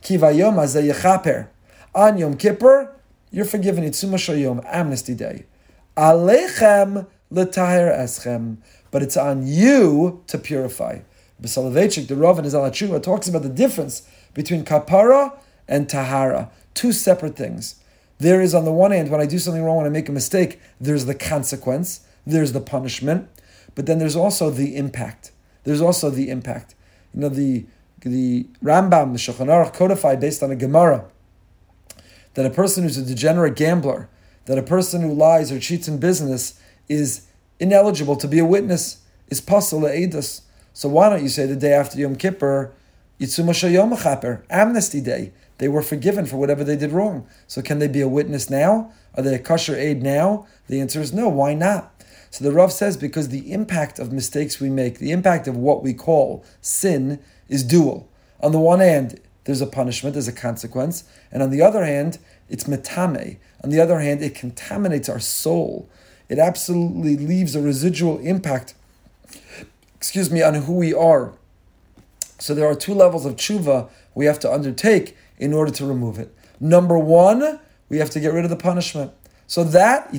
Kivayom 0.00 0.56
yechaper 0.56 1.48
on 1.94 2.16
Yom 2.16 2.38
Kippur, 2.38 2.96
you're 3.30 3.44
forgiven. 3.44 3.84
Itzuma 3.84 4.14
Shayom, 4.14 4.64
Amnesty 4.64 5.14
Day. 5.14 5.44
Alechem 5.94 7.06
l'tahir 7.30 7.92
eschem, 7.92 8.58
but 8.90 9.02
it's 9.02 9.16
on 9.16 9.46
you 9.46 10.22
to 10.26 10.38
purify. 10.38 11.00
B'Soloveitchik, 11.42 12.08
the 12.08 12.16
Rav 12.16 12.38
and 12.38 12.44
his 12.44 12.54
Alachuva 12.54 13.02
talks 13.02 13.28
about 13.28 13.42
the 13.42 13.48
difference 13.48 14.08
between 14.34 14.64
kapara 14.64 15.38
and 15.68 15.88
tahara, 15.88 16.50
two 16.74 16.92
separate 16.92 17.36
things. 17.36 17.76
There 18.18 18.40
is, 18.40 18.54
on 18.54 18.64
the 18.64 18.72
one 18.72 18.90
hand, 18.90 19.10
when 19.10 19.20
I 19.20 19.26
do 19.26 19.38
something 19.38 19.62
wrong, 19.62 19.76
when 19.76 19.86
I 19.86 19.90
make 19.90 20.08
a 20.08 20.12
mistake, 20.12 20.60
there's 20.80 21.04
the 21.04 21.14
consequence, 21.14 22.00
there's 22.26 22.52
the 22.52 22.60
punishment, 22.60 23.28
but 23.74 23.86
then 23.86 23.98
there's 23.98 24.16
also 24.16 24.50
the 24.50 24.74
impact. 24.76 25.30
There's 25.64 25.80
also 25.80 26.10
the 26.10 26.30
impact. 26.30 26.74
You 27.14 27.20
know, 27.20 27.28
the 27.28 27.66
the 28.00 28.46
Rambam, 28.62 29.12
the 29.12 29.18
Shulchan 29.18 29.46
Aruch 29.46 29.74
codified 29.74 30.20
based 30.20 30.42
on 30.42 30.50
a 30.50 30.56
Gemara 30.56 31.04
that 32.34 32.46
a 32.46 32.50
person 32.50 32.84
who's 32.84 32.96
a 32.96 33.04
degenerate 33.04 33.56
gambler, 33.56 34.08
that 34.44 34.58
a 34.58 34.62
person 34.62 35.02
who 35.02 35.12
lies 35.12 35.50
or 35.50 35.58
cheats 35.58 35.88
in 35.88 35.98
business 35.98 36.60
is 36.88 37.26
ineligible 37.60 38.16
to 38.16 38.28
be 38.28 38.38
a 38.38 38.44
witness, 38.44 39.02
is 39.28 39.40
pasul 39.40 39.82
edus. 39.82 40.42
So 40.72 40.88
why 40.88 41.08
don't 41.08 41.22
you 41.22 41.28
say 41.28 41.46
the 41.46 41.56
day 41.56 41.72
after 41.72 41.98
Yom 41.98 42.16
Kippur, 42.16 42.72
Yitzuma 43.20 43.72
Yom 43.72 43.96
Chaper, 43.96 44.44
Amnesty 44.48 45.00
Day? 45.00 45.32
They 45.58 45.68
were 45.68 45.82
forgiven 45.82 46.24
for 46.24 46.36
whatever 46.36 46.62
they 46.62 46.76
did 46.76 46.92
wrong. 46.92 47.26
So 47.46 47.62
can 47.62 47.80
they 47.80 47.88
be 47.88 48.00
a 48.00 48.08
witness 48.08 48.48
now? 48.48 48.92
Are 49.14 49.22
they 49.22 49.34
a 49.34 49.38
kosher 49.40 49.76
eid 49.76 50.02
now? 50.02 50.46
The 50.68 50.80
answer 50.80 51.00
is 51.00 51.12
no. 51.12 51.28
Why 51.28 51.54
not? 51.54 51.92
So 52.30 52.44
the 52.44 52.52
Rav 52.52 52.72
says 52.72 52.96
because 52.96 53.28
the 53.28 53.52
impact 53.52 53.98
of 53.98 54.12
mistakes 54.12 54.60
we 54.60 54.70
make, 54.70 54.98
the 54.98 55.12
impact 55.12 55.48
of 55.48 55.56
what 55.56 55.82
we 55.82 55.94
call 55.94 56.44
sin, 56.60 57.18
is 57.48 57.64
dual. 57.64 58.08
On 58.40 58.52
the 58.52 58.58
one 58.60 58.80
hand, 58.80 59.20
there's 59.44 59.60
a 59.60 59.66
punishment, 59.66 60.12
there's 60.12 60.28
a 60.28 60.32
consequence, 60.32 61.04
and 61.32 61.42
on 61.42 61.50
the 61.50 61.62
other 61.62 61.84
hand, 61.84 62.18
it's 62.48 62.64
metame. 62.64 63.38
On 63.64 63.70
the 63.70 63.80
other 63.80 63.98
hand, 63.98 64.22
it 64.22 64.34
contaminates 64.34 65.08
our 65.08 65.18
soul. 65.18 65.88
It 66.28 66.38
absolutely 66.38 67.16
leaves 67.16 67.54
a 67.54 67.62
residual 67.62 68.18
impact, 68.18 68.74
excuse 69.96 70.30
me, 70.30 70.42
on 70.42 70.54
who 70.54 70.74
we 70.74 70.92
are. 70.92 71.32
So 72.38 72.54
there 72.54 72.66
are 72.66 72.74
two 72.74 72.94
levels 72.94 73.26
of 73.26 73.36
tshuva 73.36 73.88
we 74.14 74.26
have 74.26 74.38
to 74.40 74.52
undertake 74.52 75.16
in 75.38 75.52
order 75.52 75.72
to 75.72 75.86
remove 75.86 76.18
it. 76.18 76.34
Number 76.60 76.98
one, 76.98 77.60
we 77.88 77.98
have 77.98 78.10
to 78.10 78.20
get 78.20 78.32
rid 78.32 78.44
of 78.44 78.50
the 78.50 78.56
punishment. 78.56 79.12
So 79.46 79.64
that 79.64 80.10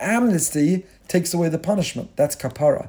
amnesty 0.00 0.86
takes 1.08 1.34
away 1.34 1.48
the 1.48 1.58
punishment. 1.58 2.16
That's 2.16 2.36
kapara. 2.36 2.88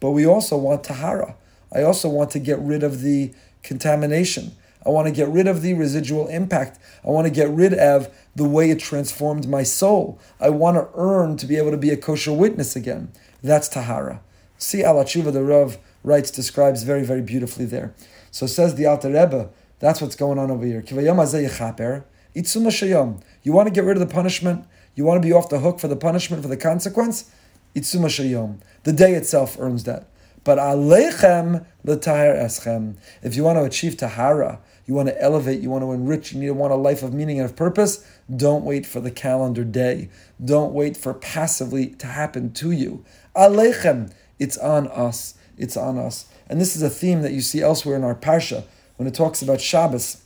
But 0.00 0.10
we 0.10 0.26
also 0.26 0.56
want 0.56 0.84
tahara. 0.84 1.34
I 1.72 1.82
also 1.82 2.08
want 2.08 2.30
to 2.32 2.38
get 2.38 2.58
rid 2.58 2.82
of 2.82 3.00
the 3.00 3.32
contamination. 3.62 4.52
I 4.86 4.90
want 4.90 5.06
to 5.06 5.12
get 5.12 5.28
rid 5.28 5.46
of 5.46 5.62
the 5.62 5.74
residual 5.74 6.28
impact. 6.28 6.78
I 7.04 7.08
want 7.08 7.26
to 7.26 7.32
get 7.32 7.50
rid 7.50 7.74
of 7.74 8.08
the 8.34 8.48
way 8.48 8.70
it 8.70 8.78
transformed 8.78 9.48
my 9.48 9.62
soul. 9.62 10.18
I 10.40 10.50
want 10.50 10.76
to 10.76 10.88
earn 10.94 11.36
to 11.38 11.46
be 11.46 11.56
able 11.56 11.72
to 11.72 11.76
be 11.76 11.90
a 11.90 11.96
kosher 11.96 12.32
witness 12.32 12.76
again. 12.76 13.12
That's 13.42 13.68
Tahara. 13.68 14.20
See, 14.56 14.82
Al 14.82 14.96
HaTeshuva, 14.96 15.32
the 15.32 15.44
Rav 15.44 15.78
writes, 16.02 16.30
describes 16.30 16.82
very, 16.82 17.04
very 17.04 17.22
beautifully 17.22 17.64
there. 17.64 17.94
So 18.30 18.46
says 18.46 18.74
the 18.74 18.86
Alter 18.86 19.08
Rebbe, 19.08 19.50
that's 19.78 20.00
what's 20.00 20.16
going 20.16 20.38
on 20.38 20.50
over 20.50 20.64
here. 20.64 20.84
You 20.88 21.06
want 21.06 21.20
to 23.68 23.72
get 23.72 23.84
rid 23.84 23.96
of 23.96 24.00
the 24.00 24.06
punishment? 24.12 24.64
You 24.94 25.04
want 25.04 25.22
to 25.22 25.26
be 25.26 25.32
off 25.32 25.48
the 25.48 25.60
hook 25.60 25.78
for 25.78 25.88
the 25.88 25.96
punishment, 25.96 26.42
for 26.42 26.48
the 26.48 26.56
consequence? 26.56 27.30
The 27.74 28.92
day 28.94 29.14
itself 29.14 29.56
earns 29.60 29.84
that. 29.84 30.08
But 30.44 30.58
alechem 30.58 31.66
l'tahir 31.84 32.34
eschem. 32.34 32.96
If 33.22 33.36
you 33.36 33.44
want 33.44 33.58
to 33.58 33.64
achieve 33.64 33.96
tahara, 33.96 34.60
you 34.88 34.94
want 34.94 35.08
to 35.08 35.22
elevate, 35.22 35.60
you 35.60 35.68
want 35.68 35.84
to 35.84 35.92
enrich, 35.92 36.32
you 36.32 36.40
need 36.40 36.46
to 36.46 36.54
want 36.54 36.72
a 36.72 36.76
life 36.76 37.02
of 37.02 37.12
meaning 37.12 37.38
and 37.38 37.48
of 37.48 37.54
purpose, 37.54 38.04
don't 38.34 38.64
wait 38.64 38.86
for 38.86 39.00
the 39.00 39.10
calendar 39.10 39.62
day. 39.62 40.08
Don't 40.42 40.72
wait 40.72 40.96
for 40.96 41.12
passively 41.12 41.88
to 41.96 42.06
happen 42.06 42.54
to 42.54 42.70
you. 42.70 43.04
Alechem, 43.36 44.10
it's 44.38 44.56
on 44.56 44.88
us. 44.88 45.34
It's 45.58 45.76
on 45.76 45.98
us. 45.98 46.24
And 46.48 46.58
this 46.58 46.74
is 46.74 46.80
a 46.80 46.88
theme 46.88 47.20
that 47.20 47.32
you 47.32 47.42
see 47.42 47.60
elsewhere 47.60 47.96
in 47.96 48.02
our 48.02 48.14
Parsha 48.14 48.64
when 48.96 49.06
it 49.06 49.12
talks 49.12 49.42
about 49.42 49.60
Shabbos. 49.60 50.22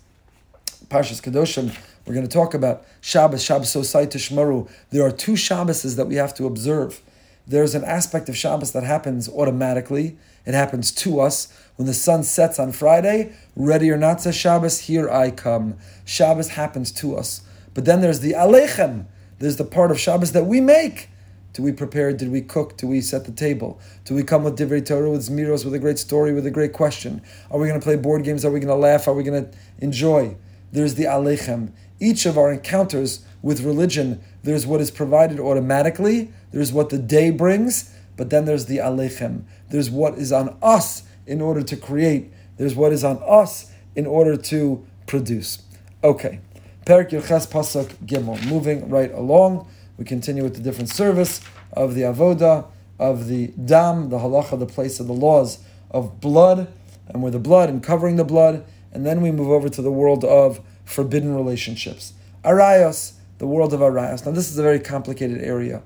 Parshas 0.87 1.20
Kedoshim, 1.20 1.77
we're 2.07 2.14
going 2.14 2.27
to 2.27 2.33
talk 2.33 2.55
about 2.55 2.85
Shabbos, 3.01 3.42
Shabbos 3.42 3.75
Osai 3.75 4.07
Tishmaru. 4.07 4.70
There 4.90 5.05
are 5.05 5.11
two 5.11 5.33
Shabbases 5.33 5.96
that 5.96 6.07
we 6.07 6.14
have 6.14 6.35
to 6.35 6.46
observe. 6.46 7.03
There's 7.46 7.74
an 7.74 7.85
aspect 7.85 8.28
of 8.28 8.37
Shabbos 8.37 8.72
that 8.72 8.85
happens 8.85 9.28
automatically. 9.28 10.16
It 10.46 10.55
happens 10.55 10.92
to 10.92 11.20
us. 11.20 11.52
When 11.76 11.87
the 11.87 11.94
sun 11.94 12.22
sets 12.22 12.59
on 12.59 12.72
Friday, 12.72 13.35
ready 13.57 13.90
or 13.90 13.96
not, 13.96 14.20
says 14.20 14.37
Shabbos, 14.37 14.81
here 14.81 15.11
I 15.11 15.31
come. 15.31 15.76
Shabbos 16.05 16.50
happens 16.50 16.92
to 16.92 17.16
us. 17.16 17.42
But 17.74 17.85
then 17.85 18.00
there's 18.00 18.20
the 18.20 18.33
Alechem. 18.33 19.07
There's 19.38 19.57
the 19.57 19.64
part 19.64 19.90
of 19.90 19.98
Shabbos 19.98 20.33
that 20.33 20.44
we 20.44 20.61
make. 20.61 21.09
Do 21.52 21.62
we 21.62 21.72
prepare? 21.72 22.12
Did 22.12 22.31
we 22.31 22.40
cook? 22.40 22.76
Do 22.78 22.87
we 22.87 23.00
set 23.00 23.24
the 23.24 23.33
table? 23.33 23.81
Do 24.05 24.14
we 24.14 24.22
come 24.22 24.44
with 24.44 24.59
Divrei 24.59 24.85
Torah, 24.85 25.11
with 25.11 25.28
Zmiros, 25.28 25.64
with 25.64 25.74
a 25.74 25.78
great 25.78 25.98
story, 25.98 26.33
with 26.33 26.46
a 26.46 26.50
great 26.50 26.72
question? 26.72 27.20
Are 27.50 27.59
we 27.59 27.68
going 27.68 27.78
to 27.78 27.85
play 27.85 27.96
board 27.96 28.24
games? 28.24 28.44
Are 28.44 28.50
we 28.50 28.61
going 28.61 28.68
to 28.68 28.74
laugh? 28.74 29.07
Are 29.07 29.14
we 29.14 29.22
going 29.22 29.44
to 29.44 29.59
enjoy? 29.78 30.37
There's 30.70 30.94
the 30.94 31.05
Alechem. 31.05 31.72
Each 32.00 32.24
of 32.24 32.38
our 32.38 32.50
encounters 32.50 33.24
with 33.42 33.61
religion, 33.61 34.22
there's 34.42 34.66
what 34.66 34.81
is 34.81 34.90
provided 34.90 35.38
automatically, 35.38 36.33
there's 36.52 36.72
what 36.72 36.90
the 36.90 36.98
day 36.98 37.30
brings, 37.30 37.94
but 38.16 38.30
then 38.30 38.44
there's 38.44 38.66
the 38.66 38.78
Alechem. 38.78 39.44
There's 39.70 39.90
what 39.90 40.18
is 40.18 40.32
on 40.32 40.56
us 40.62 41.02
in 41.26 41.40
order 41.40 41.62
to 41.62 41.76
create. 41.76 42.32
There's 42.56 42.74
what 42.74 42.92
is 42.92 43.02
on 43.04 43.20
us 43.26 43.72
in 43.96 44.06
order 44.06 44.36
to 44.36 44.86
produce. 45.06 45.62
Okay. 46.04 46.40
Perik 46.84 47.10
Yerches 47.10 47.48
Pasuk 47.48 47.94
Gimel. 48.06 48.44
Moving 48.48 48.88
right 48.88 49.12
along, 49.12 49.68
we 49.96 50.04
continue 50.04 50.42
with 50.42 50.54
the 50.54 50.60
different 50.60 50.88
service 50.88 51.40
of 51.72 51.94
the 51.94 52.02
Avoda, 52.02 52.66
of 52.98 53.28
the 53.28 53.48
Dam, 53.48 54.10
the 54.10 54.18
Halacha, 54.18 54.58
the 54.58 54.66
place 54.66 55.00
of 55.00 55.06
the 55.06 55.12
laws 55.12 55.58
of 55.90 56.20
blood, 56.20 56.72
and 57.08 57.22
where 57.22 57.32
the 57.32 57.38
blood 57.38 57.68
and 57.68 57.82
covering 57.82 58.16
the 58.16 58.24
blood, 58.24 58.64
and 58.92 59.06
then 59.06 59.20
we 59.22 59.30
move 59.30 59.48
over 59.48 59.68
to 59.68 59.82
the 59.82 59.92
world 59.92 60.24
of 60.24 60.60
forbidden 60.84 61.34
relationships. 61.34 62.12
Arayos, 62.44 63.12
the 63.38 63.46
world 63.46 63.72
of 63.72 63.80
Arayos. 63.80 64.26
Now, 64.26 64.32
this 64.32 64.50
is 64.50 64.58
a 64.58 64.62
very 64.62 64.80
complicated 64.80 65.42
area. 65.42 65.82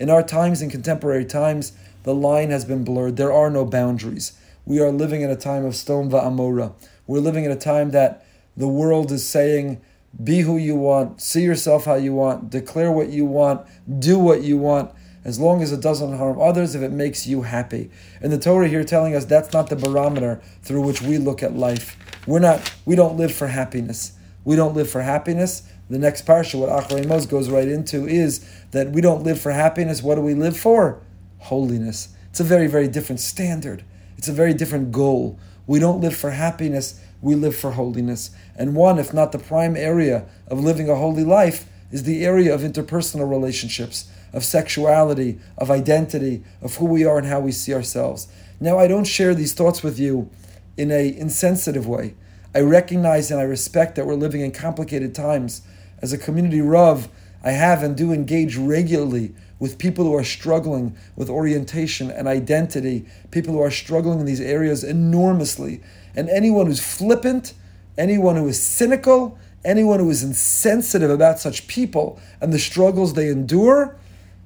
In 0.00 0.08
our 0.08 0.22
times, 0.22 0.62
in 0.62 0.70
contemporary 0.70 1.26
times, 1.26 1.72
the 2.04 2.14
line 2.14 2.48
has 2.48 2.64
been 2.64 2.84
blurred. 2.84 3.18
There 3.18 3.34
are 3.34 3.50
no 3.50 3.66
boundaries. 3.66 4.32
We 4.64 4.80
are 4.80 4.90
living 4.90 5.20
in 5.20 5.28
a 5.28 5.36
time 5.36 5.66
of 5.66 5.76
Sodom 5.76 6.10
Amora. 6.10 6.72
We're 7.06 7.20
living 7.20 7.44
in 7.44 7.50
a 7.50 7.56
time 7.56 7.90
that 7.90 8.24
the 8.56 8.66
world 8.66 9.12
is 9.12 9.28
saying, 9.28 9.78
be 10.24 10.40
who 10.40 10.56
you 10.56 10.74
want, 10.74 11.20
see 11.20 11.42
yourself 11.42 11.84
how 11.84 11.96
you 11.96 12.14
want, 12.14 12.48
declare 12.48 12.90
what 12.90 13.10
you 13.10 13.26
want, 13.26 13.66
do 14.00 14.18
what 14.18 14.42
you 14.42 14.56
want, 14.56 14.90
as 15.22 15.38
long 15.38 15.62
as 15.62 15.70
it 15.70 15.82
doesn't 15.82 16.16
harm 16.16 16.40
others, 16.40 16.74
if 16.74 16.80
it 16.80 16.92
makes 16.92 17.26
you 17.26 17.42
happy. 17.42 17.90
And 18.22 18.32
the 18.32 18.38
Torah 18.38 18.68
here 18.68 18.84
telling 18.84 19.14
us 19.14 19.26
that's 19.26 19.52
not 19.52 19.68
the 19.68 19.76
barometer 19.76 20.40
through 20.62 20.80
which 20.80 21.02
we 21.02 21.18
look 21.18 21.42
at 21.42 21.54
life. 21.54 21.98
We're 22.26 22.38
not, 22.38 22.72
we 22.86 22.96
don't 22.96 23.18
live 23.18 23.34
for 23.34 23.48
happiness. 23.48 24.12
We 24.44 24.56
don't 24.56 24.74
live 24.74 24.88
for 24.88 25.02
happiness. 25.02 25.62
The 25.90 25.98
next 25.98 26.24
parsha, 26.24 26.58
what 26.58 26.70
Acharei 26.70 27.06
Mos 27.06 27.26
goes 27.26 27.50
right 27.50 27.66
into, 27.66 28.06
is 28.06 28.48
that 28.70 28.92
we 28.92 29.00
don't 29.00 29.24
live 29.24 29.40
for 29.40 29.50
happiness. 29.50 30.02
What 30.02 30.14
do 30.14 30.20
we 30.20 30.34
live 30.34 30.56
for? 30.56 31.02
Holiness. 31.38 32.10
It's 32.30 32.38
a 32.38 32.44
very, 32.44 32.68
very 32.68 32.86
different 32.86 33.18
standard. 33.18 33.84
It's 34.16 34.28
a 34.28 34.32
very 34.32 34.54
different 34.54 34.92
goal. 34.92 35.36
We 35.66 35.80
don't 35.80 36.00
live 36.00 36.16
for 36.16 36.30
happiness, 36.30 37.00
we 37.20 37.34
live 37.34 37.56
for 37.56 37.72
holiness. 37.72 38.30
And 38.56 38.76
one, 38.76 38.98
if 38.98 39.12
not 39.12 39.32
the 39.32 39.38
prime 39.38 39.76
area 39.76 40.26
of 40.46 40.60
living 40.60 40.88
a 40.88 40.94
holy 40.94 41.24
life, 41.24 41.68
is 41.90 42.04
the 42.04 42.24
area 42.24 42.54
of 42.54 42.60
interpersonal 42.60 43.28
relationships, 43.28 44.08
of 44.32 44.44
sexuality, 44.44 45.40
of 45.58 45.70
identity, 45.70 46.44
of 46.62 46.76
who 46.76 46.86
we 46.86 47.04
are 47.04 47.18
and 47.18 47.26
how 47.26 47.40
we 47.40 47.50
see 47.50 47.74
ourselves. 47.74 48.28
Now, 48.60 48.78
I 48.78 48.86
don't 48.86 49.04
share 49.04 49.34
these 49.34 49.54
thoughts 49.54 49.82
with 49.82 49.98
you 49.98 50.30
in 50.76 50.92
a 50.92 51.16
insensitive 51.16 51.86
way. 51.86 52.14
I 52.54 52.60
recognize 52.60 53.30
and 53.30 53.40
I 53.40 53.44
respect 53.44 53.96
that 53.96 54.06
we're 54.06 54.14
living 54.14 54.40
in 54.40 54.52
complicated 54.52 55.14
times. 55.14 55.62
As 56.02 56.12
a 56.12 56.18
community 56.18 56.60
Rav, 56.60 57.08
I 57.42 57.52
have 57.52 57.82
and 57.82 57.96
do 57.96 58.12
engage 58.12 58.56
regularly 58.56 59.34
with 59.58 59.78
people 59.78 60.04
who 60.04 60.14
are 60.14 60.24
struggling 60.24 60.96
with 61.16 61.28
orientation 61.28 62.10
and 62.10 62.26
identity, 62.26 63.06
people 63.30 63.52
who 63.52 63.60
are 63.60 63.70
struggling 63.70 64.20
in 64.20 64.26
these 64.26 64.40
areas 64.40 64.82
enormously. 64.82 65.80
And 66.16 66.28
anyone 66.30 66.66
who's 66.66 66.84
flippant, 66.84 67.52
anyone 67.98 68.36
who 68.36 68.48
is 68.48 68.60
cynical, 68.60 69.38
anyone 69.64 70.00
who 70.00 70.10
is 70.10 70.22
insensitive 70.22 71.10
about 71.10 71.38
such 71.38 71.66
people 71.66 72.18
and 72.40 72.52
the 72.52 72.58
struggles 72.58 73.14
they 73.14 73.28
endure 73.28 73.96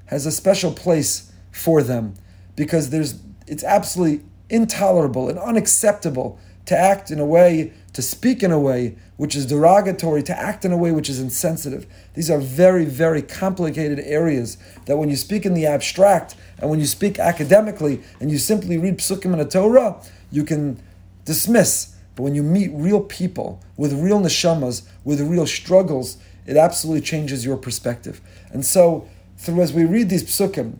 has 0.06 0.26
a 0.26 0.32
special 0.32 0.72
place 0.72 1.32
for 1.52 1.82
them 1.82 2.14
because 2.56 2.90
there's 2.90 3.20
it's 3.46 3.64
absolutely 3.64 4.24
intolerable 4.50 5.28
and 5.28 5.38
unacceptable 5.38 6.38
to 6.66 6.76
act 6.76 7.10
in 7.10 7.20
a 7.20 7.26
way 7.26 7.72
to 7.92 8.02
speak 8.02 8.42
in 8.42 8.50
a 8.50 8.58
way 8.58 8.96
which 9.16 9.36
is 9.36 9.46
derogatory, 9.46 10.22
to 10.22 10.38
act 10.38 10.64
in 10.64 10.72
a 10.72 10.76
way 10.76 10.90
which 10.90 11.08
is 11.08 11.20
insensitive. 11.20 11.86
These 12.14 12.30
are 12.30 12.38
very, 12.38 12.84
very 12.84 13.22
complicated 13.22 14.00
areas 14.00 14.58
that 14.86 14.96
when 14.96 15.08
you 15.08 15.16
speak 15.16 15.46
in 15.46 15.54
the 15.54 15.66
abstract 15.66 16.34
and 16.58 16.68
when 16.68 16.80
you 16.80 16.86
speak 16.86 17.18
academically 17.18 18.02
and 18.20 18.30
you 18.30 18.38
simply 18.38 18.76
read 18.76 18.98
psukim 18.98 19.32
in 19.32 19.40
a 19.40 19.44
Torah, 19.44 20.00
you 20.32 20.44
can 20.44 20.82
dismiss. 21.24 21.94
But 22.16 22.24
when 22.24 22.34
you 22.34 22.42
meet 22.42 22.70
real 22.72 23.00
people 23.00 23.60
with 23.76 23.92
real 23.92 24.20
neshamas, 24.20 24.82
with 25.04 25.20
real 25.20 25.46
struggles, 25.46 26.16
it 26.46 26.56
absolutely 26.56 27.00
changes 27.00 27.44
your 27.44 27.56
perspective. 27.56 28.20
And 28.52 28.64
so, 28.64 29.08
through 29.36 29.62
as 29.62 29.72
we 29.72 29.84
read 29.84 30.10
these 30.10 30.24
psukim 30.24 30.78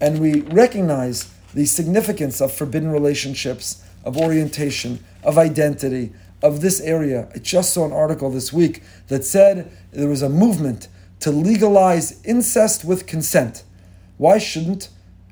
and 0.00 0.18
we 0.18 0.40
recognize 0.42 1.32
the 1.54 1.66
significance 1.66 2.40
of 2.40 2.52
forbidden 2.52 2.90
relationships, 2.90 3.82
of 4.04 4.16
orientation, 4.16 5.02
of 5.22 5.38
identity, 5.38 6.12
of 6.42 6.60
this 6.60 6.80
area. 6.80 7.28
I 7.34 7.38
just 7.38 7.72
saw 7.72 7.84
an 7.84 7.92
article 7.92 8.30
this 8.30 8.52
week 8.52 8.82
that 9.08 9.24
said 9.24 9.70
there 9.92 10.08
was 10.08 10.22
a 10.22 10.28
movement 10.28 10.88
to 11.20 11.30
legalize 11.30 12.20
incest 12.24 12.84
with 12.84 13.06
consent. 13.06 13.62
Why 14.16 14.38
shouldn't, 14.38 14.88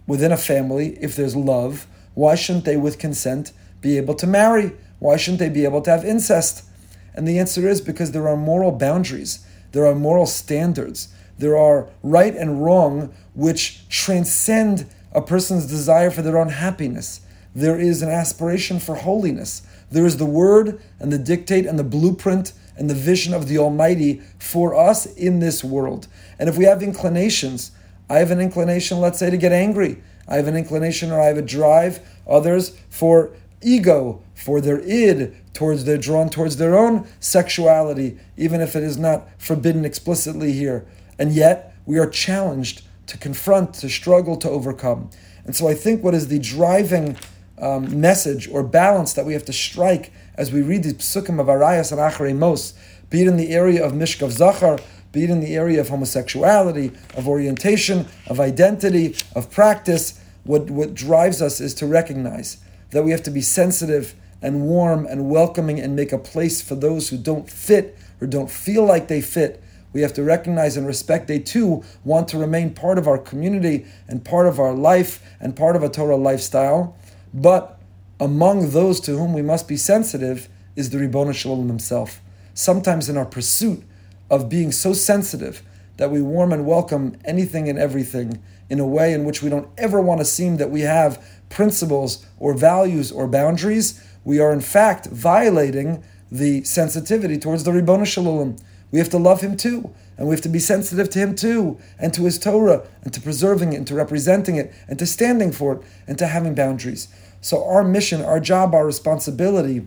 within 0.07 0.33
a 0.33 0.37
family, 0.37 0.97
if 1.01 1.17
there's 1.17 1.37
love, 1.37 1.87
why 2.15 2.35
shouldn't 2.35 2.65
they, 2.65 2.77
with 2.77 2.99
consent, 2.99 3.53
be 3.81 3.97
able 3.97 4.15
to 4.15 4.27
marry? 4.27 4.73
Why 4.99 5.17
shouldn't 5.17 5.41
they 5.41 5.49
be 5.49 5.65
able 5.65 5.83
to 5.83 5.91
have 5.91 6.05
incest? 6.05 6.65
And 7.15 7.27
the 7.27 7.39
answer 7.39 7.69
is 7.69 7.81
because 7.81 8.13
there 8.13 8.29
are 8.29 8.37
moral 8.37 8.73
boundaries, 8.73 9.45
there 9.73 9.87
are 9.87 9.95
moral 9.95 10.27
standards, 10.27 11.09
there 11.39 11.57
are 11.57 11.89
right 12.03 12.37
and 12.37 12.63
wrong 12.65 13.13
which 13.35 13.89
transcend 13.89 14.87
a 15.13 15.23
person's 15.23 15.67
desire 15.67 16.11
for 16.11 16.23
their 16.23 16.39
own 16.39 16.51
happiness. 16.51 17.21
There 17.55 17.81
is 17.81 18.03
an 18.03 18.11
aspiration 18.11 18.79
for 18.79 18.95
holiness. 18.95 19.63
There 19.91 20.07
is 20.07 20.17
the 20.17 20.27
word 20.27 20.81
and 20.99 21.13
the 21.13 21.19
dictate 21.19 21.67
and 21.67 21.79
the 21.79 21.85
blueprint 21.85 22.53
and 22.77 22.89
the 22.89 22.95
vision 22.95 23.35
of 23.35 23.49
the 23.49 23.59
Almighty 23.59 24.23
for 24.39 24.75
us 24.75 25.07
in 25.07 25.41
this 25.41 25.63
world. 25.63 26.07
And 26.39 26.49
if 26.49 26.57
we 26.57 26.65
have 26.65 26.83
inclinations, 26.83 27.73
I 28.09 28.19
have 28.19 28.31
an 28.31 28.41
inclination, 28.41 28.99
let's 28.99 29.19
say, 29.19 29.31
to 29.31 29.37
get 29.37 29.53
angry. 29.53 30.03
I 30.27 30.37
have 30.37 30.49
an 30.49 30.57
inclination 30.57 31.11
or 31.11 31.21
I 31.21 31.27
have 31.27 31.37
a 31.37 31.43
drive, 31.43 32.01
others 32.27 32.77
for 32.89 33.33
ego, 33.63 34.23
for 34.35 34.61
their 34.61 34.81
id, 34.81 35.35
towards 35.53 35.85
they're 35.85 35.99
drawn 35.99 36.31
towards 36.31 36.57
their 36.57 36.79
own 36.79 37.07
sexuality, 37.19 38.19
even 38.37 38.61
if 38.61 38.75
it 38.75 38.83
is 38.83 38.97
not 38.97 39.29
forbidden 39.39 39.85
explicitly 39.85 40.53
here. 40.53 40.87
And 41.19 41.33
yet 41.33 41.75
we 41.85 41.99
are 41.99 42.09
challenged 42.09 42.83
to 43.09 43.19
confront, 43.19 43.75
to 43.75 43.91
struggle, 43.91 44.37
to 44.39 44.49
overcome. 44.49 45.11
And 45.45 45.55
so 45.55 45.69
I 45.69 45.75
think 45.75 46.03
what 46.03 46.15
is 46.15 46.29
the 46.29 46.39
driving 46.39 47.17
um, 47.61 48.01
message 48.01 48.49
or 48.49 48.63
balance 48.63 49.13
that 49.13 49.27
we 49.27 49.33
have 49.33 49.45
to 49.45 49.53
strike 49.53 50.13
as 50.35 50.53
we 50.53 50.63
read 50.63 50.83
the 50.83 50.95
psukim 50.95 51.41
of 51.41 51.47
Arayos 51.47 51.93
and 51.93 52.01
Acharei 52.01 52.37
Mos, 52.37 52.75
be 53.11 53.23
it 53.23 53.29
in 53.29 53.37
the 53.37 53.51
area 53.51 53.85
of 53.85 53.93
Mishkav 53.93 54.31
Zachar, 54.31 54.79
be 55.13 55.25
it 55.25 55.31
in 55.31 55.41
the 55.41 55.57
area 55.57 55.81
of 55.81 55.89
homosexuality, 55.89 56.93
of 57.17 57.27
orientation, 57.27 58.07
of 58.29 58.39
identity, 58.41 59.17
of 59.35 59.51
practice, 59.51 60.21
what, 60.45 60.71
what 60.71 60.95
drives 60.95 61.43
us 61.43 61.61
is 61.61 61.75
to 61.75 61.87
recognize 61.87 62.59
that 62.91 63.05
we 63.05 63.11
have 63.11 63.23
to 63.25 63.31
be 63.31 63.41
sensitive 63.41 64.15
and 64.43 64.63
warm 64.63 65.07
and 65.07 65.29
welcoming 65.29 65.79
and 65.79 65.95
make 65.95 66.13
a 66.13 66.19
place 66.19 66.63
for 66.63 66.75
those 66.75 67.09
who 67.11 67.17
don't 67.17 67.51
fit 67.51 67.99
or 68.21 68.27
don't 68.27 68.51
feel 68.51 68.85
like 68.85 69.09
they 69.09 69.21
fit. 69.21 69.63
We 69.93 70.03
have 70.03 70.13
to 70.15 70.23
recognize 70.23 70.77
and 70.77 70.87
respect 70.87 71.27
they 71.27 71.41
too 71.41 71.83
want 72.05 72.29
to 72.29 72.39
remain 72.39 72.75
part 72.75 72.97
of 72.97 73.09
our 73.09 73.19
community 73.19 73.87
and 74.09 74.25
part 74.25 74.47
of 74.47 74.61
our 74.61 74.73
life 74.73 75.23
and 75.41 75.57
part 75.57 75.77
of 75.77 75.83
a 75.83 75.89
Torah 75.89 76.17
lifestyle. 76.17 76.97
But 77.33 77.79
among 78.19 78.71
those 78.71 79.01
to 79.01 79.17
whom 79.17 79.33
we 79.33 79.43
must 79.43 79.69
be 79.69 79.77
sensitive 79.77 80.49
is 80.77 80.91
the 80.91 80.99
Ribbon 80.99 81.33
Shalom 81.33 81.69
himself. 81.69 82.21
Sometimes 82.55 83.09
in 83.09 83.17
our 83.17 83.25
pursuit 83.25 83.83
of 84.29 84.49
being 84.49 84.73
so 84.73 84.93
sensitive 84.93 85.63
that 85.97 86.11
we 86.11 86.23
warm 86.23 86.53
and 86.53 86.67
welcome 86.67 87.17
anything 87.25 87.69
and 87.69 87.79
everything 87.79 88.43
in 88.69 88.81
a 88.81 88.87
way 88.87 89.13
in 89.13 89.25
which 89.25 89.43
we 89.43 89.51
don't 89.51 89.69
ever 89.77 90.01
want 90.01 90.21
to 90.21 90.25
seem 90.25 90.57
that 90.57 90.71
we 90.71 90.83
have 90.83 91.23
principles 91.49 92.25
or 92.39 92.55
values 92.55 93.11
or 93.11 93.27
boundaries, 93.27 94.03
we 94.25 94.39
are 94.39 94.53
in 94.53 94.61
fact 94.61 95.07
violating 95.07 96.03
the 96.31 96.63
sensitivity 96.63 97.37
towards 97.37 97.65
the 97.65 97.73
Ribbon 97.73 98.05
Shalom. 98.05 98.57
We 98.93 98.99
have 98.99 99.09
to 99.11 99.19
love 99.19 99.41
him 99.41 99.57
too, 99.57 99.93
and 100.17 100.29
we 100.29 100.35
have 100.35 100.43
to 100.43 100.49
be 100.49 100.59
sensitive 100.59 101.11
to 101.11 101.19
him 101.19 101.35
too, 101.35 101.79
and 101.99 102.13
to 102.15 102.25
his 102.25 102.39
Torah, 102.39 102.87
and 103.03 103.13
to 103.15 103.21
preserving 103.21 103.73
it, 103.73 103.77
and 103.77 103.87
to 103.87 103.95
representing 103.95 104.57
it, 104.57 104.73
and 104.89 104.99
to 104.99 105.07
standing 105.07 105.53
for 105.53 105.75
it, 105.75 105.83
and 106.07 106.19
to 106.19 106.27
having 106.27 106.55
boundaries. 106.55 107.09
So, 107.41 107.65
our 107.65 107.85
mission, 107.85 108.21
our 108.23 108.41
job, 108.41 108.75
our 108.75 108.85
responsibility, 108.85 109.87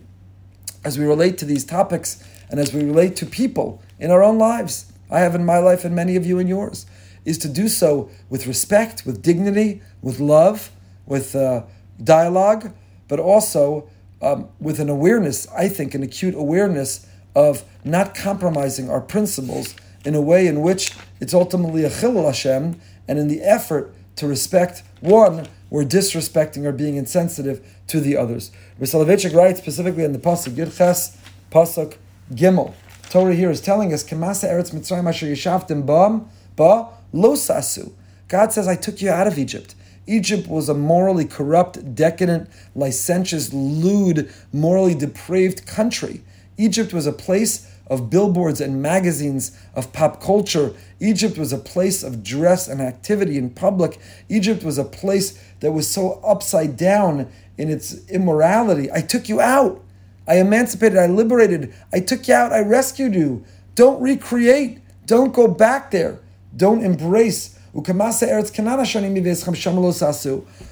as 0.84 0.98
we 0.98 1.04
relate 1.04 1.38
to 1.38 1.44
these 1.44 1.64
topics 1.64 2.22
and 2.50 2.60
as 2.60 2.72
we 2.72 2.84
relate 2.84 3.16
to 3.16 3.26
people 3.26 3.82
in 3.98 4.10
our 4.10 4.22
own 4.22 4.38
lives, 4.38 4.92
I 5.10 5.20
have 5.20 5.34
in 5.34 5.44
my 5.44 5.58
life 5.58 5.84
and 5.84 5.94
many 5.94 6.16
of 6.16 6.26
you 6.26 6.38
in 6.38 6.46
yours, 6.46 6.86
is 7.24 7.38
to 7.38 7.48
do 7.48 7.68
so 7.68 8.10
with 8.28 8.46
respect, 8.46 9.06
with 9.06 9.22
dignity, 9.22 9.82
with 10.02 10.20
love, 10.20 10.70
with 11.06 11.34
uh, 11.34 11.62
dialogue, 12.02 12.72
but 13.08 13.18
also 13.18 13.88
um, 14.20 14.48
with 14.60 14.80
an 14.80 14.88
awareness, 14.88 15.46
I 15.48 15.68
think, 15.68 15.94
an 15.94 16.02
acute 16.02 16.34
awareness 16.34 17.06
of 17.34 17.64
not 17.84 18.14
compromising 18.14 18.88
our 18.88 19.00
principles 19.00 19.74
in 20.04 20.14
a 20.14 20.20
way 20.20 20.46
in 20.46 20.60
which 20.60 20.92
it's 21.20 21.34
ultimately 21.34 21.84
a 21.84 21.90
chilul 21.90 22.26
Hashem, 22.26 22.80
and 23.08 23.18
in 23.18 23.28
the 23.28 23.42
effort 23.42 23.94
to 24.16 24.26
respect 24.26 24.82
one, 25.00 25.48
we're 25.70 25.84
disrespecting 25.84 26.64
or 26.64 26.72
being 26.72 26.96
insensitive 26.96 27.60
to 27.88 28.00
the 28.00 28.16
others. 28.16 28.50
Soloveitchik 28.80 29.34
writes 29.34 29.60
specifically 29.60 30.04
in 30.04 30.12
the 30.12 30.18
pasuk 30.18 30.54
Yudches 30.54 31.16
pasuk 31.50 31.96
Gimel. 32.32 32.74
Torah 33.10 33.34
here 33.34 33.50
is 33.50 33.60
telling 33.60 33.92
us, 33.92 34.04
"Kemasa 34.04 34.48
eretz 34.48 34.72
Mitzrayim 34.72 35.08
asher 35.08 35.26
yishavtim 35.26 35.84
bam 35.84 36.28
ba 36.56 36.88
lo 37.12 37.34
sasu." 37.34 37.92
God 38.28 38.52
says, 38.52 38.68
"I 38.68 38.76
took 38.76 39.02
you 39.02 39.10
out 39.10 39.26
of 39.26 39.38
Egypt." 39.38 39.74
Egypt 40.06 40.48
was 40.48 40.68
a 40.68 40.74
morally 40.74 41.24
corrupt, 41.24 41.94
decadent, 41.94 42.48
licentious, 42.76 43.52
lewd, 43.52 44.30
morally 44.52 44.94
depraved 44.94 45.66
country. 45.66 46.22
Egypt 46.56 46.92
was 46.92 47.06
a 47.06 47.12
place 47.12 47.70
of 47.86 48.08
billboards 48.08 48.60
and 48.60 48.80
magazines, 48.80 49.56
of 49.74 49.92
pop 49.92 50.20
culture. 50.20 50.74
Egypt 51.00 51.36
was 51.36 51.52
a 51.52 51.58
place 51.58 52.02
of 52.02 52.22
dress 52.22 52.66
and 52.66 52.80
activity 52.80 53.36
in 53.36 53.50
public. 53.50 53.98
Egypt 54.28 54.62
was 54.64 54.78
a 54.78 54.84
place 54.84 55.38
that 55.60 55.72
was 55.72 55.88
so 55.88 56.20
upside 56.24 56.76
down 56.76 57.30
in 57.58 57.68
its 57.68 58.08
immorality. 58.08 58.90
I 58.90 59.00
took 59.00 59.28
you 59.28 59.40
out. 59.40 59.82
I 60.26 60.38
emancipated. 60.38 60.98
I 60.98 61.06
liberated. 61.06 61.74
I 61.92 62.00
took 62.00 62.26
you 62.26 62.34
out. 62.34 62.52
I 62.52 62.60
rescued 62.60 63.14
you. 63.14 63.44
Don't 63.74 64.00
recreate. 64.00 64.80
Don't 65.06 65.34
go 65.34 65.46
back 65.46 65.90
there. 65.90 66.20
Don't 66.56 66.82
embrace. 66.82 67.58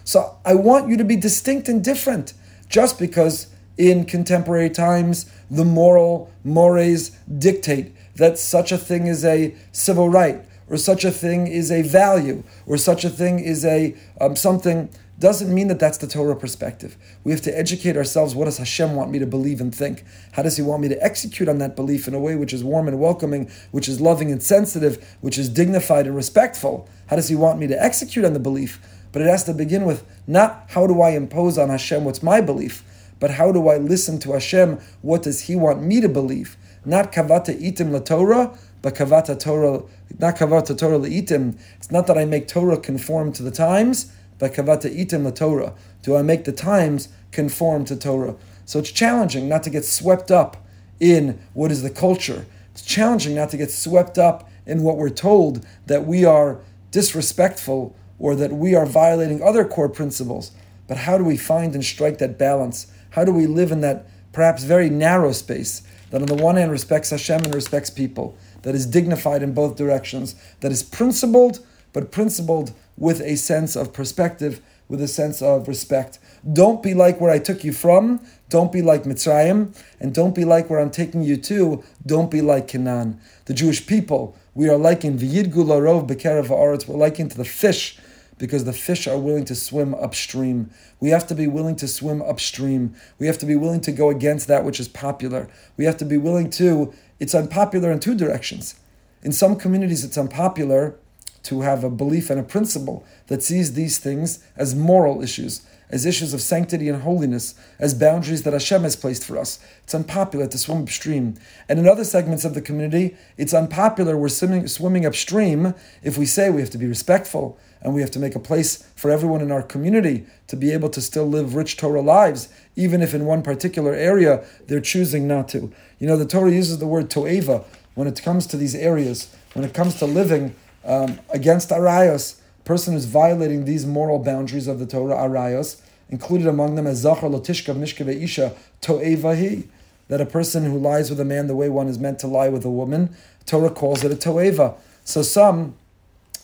So 0.04 0.36
I 0.44 0.54
want 0.54 0.88
you 0.88 0.96
to 0.96 1.04
be 1.04 1.16
distinct 1.16 1.68
and 1.68 1.84
different 1.84 2.32
just 2.68 2.98
because 2.98 3.48
in 3.78 4.04
contemporary 4.04 4.70
times, 4.70 5.30
the 5.50 5.64
moral 5.64 6.30
mores 6.44 7.10
dictate 7.38 7.94
that 8.16 8.38
such 8.38 8.72
a 8.72 8.78
thing 8.78 9.06
is 9.06 9.24
a 9.24 9.54
civil 9.72 10.08
right, 10.08 10.44
or 10.68 10.76
such 10.76 11.04
a 11.04 11.10
thing 11.10 11.46
is 11.46 11.70
a 11.70 11.82
value, 11.82 12.42
or 12.66 12.76
such 12.76 13.04
a 13.04 13.10
thing 13.10 13.38
is 13.38 13.64
a 13.64 13.94
um, 14.20 14.36
something. 14.36 14.88
Doesn't 15.18 15.54
mean 15.54 15.68
that 15.68 15.78
that's 15.78 15.98
the 15.98 16.08
Torah 16.08 16.34
perspective. 16.34 16.96
We 17.22 17.30
have 17.30 17.42
to 17.42 17.56
educate 17.56 17.96
ourselves. 17.96 18.34
What 18.34 18.46
does 18.46 18.58
Hashem 18.58 18.96
want 18.96 19.12
me 19.12 19.20
to 19.20 19.26
believe 19.26 19.60
and 19.60 19.72
think? 19.72 20.04
How 20.32 20.42
does 20.42 20.56
He 20.56 20.62
want 20.62 20.82
me 20.82 20.88
to 20.88 21.00
execute 21.02 21.48
on 21.48 21.58
that 21.58 21.76
belief 21.76 22.08
in 22.08 22.14
a 22.14 22.18
way 22.18 22.34
which 22.34 22.52
is 22.52 22.64
warm 22.64 22.88
and 22.88 22.98
welcoming, 22.98 23.48
which 23.70 23.88
is 23.88 24.00
loving 24.00 24.32
and 24.32 24.42
sensitive, 24.42 25.16
which 25.20 25.38
is 25.38 25.48
dignified 25.48 26.06
and 26.06 26.16
respectful? 26.16 26.88
How 27.06 27.16
does 27.16 27.28
He 27.28 27.36
want 27.36 27.60
me 27.60 27.68
to 27.68 27.80
execute 27.80 28.24
on 28.24 28.32
the 28.32 28.40
belief? 28.40 28.80
But 29.12 29.22
it 29.22 29.28
has 29.28 29.44
to 29.44 29.54
begin 29.54 29.84
with 29.84 30.04
not 30.26 30.64
how 30.70 30.86
do 30.86 31.00
I 31.02 31.10
impose 31.10 31.56
on 31.56 31.68
Hashem 31.68 32.04
what's 32.04 32.22
my 32.22 32.40
belief, 32.40 32.82
but 33.22 33.30
how 33.30 33.52
do 33.52 33.68
I 33.68 33.76
listen 33.76 34.18
to 34.18 34.32
Hashem? 34.32 34.80
What 35.00 35.22
does 35.22 35.42
He 35.42 35.54
want 35.54 35.80
me 35.80 36.00
to 36.00 36.08
believe? 36.08 36.56
Not 36.84 37.12
kavata 37.12 37.56
itim 37.56 37.92
la 37.92 38.00
Torah, 38.00 38.58
but 38.82 38.96
kavata 38.96 39.38
Torah, 39.38 39.84
not 40.18 40.36
kavata 40.36 40.76
Torah 40.76 40.98
la 40.98 41.06
itim. 41.06 41.56
It's 41.76 41.92
not 41.92 42.08
that 42.08 42.18
I 42.18 42.24
make 42.24 42.48
Torah 42.48 42.78
conform 42.78 43.32
to 43.34 43.44
the 43.44 43.52
times, 43.52 44.12
but 44.40 44.54
kavata 44.54 44.92
itim 44.92 45.22
la 45.22 45.30
Torah. 45.30 45.72
Do 46.02 46.16
I 46.16 46.22
make 46.22 46.42
the 46.42 46.52
times 46.52 47.10
conform 47.30 47.84
to 47.84 47.96
Torah? 47.96 48.34
So 48.64 48.80
it's 48.80 48.90
challenging 48.90 49.48
not 49.48 49.62
to 49.62 49.70
get 49.70 49.84
swept 49.84 50.32
up 50.32 50.56
in 50.98 51.38
what 51.54 51.70
is 51.70 51.84
the 51.84 51.90
culture. 51.90 52.44
It's 52.72 52.82
challenging 52.82 53.36
not 53.36 53.50
to 53.50 53.56
get 53.56 53.70
swept 53.70 54.18
up 54.18 54.50
in 54.66 54.82
what 54.82 54.96
we're 54.96 55.10
told 55.10 55.64
that 55.86 56.08
we 56.08 56.24
are 56.24 56.58
disrespectful 56.90 57.94
or 58.18 58.34
that 58.34 58.50
we 58.50 58.74
are 58.74 58.84
violating 58.84 59.40
other 59.40 59.64
core 59.64 59.88
principles. 59.88 60.50
But 60.88 60.96
how 60.96 61.16
do 61.16 61.22
we 61.24 61.36
find 61.36 61.74
and 61.76 61.84
strike 61.84 62.18
that 62.18 62.36
balance? 62.36 62.92
How 63.12 63.24
do 63.24 63.32
we 63.32 63.46
live 63.46 63.72
in 63.72 63.80
that 63.80 64.06
perhaps 64.32 64.64
very 64.64 64.90
narrow 64.90 65.32
space 65.32 65.82
that 66.10 66.20
on 66.20 66.26
the 66.26 66.42
one 66.42 66.56
hand 66.56 66.70
respects 66.70 67.10
Hashem 67.10 67.44
and 67.44 67.54
respects 67.54 67.90
people, 67.90 68.36
that 68.62 68.74
is 68.74 68.86
dignified 68.86 69.42
in 69.42 69.54
both 69.54 69.76
directions, 69.76 70.34
that 70.60 70.70
is 70.72 70.82
principled, 70.82 71.64
but 71.92 72.10
principled 72.10 72.72
with 72.96 73.20
a 73.20 73.36
sense 73.36 73.76
of 73.76 73.92
perspective, 73.92 74.60
with 74.88 75.00
a 75.00 75.08
sense 75.08 75.40
of 75.40 75.68
respect. 75.68 76.18
Don't 76.52 76.82
be 76.82 76.92
like 76.92 77.20
where 77.20 77.30
I 77.30 77.38
took 77.38 77.64
you 77.64 77.72
from. 77.72 78.20
Don't 78.50 78.70
be 78.70 78.82
like 78.82 79.04
Mitzrayim, 79.04 79.74
and 80.00 80.14
don't 80.14 80.34
be 80.34 80.44
like 80.44 80.68
where 80.68 80.80
I'm 80.80 80.90
taking 80.90 81.22
you 81.22 81.38
to. 81.38 81.82
Don't 82.04 82.30
be 82.30 82.42
like 82.42 82.68
Canaan. 82.68 83.18
The 83.46 83.54
Jewish 83.54 83.86
people, 83.86 84.36
we 84.54 84.68
are 84.68 84.76
likened, 84.76 85.20
V'yidgu 85.20 85.64
larov 85.64 86.06
bekerev 86.06 86.48
ha'aretz, 86.48 86.86
we're 86.86 86.98
likened 86.98 87.30
to 87.30 87.38
the 87.38 87.44
fish, 87.44 87.98
because 88.42 88.64
the 88.64 88.72
fish 88.72 89.06
are 89.06 89.16
willing 89.16 89.44
to 89.44 89.54
swim 89.54 89.94
upstream. 89.94 90.68
We 90.98 91.10
have 91.10 91.28
to 91.28 91.34
be 91.36 91.46
willing 91.46 91.76
to 91.76 91.86
swim 91.86 92.20
upstream. 92.20 92.96
We 93.20 93.28
have 93.28 93.38
to 93.38 93.46
be 93.46 93.54
willing 93.54 93.80
to 93.82 93.92
go 93.92 94.10
against 94.10 94.48
that 94.48 94.64
which 94.64 94.80
is 94.80 94.88
popular. 94.88 95.48
We 95.76 95.84
have 95.84 95.96
to 95.98 96.04
be 96.04 96.16
willing 96.16 96.50
to, 96.50 96.92
it's 97.20 97.36
unpopular 97.36 97.92
in 97.92 98.00
two 98.00 98.16
directions. 98.16 98.74
In 99.22 99.30
some 99.30 99.54
communities, 99.54 100.04
it's 100.04 100.18
unpopular 100.18 100.96
to 101.44 101.60
have 101.60 101.84
a 101.84 101.88
belief 101.88 102.30
and 102.30 102.40
a 102.40 102.42
principle 102.42 103.04
that 103.28 103.44
sees 103.44 103.74
these 103.74 103.98
things 103.98 104.44
as 104.56 104.74
moral 104.74 105.22
issues, 105.22 105.64
as 105.92 106.06
issues 106.06 106.32
of 106.32 106.40
sanctity 106.40 106.88
and 106.88 107.02
holiness, 107.02 107.54
as 107.78 107.92
boundaries 107.92 108.42
that 108.42 108.54
Hashem 108.54 108.82
has 108.82 108.96
placed 108.96 109.24
for 109.24 109.38
us. 109.38 109.60
It's 109.84 109.94
unpopular 109.94 110.46
to 110.48 110.58
swim 110.58 110.82
upstream. 110.82 111.34
And 111.68 111.78
in 111.78 111.86
other 111.86 112.02
segments 112.02 112.46
of 112.46 112.54
the 112.54 112.62
community, 112.62 113.14
it's 113.36 113.52
unpopular 113.52 114.16
we're 114.16 114.30
swimming, 114.30 114.66
swimming 114.66 115.04
upstream 115.04 115.74
if 116.02 116.16
we 116.16 116.24
say 116.24 116.48
we 116.48 116.62
have 116.62 116.70
to 116.70 116.78
be 116.78 116.86
respectful 116.86 117.58
and 117.82 117.94
we 117.94 118.00
have 118.00 118.10
to 118.12 118.18
make 118.18 118.34
a 118.34 118.40
place 118.40 118.88
for 118.96 119.10
everyone 119.10 119.42
in 119.42 119.52
our 119.52 119.62
community 119.62 120.24
to 120.46 120.56
be 120.56 120.72
able 120.72 120.88
to 120.88 121.00
still 121.00 121.26
live 121.26 121.54
rich 121.54 121.76
Torah 121.76 122.00
lives, 122.00 122.48
even 122.74 123.02
if 123.02 123.12
in 123.12 123.26
one 123.26 123.42
particular 123.42 123.92
area 123.92 124.44
they're 124.68 124.80
choosing 124.80 125.28
not 125.28 125.48
to. 125.48 125.70
You 125.98 126.06
know, 126.06 126.16
the 126.16 126.26
Torah 126.26 126.52
uses 126.52 126.78
the 126.78 126.86
word 126.86 127.10
to'eva 127.10 127.64
when 127.94 128.08
it 128.08 128.22
comes 128.22 128.46
to 128.46 128.56
these 128.56 128.74
areas, 128.74 129.34
when 129.52 129.64
it 129.64 129.74
comes 129.74 129.96
to 129.96 130.06
living 130.06 130.54
um, 130.84 131.20
against 131.30 131.68
arayos, 131.68 132.40
person 132.64 132.94
who's 132.94 133.04
violating 133.04 133.64
these 133.64 133.84
moral 133.84 134.18
boundaries 134.18 134.68
of 134.68 134.78
the 134.78 134.86
Torah, 134.86 135.16
arayos, 135.16 135.81
included 136.12 136.46
among 136.46 136.74
them 136.74 136.86
as 136.86 136.98
zachar 136.98 137.28
lotishka 137.28 137.74
mishka 137.74 138.06
isha 138.08 138.54
to'evahi, 138.82 139.66
that 140.08 140.20
a 140.20 140.26
person 140.26 140.64
who 140.64 140.78
lies 140.78 141.08
with 141.08 141.18
a 141.18 141.24
man 141.24 141.46
the 141.46 141.56
way 141.56 141.70
one 141.70 141.88
is 141.88 141.98
meant 141.98 142.18
to 142.18 142.26
lie 142.26 142.50
with 142.50 142.66
a 142.66 142.70
woman, 142.70 143.16
Torah 143.46 143.70
calls 143.70 144.04
it 144.04 144.12
a 144.12 144.14
to'eva. 144.14 144.74
So 145.04 145.22
some 145.22 145.74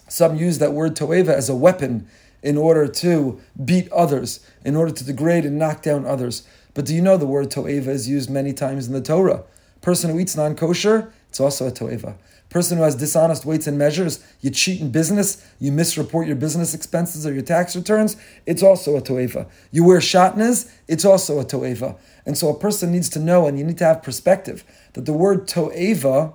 some 0.09 0.37
use 0.37 0.57
that 0.59 0.73
word 0.73 0.97
to'eva 0.97 1.37
as 1.37 1.51
a 1.51 1.55
weapon 1.55 2.09
in 2.43 2.57
order 2.57 2.89
to 2.89 3.39
beat 3.63 3.93
others, 3.93 4.41
in 4.65 4.75
order 4.75 4.91
to 4.91 5.05
degrade 5.05 5.45
and 5.45 5.59
knock 5.59 5.83
down 5.83 6.07
others. 6.07 6.49
But 6.73 6.87
do 6.87 6.95
you 6.95 7.03
know 7.03 7.19
the 7.19 7.27
word 7.27 7.51
to'eva 7.51 7.89
is 7.89 8.09
used 8.09 8.31
many 8.31 8.55
times 8.55 8.87
in 8.87 8.95
the 8.95 9.03
Torah? 9.03 9.43
Person 9.83 10.11
who 10.11 10.19
eats 10.19 10.35
non 10.35 10.57
kosher, 10.57 11.13
it's 11.29 11.41
also 11.41 11.69
a 11.69 11.71
to'eva. 11.71 12.17
Person 12.51 12.79
who 12.79 12.85
has 12.85 12.95
dishonest 12.95 13.45
weights 13.45 13.67
and 13.67 13.77
measures, 13.77 14.25
you 14.41 14.51
cheat 14.51 14.81
in 14.81 14.91
business, 14.91 15.45
you 15.59 15.71
misreport 15.71 16.27
your 16.27 16.37
business 16.37 16.73
expenses 16.73 17.27
or 17.27 17.33
your 17.33 17.43
tax 17.43 17.77
returns, 17.77 18.17
it's 18.47 18.63
also 18.63 18.97
a 18.97 19.03
to'eva. 19.03 19.47
You 19.71 19.85
wear 19.85 19.99
shatnez, 19.99 20.71
it's 20.87 21.05
also 21.05 21.41
a 21.41 21.45
to'eva. 21.45 21.97
And 22.25 22.39
so 22.39 22.49
a 22.49 22.59
person 22.59 22.91
needs 22.91 23.11
to 23.11 23.19
know, 23.19 23.47
and 23.47 23.59
you 23.59 23.65
need 23.65 23.77
to 23.79 23.85
have 23.85 24.03
perspective, 24.03 24.65
that 24.95 25.05
the 25.05 25.13
word 25.13 25.47
to'eva, 25.47 26.33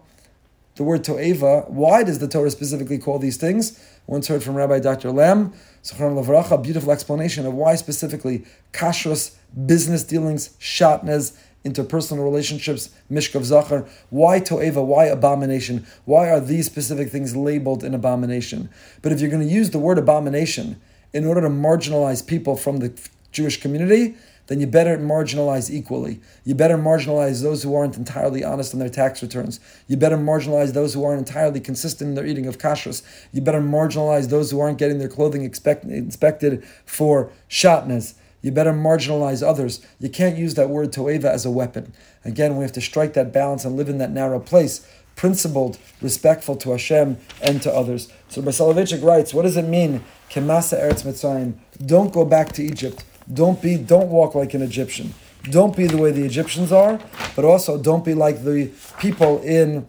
the 0.75 0.83
word 0.83 1.03
to'eva, 1.03 1.69
why 1.69 2.03
does 2.03 2.19
the 2.19 2.27
Torah 2.27 2.51
specifically 2.51 2.99
call 2.99 3.17
these 3.17 3.37
things? 3.37 3.79
Once 4.05 4.27
heard 4.27 4.43
from 4.43 4.55
Rabbi 4.55 4.79
Dr. 4.79 5.11
Lamm, 5.11 5.53
a 5.99 6.57
beautiful 6.57 6.91
explanation 6.91 7.45
of 7.45 7.53
why 7.53 7.75
specifically 7.75 8.45
kashrus, 8.71 9.35
business 9.65 10.03
dealings, 10.03 10.49
shatnez, 10.59 11.37
interpersonal 11.65 12.23
relationships, 12.23 12.89
mishkav 13.11 13.43
zachar. 13.43 13.85
Why 14.09 14.39
to'eva? 14.39 14.83
Why 14.83 15.05
abomination? 15.05 15.85
Why 16.05 16.29
are 16.29 16.39
these 16.39 16.65
specific 16.65 17.09
things 17.09 17.35
labeled 17.35 17.83
an 17.83 17.93
abomination? 17.93 18.69
But 19.01 19.11
if 19.11 19.21
you're 19.21 19.29
going 19.29 19.47
to 19.47 19.53
use 19.53 19.69
the 19.69 19.79
word 19.79 19.97
abomination 19.97 20.81
in 21.13 21.25
order 21.25 21.41
to 21.41 21.49
marginalize 21.49 22.25
people 22.25 22.57
from 22.57 22.77
the 22.77 22.93
Jewish 23.31 23.61
community, 23.61 24.15
then 24.47 24.59
you 24.59 24.67
better 24.67 24.97
marginalize 24.97 25.71
equally. 25.71 26.19
You 26.43 26.53
better 26.53 26.77
marginalize 26.77 27.41
those 27.41 27.63
who 27.63 27.73
aren't 27.75 27.95
entirely 27.95 28.43
honest 28.43 28.73
in 28.73 28.79
their 28.79 28.89
tax 28.89 29.21
returns. 29.21 29.59
You 29.87 29.95
better 29.95 30.17
marginalize 30.17 30.73
those 30.73 30.93
who 30.93 31.03
aren't 31.05 31.25
entirely 31.27 31.61
consistent 31.61 32.09
in 32.09 32.15
their 32.15 32.25
eating 32.25 32.45
of 32.45 32.57
kashrus. 32.57 33.03
You 33.31 33.41
better 33.41 33.61
marginalize 33.61 34.29
those 34.29 34.51
who 34.51 34.59
aren't 34.59 34.79
getting 34.79 34.99
their 34.99 35.07
clothing 35.07 35.43
expect, 35.43 35.85
inspected 35.85 36.65
for 36.85 37.31
shatnez. 37.49 38.15
You 38.43 38.51
better 38.51 38.73
marginalize 38.73 39.41
others. 39.41 39.79
You 39.99 40.09
can't 40.09 40.37
use 40.37 40.53
that 40.55 40.69
word 40.69 40.91
toeva 40.91 41.25
as 41.25 41.45
a 41.45 41.49
weapon. 41.49 41.93
Again, 42.25 42.57
we 42.57 42.63
have 42.63 42.73
to 42.73 42.81
strike 42.81 43.13
that 43.13 43.31
balance 43.31 43.63
and 43.65 43.77
live 43.77 43.87
in 43.87 43.97
that 43.99 44.11
narrow 44.11 44.39
place, 44.39 44.85
principled, 45.15 45.79
respectful 46.01 46.57
to 46.57 46.71
Hashem 46.71 47.17
and 47.41 47.61
to 47.61 47.73
others. 47.73 48.11
So 48.27 48.41
Soloveitchik 48.41 49.01
writes, 49.01 49.33
what 49.33 49.43
does 49.43 49.55
it 49.55 49.65
mean? 49.65 50.03
Kemasa 50.29 50.77
Eretz 50.77 51.03
Mitzrayim. 51.03 51.53
Don't 51.85 52.11
go 52.11 52.25
back 52.25 52.51
to 52.53 52.63
Egypt. 52.63 53.05
Don't 53.31 53.61
be, 53.61 53.77
don't 53.77 54.09
walk 54.09 54.35
like 54.35 54.53
an 54.53 54.61
Egyptian. 54.61 55.13
Don't 55.43 55.75
be 55.75 55.87
the 55.87 55.97
way 55.97 56.11
the 56.11 56.25
Egyptians 56.25 56.73
are, 56.73 56.99
but 57.37 57.45
also 57.45 57.81
don't 57.81 58.03
be 58.03 58.13
like 58.13 58.43
the 58.43 58.71
people 58.99 59.41
in 59.41 59.87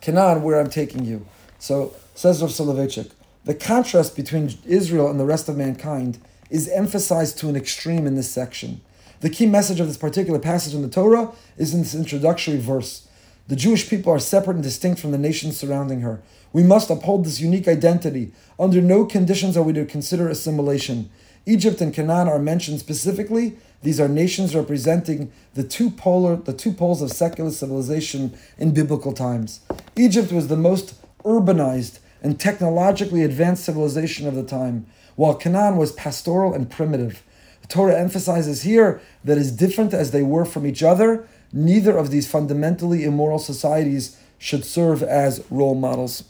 Canaan 0.00 0.42
where 0.42 0.58
I'm 0.58 0.70
taking 0.70 1.04
you. 1.04 1.26
So 1.58 1.94
says 2.14 2.40
Rav 2.40 2.50
Soloveitchik, 2.50 3.10
the 3.44 3.54
contrast 3.54 4.16
between 4.16 4.56
Israel 4.64 5.10
and 5.10 5.20
the 5.20 5.26
rest 5.26 5.48
of 5.48 5.56
mankind 5.58 6.18
is 6.50 6.68
emphasized 6.68 7.38
to 7.38 7.48
an 7.48 7.56
extreme 7.56 8.06
in 8.06 8.16
this 8.16 8.30
section. 8.30 8.80
The 9.20 9.30
key 9.30 9.46
message 9.46 9.80
of 9.80 9.86
this 9.86 9.96
particular 9.96 10.38
passage 10.38 10.74
in 10.74 10.82
the 10.82 10.88
Torah 10.88 11.30
is 11.56 11.74
in 11.74 11.80
this 11.80 11.94
introductory 11.94 12.58
verse. 12.58 13.06
The 13.48 13.56
Jewish 13.56 13.88
people 13.88 14.12
are 14.12 14.18
separate 14.18 14.54
and 14.54 14.62
distinct 14.62 15.00
from 15.00 15.10
the 15.10 15.18
nations 15.18 15.58
surrounding 15.58 16.00
her. 16.00 16.22
We 16.52 16.62
must 16.62 16.90
uphold 16.90 17.24
this 17.24 17.40
unique 17.40 17.68
identity. 17.68 18.32
Under 18.58 18.80
no 18.80 19.04
conditions 19.04 19.56
are 19.56 19.62
we 19.62 19.72
to 19.74 19.84
consider 19.84 20.28
assimilation. 20.28 21.10
Egypt 21.46 21.80
and 21.80 21.92
Canaan 21.92 22.28
are 22.28 22.38
mentioned 22.38 22.80
specifically. 22.80 23.56
These 23.82 24.00
are 24.00 24.08
nations 24.08 24.54
representing 24.54 25.32
the 25.54 25.64
two 25.64 25.90
polar, 25.90 26.36
the 26.36 26.52
two 26.52 26.72
poles 26.72 27.02
of 27.02 27.10
secular 27.10 27.50
civilization 27.50 28.38
in 28.58 28.72
biblical 28.72 29.12
times. 29.12 29.60
Egypt 29.96 30.32
was 30.32 30.48
the 30.48 30.56
most 30.56 30.94
urbanized 31.24 31.98
and 32.22 32.38
technologically 32.38 33.22
advanced 33.22 33.64
civilization 33.64 34.26
of 34.28 34.34
the 34.34 34.44
time 34.44 34.86
while 35.20 35.34
Canaan 35.34 35.76
was 35.76 35.92
pastoral 35.92 36.54
and 36.54 36.70
primitive. 36.70 37.22
The 37.60 37.68
Torah 37.68 38.00
emphasizes 38.00 38.62
here 38.62 39.02
that 39.22 39.36
as 39.36 39.52
different 39.52 39.92
as 39.92 40.12
they 40.12 40.22
were 40.22 40.46
from 40.46 40.64
each 40.64 40.82
other, 40.82 41.28
neither 41.52 41.94
of 41.94 42.10
these 42.10 42.26
fundamentally 42.26 43.04
immoral 43.04 43.38
societies 43.38 44.16
should 44.38 44.64
serve 44.64 45.02
as 45.02 45.44
role 45.50 45.74
models. 45.74 46.24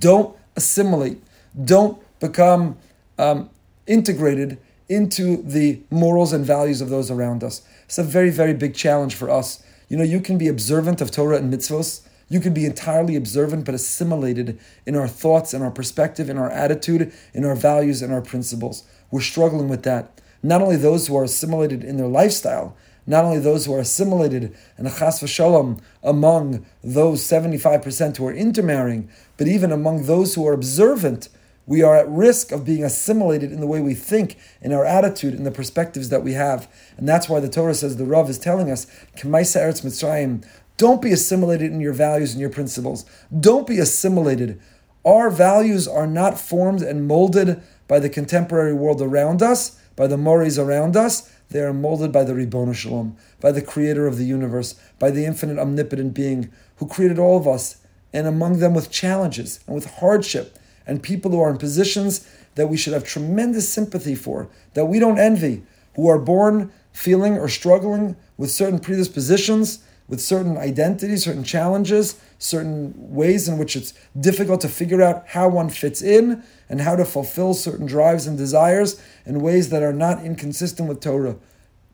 Don't 0.00 0.36
assimilate, 0.56 1.22
don't 1.64 2.02
become 2.18 2.76
um, 3.20 3.50
integrated 3.86 4.58
into 4.88 5.40
the 5.44 5.80
morals 5.88 6.32
and 6.32 6.44
values 6.44 6.80
of 6.80 6.88
those 6.88 7.08
around 7.08 7.44
us. 7.44 7.62
It's 7.84 7.98
a 7.98 8.02
very, 8.02 8.30
very 8.30 8.52
big 8.52 8.74
challenge 8.74 9.14
for 9.14 9.30
us. 9.30 9.62
You 9.88 9.96
know, 9.96 10.02
you 10.02 10.18
can 10.18 10.38
be 10.38 10.48
observant 10.48 11.00
of 11.00 11.12
Torah 11.12 11.36
and 11.36 11.54
mitzvos, 11.54 12.00
you 12.28 12.40
can 12.40 12.52
be 12.52 12.66
entirely 12.66 13.16
observant 13.16 13.64
but 13.64 13.74
assimilated 13.74 14.58
in 14.84 14.96
our 14.96 15.08
thoughts, 15.08 15.54
in 15.54 15.62
our 15.62 15.70
perspective, 15.70 16.28
in 16.28 16.38
our 16.38 16.50
attitude, 16.50 17.12
in 17.32 17.44
our 17.44 17.54
values, 17.54 18.02
and 18.02 18.12
our 18.12 18.22
principles. 18.22 18.84
We're 19.10 19.20
struggling 19.20 19.68
with 19.68 19.84
that. 19.84 20.20
Not 20.42 20.62
only 20.62 20.76
those 20.76 21.06
who 21.06 21.16
are 21.16 21.24
assimilated 21.24 21.84
in 21.84 21.96
their 21.96 22.08
lifestyle, 22.08 22.76
not 23.06 23.24
only 23.24 23.38
those 23.38 23.66
who 23.66 23.74
are 23.74 23.80
assimilated 23.80 24.56
and 24.76 24.88
chas 24.88 25.20
v'shalom 25.20 25.80
among 26.02 26.66
those 26.82 27.22
75% 27.22 28.16
who 28.16 28.26
are 28.26 28.32
intermarrying, 28.32 29.08
but 29.36 29.46
even 29.46 29.70
among 29.70 30.06
those 30.06 30.34
who 30.34 30.46
are 30.46 30.52
observant, 30.52 31.28
we 31.66 31.82
are 31.82 31.96
at 31.96 32.08
risk 32.08 32.52
of 32.52 32.64
being 32.64 32.84
assimilated 32.84 33.52
in 33.52 33.60
the 33.60 33.66
way 33.66 33.80
we 33.80 33.94
think, 33.94 34.36
in 34.60 34.72
our 34.72 34.84
attitude, 34.84 35.34
in 35.34 35.44
the 35.44 35.50
perspectives 35.50 36.08
that 36.10 36.22
we 36.22 36.32
have. 36.32 36.68
And 36.96 37.08
that's 37.08 37.28
why 37.28 37.40
the 37.40 37.48
Torah 37.48 37.74
says 37.74 37.96
the 37.96 38.04
Rav 38.04 38.30
is 38.30 38.38
telling 38.38 38.70
us, 38.70 38.86
Kemaisa 39.16 39.62
Eretz 39.62 39.84
Mitzrayim, 39.84 40.46
don't 40.76 41.00
be 41.00 41.12
assimilated 41.12 41.72
in 41.72 41.80
your 41.80 41.92
values 41.92 42.32
and 42.32 42.40
your 42.40 42.50
principles. 42.50 43.04
Don't 43.38 43.66
be 43.66 43.78
assimilated. 43.78 44.60
Our 45.04 45.30
values 45.30 45.86
are 45.88 46.06
not 46.06 46.38
formed 46.38 46.82
and 46.82 47.06
molded 47.06 47.62
by 47.88 47.98
the 47.98 48.10
contemporary 48.10 48.74
world 48.74 49.00
around 49.00 49.42
us, 49.42 49.80
by 49.94 50.06
the 50.06 50.18
mores 50.18 50.58
around 50.58 50.96
us. 50.96 51.30
They 51.48 51.60
are 51.60 51.72
molded 51.72 52.12
by 52.12 52.24
the 52.24 52.34
Ribbon 52.34 52.72
Shalom, 52.72 53.16
by 53.40 53.52
the 53.52 53.62
creator 53.62 54.06
of 54.06 54.18
the 54.18 54.24
universe, 54.24 54.74
by 54.98 55.10
the 55.10 55.24
infinite 55.24 55.58
omnipotent 55.58 56.12
being 56.12 56.50
who 56.76 56.88
created 56.88 57.18
all 57.18 57.38
of 57.38 57.46
us, 57.46 57.76
and 58.12 58.26
among 58.26 58.58
them 58.58 58.74
with 58.74 58.90
challenges 58.90 59.60
and 59.66 59.74
with 59.74 59.98
hardship, 59.98 60.58
and 60.86 61.02
people 61.02 61.30
who 61.30 61.40
are 61.40 61.50
in 61.50 61.58
positions 61.58 62.28
that 62.56 62.68
we 62.68 62.76
should 62.76 62.92
have 62.92 63.04
tremendous 63.04 63.68
sympathy 63.68 64.14
for, 64.14 64.48
that 64.74 64.86
we 64.86 64.98
don't 64.98 65.18
envy, 65.18 65.62
who 65.94 66.08
are 66.08 66.18
born 66.18 66.72
feeling 66.92 67.38
or 67.38 67.48
struggling 67.48 68.16
with 68.36 68.50
certain 68.50 68.78
predispositions 68.78 69.78
with 70.08 70.20
certain 70.20 70.56
identities, 70.56 71.24
certain 71.24 71.44
challenges, 71.44 72.20
certain 72.38 72.94
ways 72.96 73.48
in 73.48 73.58
which 73.58 73.74
it's 73.76 73.92
difficult 74.18 74.60
to 74.60 74.68
figure 74.68 75.02
out 75.02 75.28
how 75.28 75.48
one 75.48 75.68
fits 75.68 76.02
in 76.02 76.42
and 76.68 76.80
how 76.80 76.94
to 76.94 77.04
fulfill 77.04 77.54
certain 77.54 77.86
drives 77.86 78.26
and 78.26 78.38
desires 78.38 79.02
in 79.24 79.40
ways 79.40 79.70
that 79.70 79.82
are 79.82 79.92
not 79.92 80.24
inconsistent 80.24 80.88
with 80.88 81.00
Torah. 81.00 81.36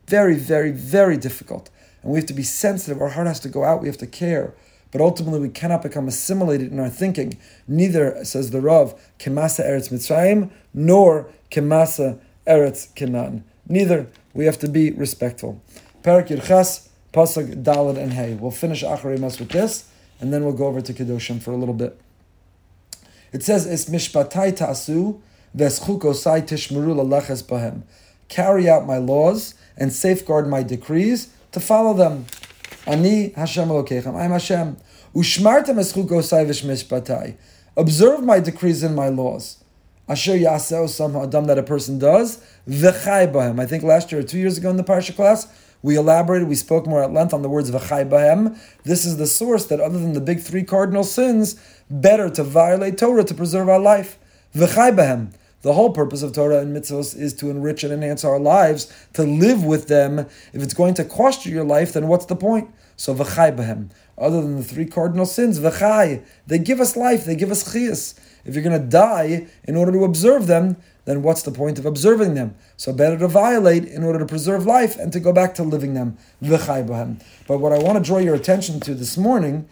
Very, 0.07 0.35
very, 0.35 0.71
very 0.71 1.17
difficult. 1.17 1.69
And 2.01 2.11
we 2.11 2.19
have 2.19 2.27
to 2.27 2.33
be 2.33 2.43
sensitive. 2.43 3.01
Our 3.01 3.09
heart 3.09 3.27
has 3.27 3.39
to 3.41 3.49
go 3.49 3.63
out. 3.63 3.81
We 3.81 3.87
have 3.87 3.97
to 3.97 4.07
care. 4.07 4.53
But 4.91 5.01
ultimately, 5.01 5.39
we 5.39 5.49
cannot 5.49 5.81
become 5.81 6.07
assimilated 6.07 6.71
in 6.71 6.79
our 6.79 6.89
thinking. 6.89 7.39
Neither, 7.67 8.23
says 8.25 8.51
the 8.51 8.61
Rav, 8.61 8.93
Kemasa 9.17 9.65
Eretz 9.65 9.91
Mitzrayim, 9.91 10.51
nor 10.73 11.31
Kemasa 11.49 12.19
Eretz 12.45 12.93
Canaan. 12.93 13.43
Neither 13.67 14.07
we 14.33 14.45
have 14.45 14.59
to 14.59 14.67
be 14.67 14.91
respectful. 14.91 15.61
Perak 16.03 16.27
Yirches, 16.27 16.89
Pasuk 17.13 17.63
Dalad 17.63 17.97
and 17.97 18.13
Hey. 18.13 18.33
We'll 18.33 18.51
finish 18.51 18.83
Acharei 18.83 19.19
Mos 19.19 19.39
with 19.39 19.49
this, 19.49 19.85
and 20.19 20.33
then 20.33 20.43
we'll 20.43 20.53
go 20.53 20.65
over 20.65 20.81
to 20.81 20.93
Kedoshim 20.93 21.41
for 21.41 21.51
a 21.51 21.55
little 21.55 21.75
bit. 21.75 21.99
It 23.31 23.43
says, 23.43 23.67
"Es 23.67 23.85
mishpatai 23.85 24.55
ta'asu 24.55 25.19
v'eschukosai 25.55 26.41
tishmeru 26.41 26.95
laleches 26.95 27.43
bahem." 27.43 27.83
Carry 28.29 28.67
out 28.67 28.87
my 28.87 28.97
laws 28.97 29.53
and 29.77 29.93
safeguard 29.93 30.47
my 30.47 30.63
decrees 30.63 31.27
to 31.51 31.59
follow 31.59 31.93
them. 31.93 32.25
Ani 32.87 33.29
Hashem 33.35 33.69
Elokeichem. 33.69 34.15
I 34.15 34.25
am 34.25 34.31
Hashem. 34.31 34.77
Ushmartem 35.15 35.75
eschukosai 35.75 36.47
v'shmishpatai. 36.47 37.35
Observe 37.77 38.23
my 38.23 38.39
decrees 38.39 38.81
and 38.81 38.95
my 38.95 39.09
laws. 39.09 39.57
Asher 40.09 40.33
yaseo 40.33 40.89
some 40.89 41.15
adam 41.15 41.45
that 41.45 41.59
a 41.59 41.63
person 41.63 41.99
does 41.99 42.39
v'chai 42.67 43.31
bahem. 43.31 43.59
I 43.59 43.67
think 43.67 43.83
last 43.83 44.11
year 44.11 44.21
or 44.21 44.23
two 44.23 44.39
years 44.39 44.57
ago 44.57 44.69
in 44.71 44.77
the 44.77 44.83
parsha 44.83 45.15
class 45.15 45.47
we 45.83 45.97
elaborated, 45.97 46.47
we 46.47 46.55
spoke 46.55 46.87
more 46.87 47.03
at 47.03 47.11
length 47.11 47.33
on 47.33 47.41
the 47.41 47.49
words 47.49 47.69
v'chai 47.69 48.09
bahem. 48.09 48.57
This 48.83 49.05
is 49.05 49.17
the 49.17 49.27
source 49.27 49.65
that 49.65 49.81
other 49.81 49.99
than 49.99 50.13
the 50.13 50.21
big 50.21 50.39
three 50.39 50.63
cardinal 50.63 51.03
sins, 51.03 51.55
better 51.89 52.29
to 52.29 52.43
violate 52.43 52.97
Torah 52.97 53.25
to 53.25 53.33
preserve 53.35 53.67
our 53.67 53.79
life. 53.79 54.17
V'chai 54.55 54.95
bahem. 54.95 55.33
The 55.61 55.73
whole 55.73 55.91
purpose 55.91 56.23
of 56.23 56.33
Torah 56.33 56.59
and 56.59 56.75
mitzvahs 56.75 57.17
is 57.17 57.33
to 57.35 57.49
enrich 57.49 57.83
and 57.83 57.93
enhance 57.93 58.23
our 58.23 58.39
lives, 58.39 58.91
to 59.13 59.23
live 59.23 59.63
with 59.63 59.87
them. 59.87 60.19
If 60.53 60.63
it's 60.63 60.73
going 60.73 60.93
to 60.95 61.05
cost 61.05 61.45
you 61.45 61.53
your 61.53 61.63
life, 61.65 61.93
then 61.93 62.07
what's 62.07 62.25
the 62.25 62.35
point? 62.35 62.73
So 62.95 63.13
v'chai 63.13 63.55
bahem. 63.55 63.89
Other 64.17 64.41
than 64.41 64.55
the 64.57 64.63
three 64.63 64.85
cardinal 64.85 65.25
sins, 65.25 65.59
v'chai, 65.59 66.23
they 66.47 66.59
give 66.59 66.79
us 66.79 66.95
life, 66.95 67.25
they 67.25 67.35
give 67.35 67.51
us 67.51 67.73
chias. 67.73 68.17
If 68.45 68.55
you're 68.55 68.63
going 68.63 68.79
to 68.79 68.87
die 68.87 69.47
in 69.65 69.75
order 69.75 69.91
to 69.91 70.03
observe 70.03 70.47
them, 70.47 70.77
then 71.05 71.21
what's 71.21 71.43
the 71.43 71.51
point 71.51 71.79
of 71.79 71.85
observing 71.85 72.33
them? 72.33 72.55
So 72.77 72.93
better 72.93 73.17
to 73.17 73.27
violate 73.27 73.85
in 73.85 74.03
order 74.03 74.19
to 74.19 74.25
preserve 74.25 74.65
life 74.65 74.97
and 74.97 75.11
to 75.13 75.19
go 75.19 75.33
back 75.33 75.53
to 75.55 75.63
living 75.63 75.93
them. 75.93 76.17
But 76.41 77.57
what 77.57 77.73
I 77.73 77.77
want 77.77 77.97
to 77.97 78.03
draw 78.03 78.19
your 78.19 78.35
attention 78.35 78.79
to 78.81 78.93
this 78.93 79.17
morning 79.17 79.67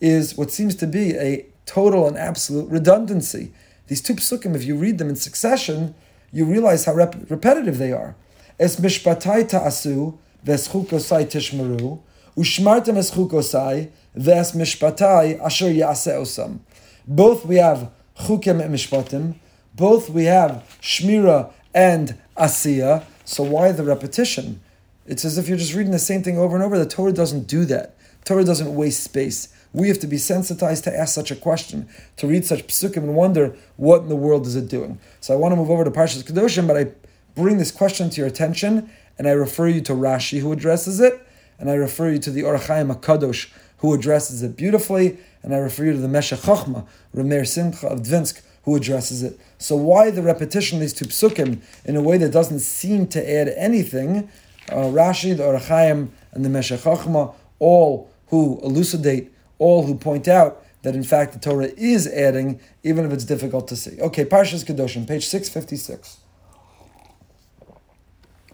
is 0.00 0.36
what 0.36 0.50
seems 0.50 0.74
to 0.76 0.86
be 0.86 1.14
a 1.16 1.46
total 1.64 2.06
and 2.06 2.16
absolute 2.16 2.70
redundancy. 2.70 3.52
These 3.88 4.02
two 4.02 4.14
psukim, 4.14 4.54
if 4.54 4.64
you 4.64 4.76
read 4.76 4.98
them 4.98 5.08
in 5.08 5.16
succession, 5.16 5.94
you 6.32 6.44
realize 6.44 6.84
how 6.84 6.94
rep- 6.94 7.30
repetitive 7.30 7.78
they 7.78 7.92
are. 7.92 8.14
Es 8.58 8.76
mishpatai 8.76 9.48
ta'asu, 9.48 10.18
v'eschukosai 10.44 11.26
tishmaru 11.26 12.00
ushmartem 12.36 12.96
eschukosai, 12.96 13.90
v'es 14.16 14.54
mishpatai 14.54 15.40
asher 15.40 15.66
osam. 15.68 16.60
Both 17.06 17.46
we 17.46 17.56
have 17.56 17.90
chukim 18.20 18.62
and 18.62 18.74
mishpatim, 18.74 19.36
both 19.76 20.10
we 20.10 20.24
have 20.24 20.64
shmira 20.80 21.52
and 21.74 22.18
asiya. 22.36 23.04
So 23.24 23.42
why 23.42 23.72
the 23.72 23.84
repetition? 23.84 24.60
It's 25.06 25.24
as 25.24 25.38
if 25.38 25.48
you're 25.48 25.58
just 25.58 25.74
reading 25.74 25.92
the 25.92 25.98
same 25.98 26.22
thing 26.22 26.38
over 26.38 26.56
and 26.56 26.64
over. 26.64 26.78
The 26.78 26.86
Torah 26.86 27.12
doesn't 27.12 27.46
do 27.46 27.64
that. 27.66 27.96
Torah 28.24 28.44
doesn't 28.44 28.74
waste 28.74 29.04
space. 29.04 29.54
We 29.72 29.88
have 29.88 30.00
to 30.00 30.06
be 30.06 30.16
sensitized 30.16 30.84
to 30.84 30.96
ask 30.96 31.14
such 31.14 31.30
a 31.30 31.36
question, 31.36 31.88
to 32.16 32.26
read 32.26 32.44
such 32.46 32.66
psukim 32.66 32.98
and 32.98 33.14
wonder 33.14 33.54
what 33.76 34.02
in 34.02 34.08
the 34.08 34.16
world 34.16 34.46
is 34.46 34.56
it 34.56 34.68
doing. 34.68 34.98
So 35.20 35.34
I 35.34 35.36
want 35.36 35.52
to 35.52 35.56
move 35.56 35.70
over 35.70 35.84
to 35.84 35.90
Parshas 35.90 36.24
Kedoshim, 36.24 36.66
but 36.66 36.76
I 36.76 36.92
bring 37.34 37.58
this 37.58 37.70
question 37.70 38.08
to 38.10 38.20
your 38.20 38.26
attention 38.26 38.90
and 39.18 39.28
I 39.28 39.32
refer 39.32 39.68
you 39.68 39.80
to 39.82 39.92
Rashi 39.92 40.40
who 40.40 40.52
addresses 40.52 41.00
it, 41.00 41.26
and 41.58 41.70
I 41.70 41.74
refer 41.74 42.10
you 42.10 42.18
to 42.18 42.30
the 42.30 42.42
Or 42.42 42.56
HaChaim 42.56 42.94
HaKadosh 42.94 43.50
who 43.78 43.94
addresses 43.94 44.42
it 44.42 44.56
beautifully, 44.56 45.18
and 45.42 45.54
I 45.54 45.58
refer 45.58 45.84
you 45.84 45.92
to 45.92 45.98
the 45.98 46.08
Meshech 46.08 46.40
Chochma, 46.40 46.86
Rameir 47.14 47.46
Simcha 47.46 47.86
of 47.86 48.00
Dvinsk, 48.00 48.40
who 48.64 48.74
addresses 48.74 49.22
it. 49.22 49.38
So 49.58 49.76
why 49.76 50.10
the 50.10 50.22
repetition 50.22 50.78
of 50.78 50.80
these 50.80 50.92
two 50.92 51.06
psukim 51.06 51.60
in 51.84 51.96
a 51.96 52.02
way 52.02 52.18
that 52.18 52.32
doesn't 52.32 52.60
seem 52.60 53.06
to 53.08 53.30
add 53.30 53.48
anything? 53.48 54.28
Uh, 54.70 54.90
Rashi, 54.90 55.36
the 55.36 55.44
Or 55.44 55.58
HaChaim, 55.58 56.08
and 56.32 56.44
the 56.44 56.48
Meshech 56.48 56.80
Chochma, 56.80 57.34
all 57.58 58.10
who 58.28 58.60
elucidate, 58.62 59.30
all 59.58 59.86
who 59.86 59.94
point 59.94 60.28
out 60.28 60.62
that 60.82 60.94
in 60.94 61.02
fact 61.02 61.32
the 61.32 61.38
Torah 61.38 61.70
is 61.76 62.06
adding, 62.06 62.60
even 62.82 63.04
if 63.04 63.12
it's 63.12 63.24
difficult 63.24 63.66
to 63.68 63.76
see. 63.76 64.00
Okay, 64.00 64.24
Parshas 64.24 64.64
Kedoshim, 64.64 65.06
page 65.06 65.26
656. 65.26 66.18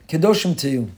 Kedoshim 0.09 0.57
to 0.59 0.69
you. 0.69 0.91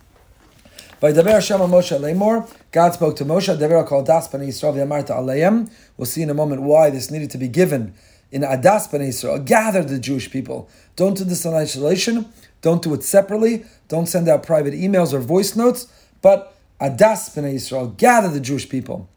By 1.00 1.12
Daber 1.12 1.32
Hashem 1.32 1.58
Moshe 1.58 1.98
Lemor, 1.98 2.50
God 2.72 2.94
spoke 2.94 3.16
to 3.16 3.24
Moshe, 3.24 3.56
Daber 3.58 3.86
called 3.86 4.06
Das 4.06 4.28
B'nai 4.28 4.48
Yisrael 4.48 4.74
V'yamarta 4.74 5.10
Aleim. 5.10 5.70
We'll 5.96 6.06
see 6.06 6.22
in 6.22 6.30
a 6.30 6.34
moment 6.34 6.62
why 6.62 6.90
this 6.90 7.10
needed 7.10 7.30
to 7.30 7.38
be 7.38 7.48
given 7.48 7.94
in 8.34 8.42
Adas 8.42 8.90
B'nai 8.90 9.08
Yisrael. 9.08 9.44
Gather 9.44 9.84
the 9.84 10.00
Jewish 10.00 10.28
people. 10.28 10.68
Don't 10.96 11.16
do 11.16 11.22
this 11.22 11.44
in 11.44 11.54
isolation. 11.54 12.26
Don't 12.62 12.82
do 12.82 12.92
it 12.92 13.04
separately. 13.04 13.64
Don't 13.86 14.06
send 14.06 14.28
out 14.28 14.42
private 14.42 14.74
emails 14.74 15.12
or 15.12 15.20
voice 15.20 15.54
notes. 15.54 15.86
But 16.20 16.52
Adas 16.80 17.32
B'nai 17.32 17.54
Yisrael. 17.54 17.96
Gather 17.96 18.28
the 18.28 18.40
Jewish 18.40 18.68
people. 18.68 19.08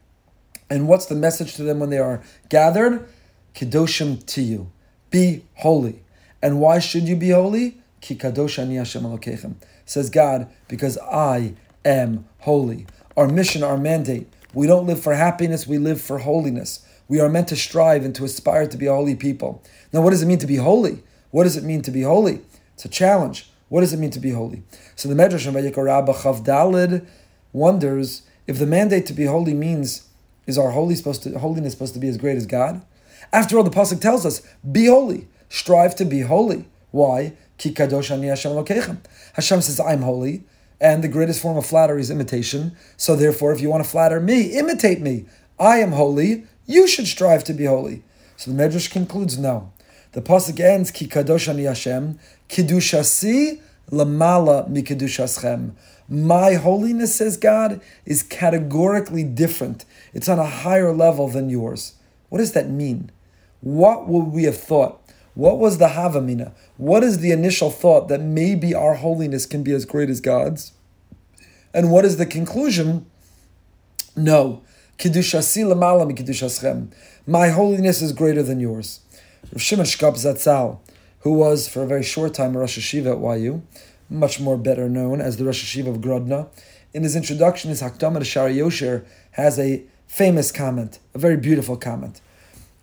And 0.70 0.86
what's 0.86 1.06
the 1.06 1.16
message 1.16 1.56
to 1.56 1.64
them 1.64 1.80
when 1.80 1.90
they 1.90 1.98
are 1.98 2.22
gathered? 2.48 3.08
Kedoshim 3.56 4.24
to 4.26 4.40
you. 4.40 4.70
Be 5.10 5.44
holy. 5.54 6.04
And 6.40 6.60
why 6.60 6.78
should 6.78 7.08
you 7.08 7.16
be 7.16 7.30
holy? 7.30 7.78
Ki 8.00 8.14
kadosh 8.14 8.60
ani 8.60 8.76
Hashem 8.76 9.56
Says 9.84 10.10
God, 10.10 10.48
because 10.68 10.96
I 10.98 11.54
am 11.84 12.26
holy. 12.40 12.86
Our 13.16 13.26
mission, 13.26 13.64
our 13.64 13.78
mandate. 13.78 14.28
We 14.54 14.68
don't 14.68 14.86
live 14.86 15.02
for 15.02 15.14
happiness, 15.14 15.66
we 15.66 15.78
live 15.78 16.00
for 16.00 16.18
holiness. 16.18 16.86
We 17.08 17.20
are 17.20 17.28
meant 17.28 17.48
to 17.48 17.56
strive 17.56 18.04
and 18.04 18.14
to 18.14 18.24
aspire 18.24 18.66
to 18.66 18.76
be 18.76 18.86
a 18.86 18.94
holy 18.94 19.16
people. 19.16 19.62
Now, 19.92 20.02
what 20.02 20.10
does 20.10 20.22
it 20.22 20.26
mean 20.26 20.38
to 20.38 20.46
be 20.46 20.56
holy? 20.56 21.02
What 21.30 21.44
does 21.44 21.56
it 21.56 21.64
mean 21.64 21.82
to 21.82 21.90
be 21.90 22.02
holy? 22.02 22.42
It's 22.74 22.84
a 22.84 22.88
challenge. 22.88 23.50
What 23.68 23.80
does 23.80 23.92
it 23.92 23.98
mean 23.98 24.10
to 24.10 24.20
be 24.20 24.30
holy? 24.30 24.62
So 24.94 25.08
the 25.08 25.14
Medrash 25.14 25.46
of 25.46 25.54
Vayikorabba 25.54 26.14
Chavdalid 26.14 27.06
wonders 27.52 28.22
if 28.46 28.58
the 28.58 28.66
mandate 28.66 29.04
to 29.06 29.12
be 29.12 29.26
holy 29.26 29.52
means 29.52 30.08
is 30.46 30.56
our 30.56 30.70
holy 30.70 30.94
supposed 30.94 31.22
to, 31.24 31.38
holiness 31.38 31.74
supposed 31.74 31.92
to 31.94 32.00
be 32.00 32.08
as 32.08 32.16
great 32.16 32.36
as 32.36 32.46
God? 32.46 32.80
After 33.30 33.58
all, 33.58 33.62
the 33.62 33.70
pasuk 33.70 34.00
tells 34.00 34.24
us, 34.24 34.40
"Be 34.72 34.86
holy, 34.86 35.28
strive 35.50 35.94
to 35.96 36.06
be 36.06 36.20
holy." 36.22 36.64
Why? 36.90 37.34
Ki 37.58 37.74
kadosh 37.74 38.10
ani 38.10 38.28
Hashem 38.28 38.54
Hashem 39.34 39.60
says, 39.60 39.78
"I'm 39.78 40.02
holy." 40.02 40.44
and 40.80 41.02
the 41.02 41.08
greatest 41.08 41.40
form 41.40 41.56
of 41.56 41.66
flattery 41.66 42.00
is 42.00 42.10
imitation. 42.10 42.76
So 42.96 43.16
therefore, 43.16 43.52
if 43.52 43.60
you 43.60 43.68
want 43.68 43.82
to 43.84 43.90
flatter 43.90 44.20
me, 44.20 44.42
imitate 44.56 45.00
me. 45.00 45.26
I 45.58 45.78
am 45.78 45.92
holy. 45.92 46.44
You 46.68 46.86
should 46.86 47.06
strive 47.06 47.44
to 47.44 47.54
be 47.54 47.64
holy. 47.64 48.04
So 48.36 48.52
the 48.52 48.62
Medrash 48.62 48.90
concludes, 48.90 49.38
no. 49.38 49.72
The 50.12 50.20
pasuk 50.20 50.60
ends, 50.60 50.90
Ki 50.90 51.06
kadosh 51.06 51.48
ani 51.48 51.64
Hashem, 51.64 52.18
kidushasi 52.50 53.62
lamala 53.90 54.68
mi 54.68 54.82
kidushaschem. 54.82 55.72
My 56.10 56.54
holiness, 56.54 57.16
says 57.16 57.38
God, 57.38 57.80
is 58.04 58.22
categorically 58.22 59.24
different. 59.24 59.86
It's 60.12 60.28
on 60.28 60.38
a 60.38 60.44
higher 60.44 60.92
level 60.92 61.28
than 61.28 61.48
yours. 61.48 61.94
What 62.28 62.38
does 62.38 62.52
that 62.52 62.68
mean? 62.68 63.10
What 63.60 64.06
would 64.06 64.26
we 64.26 64.44
have 64.44 64.58
thought? 64.58 65.00
What 65.32 65.58
was 65.58 65.78
the 65.78 65.88
Havamina? 65.88 66.52
What 66.76 67.02
is 67.02 67.20
the 67.20 67.32
initial 67.32 67.70
thought 67.70 68.08
that 68.08 68.20
maybe 68.20 68.74
our 68.74 68.94
holiness 68.94 69.46
can 69.46 69.62
be 69.62 69.72
as 69.72 69.86
great 69.86 70.10
as 70.10 70.20
God's? 70.20 70.72
And 71.72 71.90
what 71.90 72.04
is 72.04 72.18
the 72.18 72.26
conclusion? 72.26 73.06
No. 74.14 74.62
My 75.00 75.10
holiness 77.50 78.02
is 78.02 78.12
greater 78.12 78.42
than 78.42 78.58
yours. 78.58 79.00
Rav 79.52 79.62
Shimon 79.62 79.86
Shkop 79.86 80.14
Zatzal, 80.16 80.80
who 81.20 81.34
was 81.34 81.68
for 81.68 81.84
a 81.84 81.86
very 81.86 82.02
short 82.02 82.34
time 82.34 82.56
a 82.56 82.58
Rosh 82.58 82.78
Hashiva 82.78 83.12
at 83.12 83.40
YU, 83.40 83.62
much 84.10 84.40
more 84.40 84.58
better 84.58 84.88
known 84.88 85.20
as 85.20 85.36
the 85.36 85.44
Rosh 85.44 85.62
Hashiva 85.62 85.86
of 85.86 85.98
Grodno, 85.98 86.48
in 86.92 87.04
his 87.04 87.14
introduction, 87.14 87.70
his 87.70 87.80
Hakdamah 87.80 88.22
Shaarei 88.22 88.56
Yosher 88.56 89.04
has 89.32 89.56
a 89.56 89.84
famous 90.08 90.50
comment, 90.50 90.98
a 91.14 91.18
very 91.18 91.36
beautiful 91.36 91.76
comment. 91.76 92.20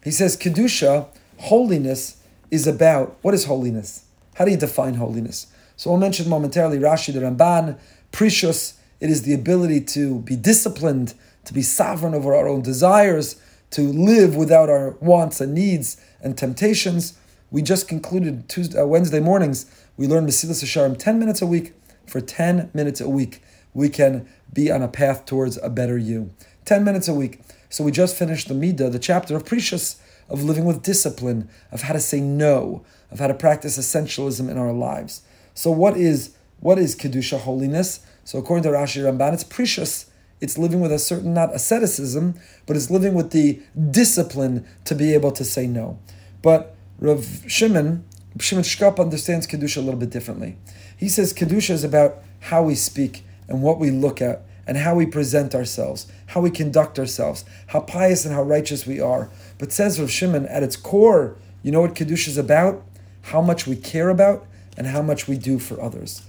He 0.01 0.11
says, 0.11 0.37
Kedusha, 0.37 1.07
holiness, 1.37 2.15
is 2.49 2.65
about 2.65 3.17
what 3.23 3.33
is 3.33 3.43
holiness? 3.43 4.05
How 4.35 4.45
do 4.45 4.51
you 4.51 4.57
define 4.57 4.93
holiness? 4.93 5.47
So 5.75 5.89
we'll 5.89 5.99
mention 5.99 6.29
momentarily 6.29 6.77
Rashi 6.77 7.11
the 7.11 7.19
Ramban, 7.19 7.77
prishus. 8.13 8.75
It 9.01 9.09
is 9.09 9.23
the 9.23 9.33
ability 9.33 9.81
to 9.81 10.19
be 10.19 10.37
disciplined, 10.37 11.13
to 11.45 11.53
be 11.53 11.61
sovereign 11.61 12.13
over 12.13 12.35
our 12.35 12.47
own 12.47 12.61
desires, 12.61 13.39
to 13.71 13.81
live 13.81 14.35
without 14.35 14.69
our 14.69 14.91
wants 14.99 15.41
and 15.41 15.53
needs 15.53 15.97
and 16.21 16.37
temptations. 16.37 17.17
We 17.51 17.61
just 17.61 17.87
concluded 17.87 18.49
Tuesday, 18.49 18.79
uh, 18.79 18.85
Wednesday 18.85 19.19
mornings. 19.19 19.65
We 19.97 20.07
learned 20.07 20.27
Mesilas 20.27 20.63
Yesharim 20.63 20.97
10 20.97 21.19
minutes 21.19 21.41
a 21.41 21.47
week. 21.47 21.73
For 22.05 22.21
10 22.21 22.69
minutes 22.73 23.01
a 23.01 23.09
week, 23.09 23.41
we 23.73 23.89
can 23.89 24.27
be 24.53 24.71
on 24.71 24.81
a 24.83 24.87
path 24.87 25.25
towards 25.25 25.57
a 25.63 25.69
better 25.69 25.97
you. 25.97 26.31
10 26.65 26.83
minutes 26.83 27.07
a 27.07 27.13
week. 27.13 27.41
So 27.69 27.83
we 27.83 27.91
just 27.91 28.15
finished 28.15 28.47
the 28.47 28.53
Midah, 28.53 28.91
the 28.91 28.99
chapter 28.99 29.35
of 29.35 29.43
Prishus, 29.43 29.97
of 30.29 30.43
living 30.43 30.65
with 30.65 30.81
discipline, 30.81 31.49
of 31.71 31.83
how 31.83 31.93
to 31.93 31.99
say 31.99 32.19
no, 32.19 32.83
of 33.11 33.19
how 33.19 33.27
to 33.27 33.33
practice 33.33 33.77
essentialism 33.77 34.49
in 34.49 34.57
our 34.57 34.73
lives. 34.73 35.21
So 35.53 35.71
what 35.71 35.97
is 35.97 36.35
what 36.59 36.79
is 36.79 36.95
kedusha 36.95 37.39
holiness? 37.39 37.99
So 38.23 38.39
according 38.39 38.63
to 38.63 38.69
Rashi 38.69 39.03
Ramban, 39.03 39.33
it's 39.33 39.43
prishus. 39.43 40.05
It's 40.45 40.59
living 40.59 40.79
with 40.79 40.91
a 40.91 40.99
certain 40.99 41.33
not 41.33 41.55
asceticism, 41.55 42.35
but 42.67 42.75
it's 42.75 42.91
living 42.91 43.15
with 43.15 43.31
the 43.31 43.63
discipline 43.89 44.63
to 44.83 44.93
be 44.93 45.11
able 45.15 45.31
to 45.31 45.43
say 45.43 45.65
no. 45.65 45.97
But 46.43 46.75
Rav 46.99 47.43
Shimon 47.47 48.05
Shimon 48.39 48.63
Shkop 48.63 48.99
understands 48.99 49.47
Kedusha 49.47 49.77
a 49.77 49.81
little 49.81 49.99
bit 49.99 50.11
differently. 50.11 50.57
He 50.95 51.09
says 51.09 51.33
Kedusha 51.33 51.71
is 51.71 51.83
about 51.83 52.21
how 52.41 52.61
we 52.61 52.75
speak 52.75 53.25
and 53.47 53.63
what 53.63 53.79
we 53.79 53.89
look 53.89 54.21
at 54.21 54.43
and 54.67 54.77
how 54.77 54.93
we 54.93 55.07
present 55.07 55.55
ourselves, 55.55 56.05
how 56.27 56.41
we 56.41 56.51
conduct 56.51 56.99
ourselves, 56.99 57.43
how 57.67 57.79
pious 57.79 58.23
and 58.23 58.35
how 58.35 58.43
righteous 58.43 58.85
we 58.85 59.01
are. 59.01 59.31
But 59.57 59.71
says 59.71 59.99
Rav 59.99 60.11
Shimon, 60.11 60.45
at 60.45 60.61
its 60.61 60.75
core, 60.75 61.37
you 61.63 61.71
know 61.71 61.81
what 61.81 61.95
Kedusha 61.95 62.27
is 62.27 62.37
about? 62.37 62.85
How 63.23 63.41
much 63.41 63.65
we 63.65 63.77
care 63.77 64.09
about 64.09 64.45
and 64.77 64.85
how 64.85 65.01
much 65.01 65.27
we 65.27 65.39
do 65.39 65.57
for 65.57 65.81
others. 65.81 66.21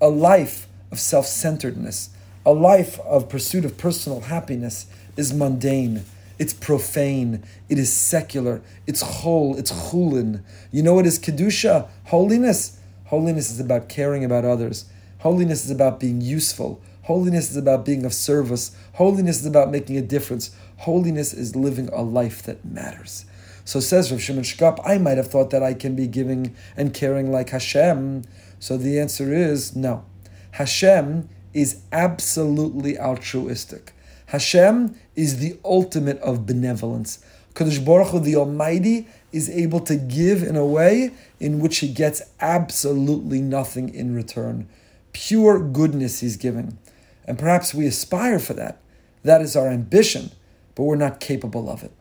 A 0.00 0.08
life 0.08 0.68
of 0.92 1.00
self 1.00 1.26
centeredness, 1.26 2.10
a 2.46 2.52
life 2.52 2.98
of 3.00 3.28
pursuit 3.28 3.64
of 3.64 3.78
personal 3.78 4.20
happiness 4.20 4.86
is 5.16 5.32
mundane. 5.32 6.04
It's 6.38 6.52
profane. 6.52 7.42
It 7.68 7.78
is 7.78 7.92
secular. 7.92 8.60
It's 8.86 9.02
chol. 9.02 9.58
It's 9.58 9.72
chulin. 9.72 10.42
You 10.70 10.82
know 10.82 10.94
what 10.94 11.06
is 11.06 11.18
kedusha? 11.18 11.88
Holiness. 12.06 12.78
Holiness 13.06 13.50
is 13.50 13.60
about 13.60 13.88
caring 13.88 14.24
about 14.24 14.44
others. 14.44 14.86
Holiness 15.18 15.64
is 15.64 15.70
about 15.70 16.00
being 16.00 16.20
useful. 16.20 16.82
Holiness 17.02 17.50
is 17.50 17.56
about 17.56 17.84
being 17.84 18.04
of 18.04 18.12
service. 18.12 18.76
Holiness 18.94 19.40
is 19.40 19.46
about 19.46 19.70
making 19.70 19.96
a 19.96 20.02
difference. 20.02 20.54
Holiness 20.78 21.32
is 21.32 21.54
living 21.54 21.88
a 21.92 22.02
life 22.02 22.42
that 22.42 22.64
matters. 22.64 23.24
So 23.64 23.80
says 23.80 24.10
Rav 24.10 24.20
Shimon 24.20 24.44
Shkop, 24.44 24.80
I 24.84 24.98
might 24.98 25.16
have 25.16 25.28
thought 25.28 25.50
that 25.50 25.62
I 25.62 25.72
can 25.72 25.96
be 25.96 26.06
giving 26.06 26.54
and 26.76 26.92
caring 26.92 27.30
like 27.30 27.50
Hashem. 27.50 28.24
So 28.58 28.76
the 28.76 28.98
answer 28.98 29.32
is 29.32 29.74
no. 29.74 30.04
Hashem 30.52 31.28
is 31.54 31.80
absolutely 31.92 32.98
altruistic. 32.98 33.92
Hashem 34.26 34.96
is 35.14 35.38
the 35.38 35.56
ultimate 35.64 36.18
of 36.18 36.44
benevolence. 36.44 37.24
Kadosh 37.54 37.84
Baruch 37.84 38.08
Hu, 38.08 38.18
the 38.18 38.34
Almighty, 38.34 39.06
is 39.32 39.48
able 39.48 39.80
to 39.80 39.96
give 39.96 40.42
in 40.42 40.56
a 40.56 40.66
way 40.66 41.12
in 41.38 41.60
which 41.60 41.78
He 41.78 41.88
gets 41.88 42.20
absolutely 42.40 43.40
nothing 43.40 43.94
in 43.94 44.14
return. 44.14 44.68
Pure 45.12 45.68
goodness 45.68 46.20
He's 46.20 46.36
giving. 46.36 46.76
And 47.24 47.38
perhaps 47.38 47.72
we 47.72 47.86
aspire 47.86 48.40
for 48.40 48.54
that. 48.54 48.80
That 49.22 49.40
is 49.40 49.56
our 49.56 49.68
ambition, 49.68 50.32
but 50.74 50.82
we're 50.82 50.96
not 50.96 51.20
capable 51.20 51.70
of 51.70 51.82
it. 51.84 51.92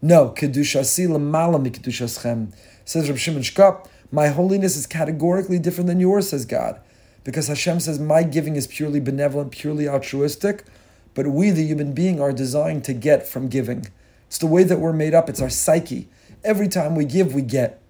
No, 0.00 0.30
Kedusha 0.30 0.84
Sila 0.84 1.18
Malami 1.18 1.70
Kedusha 1.70 2.52
Says 2.84 3.08
Reb 3.08 3.18
Shimon 3.18 3.42
Shkop, 3.42 3.86
my 4.10 4.28
holiness 4.28 4.76
is 4.76 4.86
categorically 4.86 5.58
different 5.58 5.86
than 5.86 6.00
yours, 6.00 6.30
says 6.30 6.44
God. 6.44 6.80
Because 7.24 7.48
Hashem 7.48 7.80
says, 7.80 7.98
my 7.98 8.22
giving 8.22 8.56
is 8.56 8.66
purely 8.66 9.00
benevolent, 9.00 9.52
purely 9.52 9.88
altruistic, 9.88 10.64
but 11.14 11.26
we, 11.26 11.50
the 11.50 11.66
human 11.66 11.92
being, 11.92 12.20
are 12.20 12.32
designed 12.32 12.84
to 12.84 12.92
get 12.92 13.26
from 13.26 13.48
giving. 13.48 13.86
It's 14.26 14.38
the 14.38 14.46
way 14.46 14.64
that 14.64 14.80
we're 14.80 14.92
made 14.92 15.14
up, 15.14 15.28
it's 15.28 15.42
our 15.42 15.50
psyche. 15.50 16.08
Every 16.42 16.68
time 16.68 16.96
we 16.96 17.04
give, 17.04 17.34
we 17.34 17.42
get. 17.42 17.80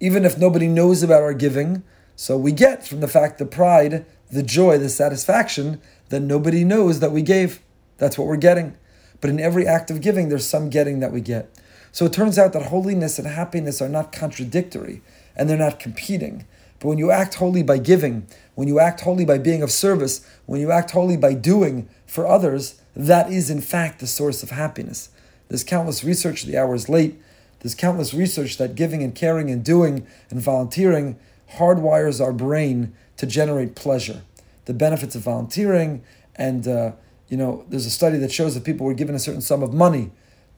Even 0.00 0.24
if 0.24 0.38
nobody 0.38 0.66
knows 0.66 1.02
about 1.02 1.22
our 1.22 1.34
giving, 1.34 1.82
so 2.16 2.36
we 2.36 2.52
get 2.52 2.86
from 2.86 3.00
the 3.00 3.08
fact, 3.08 3.38
the 3.38 3.46
pride, 3.46 4.04
the 4.30 4.42
joy, 4.42 4.78
the 4.78 4.88
satisfaction 4.88 5.80
that 6.08 6.20
nobody 6.20 6.64
knows 6.64 7.00
that 7.00 7.12
we 7.12 7.22
gave. 7.22 7.60
That's 7.98 8.18
what 8.18 8.26
we're 8.26 8.36
getting. 8.36 8.76
But 9.20 9.30
in 9.30 9.40
every 9.40 9.66
act 9.66 9.90
of 9.90 10.00
giving, 10.00 10.28
there's 10.28 10.46
some 10.46 10.70
getting 10.70 11.00
that 11.00 11.12
we 11.12 11.20
get. 11.20 11.50
So 11.92 12.06
it 12.06 12.12
turns 12.12 12.38
out 12.38 12.52
that 12.52 12.66
holiness 12.66 13.18
and 13.18 13.26
happiness 13.26 13.82
are 13.82 13.88
not 13.88 14.12
contradictory 14.12 15.02
and 15.36 15.48
they're 15.48 15.58
not 15.58 15.78
competing. 15.78 16.46
But 16.80 16.88
when 16.88 16.98
you 16.98 17.10
act 17.10 17.34
holy 17.34 17.62
by 17.62 17.78
giving, 17.78 18.26
when 18.54 18.66
you 18.66 18.80
act 18.80 19.02
holy 19.02 19.24
by 19.24 19.38
being 19.38 19.62
of 19.62 19.70
service, 19.70 20.26
when 20.46 20.60
you 20.60 20.72
act 20.72 20.90
holy 20.90 21.16
by 21.16 21.34
doing 21.34 21.88
for 22.06 22.26
others, 22.26 22.80
that 22.96 23.30
is 23.30 23.50
in 23.50 23.60
fact 23.60 24.00
the 24.00 24.06
source 24.06 24.42
of 24.42 24.50
happiness. 24.50 25.10
There's 25.48 25.62
countless 25.62 26.02
research, 26.02 26.44
the 26.44 26.56
hour 26.56 26.74
is 26.74 26.88
late. 26.88 27.20
There's 27.60 27.74
countless 27.74 28.14
research 28.14 28.56
that 28.56 28.74
giving 28.74 29.02
and 29.02 29.14
caring 29.14 29.50
and 29.50 29.64
doing 29.64 30.06
and 30.30 30.40
volunteering 30.40 31.18
hardwires 31.56 32.24
our 32.24 32.32
brain 32.32 32.94
to 33.18 33.26
generate 33.26 33.74
pleasure. 33.74 34.22
The 34.64 34.74
benefits 34.74 35.14
of 35.14 35.22
volunteering, 35.22 36.02
and 36.36 36.66
uh, 36.66 36.92
you 37.28 37.36
know, 37.36 37.64
there's 37.68 37.86
a 37.86 37.90
study 37.90 38.16
that 38.18 38.32
shows 38.32 38.54
that 38.54 38.64
people 38.64 38.86
were 38.86 38.94
given 38.94 39.14
a 39.14 39.18
certain 39.18 39.42
sum 39.42 39.62
of 39.62 39.74
money. 39.74 40.10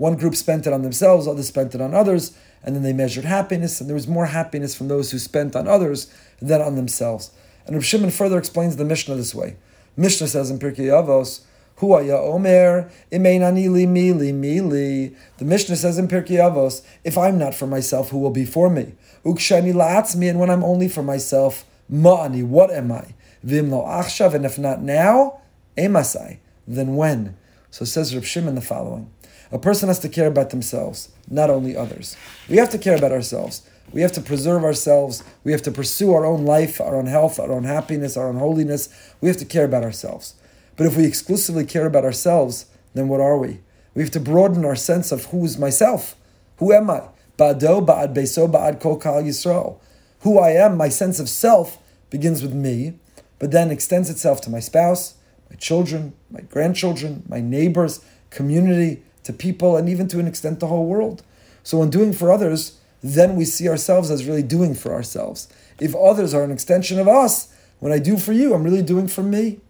One 0.02 0.16
group 0.16 0.34
spent 0.34 0.66
it 0.66 0.72
on 0.72 0.82
themselves, 0.82 1.28
others 1.28 1.46
spent 1.46 1.76
it 1.76 1.80
on 1.80 1.94
others, 1.94 2.36
and 2.64 2.74
then 2.74 2.82
they 2.82 2.92
measured 2.92 3.24
happiness, 3.24 3.80
and 3.80 3.88
there 3.88 3.94
was 3.94 4.08
more 4.08 4.26
happiness 4.26 4.74
from 4.74 4.88
those 4.88 5.12
who 5.12 5.18
spent 5.20 5.54
on 5.54 5.68
others 5.68 6.12
than 6.40 6.60
on 6.60 6.74
themselves. 6.74 7.30
And 7.66 7.76
Rav 7.76 7.84
Shimon 7.84 8.10
further 8.10 8.36
explains 8.36 8.74
the 8.74 8.84
Mishnah 8.84 9.14
this 9.14 9.32
way. 9.32 9.54
Mishnah 9.96 10.26
says 10.26 10.50
in 10.50 10.58
Pirkei 10.58 10.90
Avos, 10.90 11.42
Huaya 11.78 12.18
Omer, 12.18 12.90
Imeinani 13.12 13.70
li 13.70 13.86
mili 13.86 14.32
mili. 14.32 15.14
The 15.38 15.44
Mishnah 15.44 15.76
says 15.76 15.98
in 15.98 16.08
Pirkei 16.08 16.40
Avos, 16.40 16.84
if 17.04 17.16
I'm 17.16 17.38
not 17.38 17.54
for 17.54 17.68
myself, 17.68 18.10
who 18.10 18.18
will 18.18 18.30
be 18.30 18.44
for 18.44 18.68
me? 18.68 18.94
Ukshani 19.24 19.72
la'atzmi, 19.72 20.28
and 20.28 20.40
when 20.40 20.50
I'm 20.50 20.64
only 20.64 20.88
for 20.88 21.04
myself, 21.04 21.64
ma'ani, 21.88 22.44
what 22.44 22.72
am 22.72 22.90
I? 22.90 23.14
Vim 23.44 23.70
lo 23.70 23.84
achshav, 23.84 24.34
and 24.34 24.44
if 24.44 24.58
not 24.58 24.82
now, 24.82 25.38
emasai, 25.78 26.38
then 26.66 26.96
when? 26.96 27.36
So 27.70 27.84
says 27.84 28.12
Rav 28.12 28.26
Shimon 28.26 28.56
the 28.56 28.60
following. 28.60 29.08
A 29.52 29.58
person 29.58 29.88
has 29.88 29.98
to 29.98 30.08
care 30.08 30.28
about 30.28 30.48
themselves, 30.48 31.10
not 31.28 31.50
only 31.50 31.76
others. 31.76 32.16
We 32.48 32.56
have 32.56 32.70
to 32.70 32.78
care 32.78 32.96
about 32.96 33.12
ourselves. 33.12 33.62
We 33.92 34.00
have 34.00 34.12
to 34.12 34.22
preserve 34.22 34.64
ourselves. 34.64 35.22
We 35.44 35.52
have 35.52 35.60
to 35.62 35.70
pursue 35.70 36.14
our 36.14 36.24
own 36.24 36.46
life, 36.46 36.80
our 36.80 36.96
own 36.96 37.04
health, 37.04 37.38
our 37.38 37.52
own 37.52 37.64
happiness, 37.64 38.16
our 38.16 38.28
own 38.28 38.38
holiness. 38.38 38.88
We 39.20 39.28
have 39.28 39.36
to 39.36 39.44
care 39.44 39.66
about 39.66 39.84
ourselves. 39.84 40.34
But 40.76 40.86
if 40.86 40.96
we 40.96 41.04
exclusively 41.04 41.66
care 41.66 41.84
about 41.84 42.04
ourselves, 42.04 42.64
then 42.94 43.08
what 43.08 43.20
are 43.20 43.36
we? 43.36 43.60
We 43.94 44.00
have 44.00 44.10
to 44.12 44.20
broaden 44.20 44.64
our 44.64 44.74
sense 44.74 45.12
of 45.12 45.26
who 45.26 45.44
is 45.44 45.58
myself. 45.58 46.16
Who 46.56 46.72
am 46.72 46.88
I? 46.88 47.02
Ba'ado, 47.38 47.84
ba'ad 47.84 48.14
beso, 48.14 48.50
ba'ad 48.50 48.80
kol 48.80 48.98
yisrael. 48.98 49.78
Who 50.20 50.38
I 50.38 50.52
am, 50.52 50.78
my 50.78 50.88
sense 50.88 51.20
of 51.20 51.28
self, 51.28 51.78
begins 52.08 52.40
with 52.40 52.54
me, 52.54 52.94
but 53.38 53.50
then 53.50 53.70
extends 53.70 54.08
itself 54.08 54.40
to 54.42 54.50
my 54.50 54.60
spouse, 54.60 55.14
my 55.50 55.56
children, 55.56 56.14
my 56.30 56.40
grandchildren, 56.40 57.24
my 57.28 57.40
neighbors, 57.40 58.02
community, 58.30 59.02
to 59.24 59.32
people, 59.32 59.76
and 59.76 59.88
even 59.88 60.08
to 60.08 60.18
an 60.18 60.26
extent 60.26 60.60
the 60.60 60.66
whole 60.66 60.86
world. 60.86 61.22
So 61.62 61.78
when 61.78 61.90
doing 61.90 62.12
for 62.12 62.30
others, 62.30 62.78
then 63.02 63.36
we 63.36 63.44
see 63.44 63.68
ourselves 63.68 64.10
as 64.10 64.26
really 64.26 64.42
doing 64.42 64.74
for 64.74 64.92
ourselves. 64.92 65.48
If 65.80 65.94
others 65.94 66.34
are 66.34 66.44
an 66.44 66.50
extension 66.50 66.98
of 66.98 67.08
us, 67.08 67.52
when 67.80 67.92
I 67.92 67.98
do 67.98 68.16
for 68.16 68.32
you, 68.32 68.54
I'm 68.54 68.62
really 68.62 68.82
doing 68.82 69.08
for 69.08 69.22
me. 69.22 69.60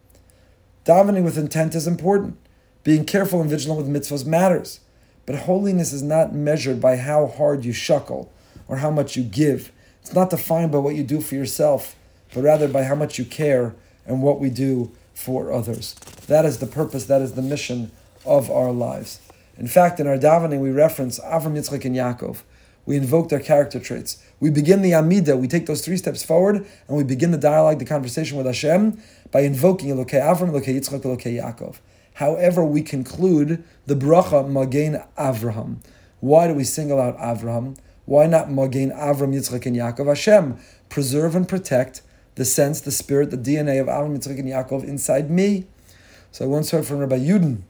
Dominating 0.84 1.24
with 1.24 1.38
intent 1.38 1.74
is 1.74 1.86
important. 1.86 2.36
Being 2.84 3.04
careful 3.04 3.40
and 3.40 3.48
vigilant 3.48 3.80
with 3.80 3.88
mitzvahs 3.88 4.26
matters. 4.26 4.80
But 5.24 5.36
holiness 5.36 5.92
is 5.92 6.02
not 6.02 6.34
measured 6.34 6.80
by 6.80 6.96
how 6.96 7.26
hard 7.26 7.64
you 7.64 7.72
shuckle 7.72 8.28
or 8.68 8.78
how 8.78 8.90
much 8.90 9.16
you 9.16 9.22
give. 9.22 9.72
It's 10.02 10.12
not 10.12 10.30
defined 10.30 10.72
by 10.72 10.78
what 10.78 10.96
you 10.96 11.04
do 11.04 11.20
for 11.20 11.36
yourself, 11.36 11.96
but 12.34 12.42
rather 12.42 12.68
by 12.68 12.82
how 12.82 12.96
much 12.96 13.18
you 13.18 13.24
care 13.24 13.74
and 14.04 14.22
what 14.22 14.40
we 14.40 14.50
do 14.50 14.90
for 15.14 15.52
others. 15.52 15.94
That 16.26 16.44
is 16.44 16.58
the 16.58 16.66
purpose, 16.66 17.06
that 17.06 17.22
is 17.22 17.32
the 17.32 17.42
mission 17.42 17.92
of 18.26 18.50
our 18.50 18.72
lives. 18.72 19.20
In 19.56 19.66
fact, 19.66 20.00
in 20.00 20.06
our 20.06 20.16
davening, 20.16 20.60
we 20.60 20.70
reference 20.70 21.18
Avram, 21.20 21.54
Yitzchak, 21.56 21.84
and 21.84 21.94
Yaakov. 21.94 22.42
We 22.84 22.96
invoke 22.96 23.28
their 23.28 23.40
character 23.40 23.78
traits. 23.78 24.22
We 24.40 24.50
begin 24.50 24.82
the 24.82 24.94
Amida, 24.94 25.36
we 25.36 25.46
take 25.46 25.66
those 25.66 25.84
three 25.84 25.96
steps 25.96 26.24
forward, 26.24 26.66
and 26.88 26.96
we 26.96 27.04
begin 27.04 27.30
the 27.30 27.38
dialogue, 27.38 27.78
the 27.78 27.84
conversation 27.84 28.36
with 28.36 28.46
Hashem 28.46 29.00
by 29.30 29.40
invoking 29.40 29.90
Elokei 29.90 30.20
Avram, 30.20 30.50
Elokei 30.50 30.80
Yitzchak, 30.80 31.02
Elokei 31.02 31.40
Yaakov. 31.40 31.76
However, 32.14 32.64
we 32.64 32.82
conclude 32.82 33.62
the 33.86 33.94
bracha 33.94 34.48
Magen 34.48 35.02
Avraham. 35.16 35.76
Why 36.20 36.48
do 36.48 36.54
we 36.54 36.64
single 36.64 37.00
out 37.00 37.16
Avraham? 37.18 37.76
Why 38.04 38.26
not 38.26 38.50
Magen 38.50 38.90
Avram, 38.90 39.32
Yitzchak, 39.32 39.64
and 39.66 39.76
Yaakov? 39.76 40.06
Hashem, 40.08 40.58
preserve 40.88 41.36
and 41.36 41.48
protect 41.48 42.02
the 42.34 42.44
sense, 42.44 42.80
the 42.80 42.90
spirit, 42.90 43.30
the 43.30 43.36
DNA 43.36 43.80
of 43.80 43.86
Avram, 43.86 44.16
Yitzchak, 44.16 44.38
and 44.38 44.48
Yaakov 44.48 44.82
inside 44.82 45.30
me. 45.30 45.66
So 46.32 46.46
I 46.46 46.48
once 46.48 46.70
heard 46.70 46.86
from 46.86 46.98
Rabbi 46.98 47.18
Yudin, 47.18 47.62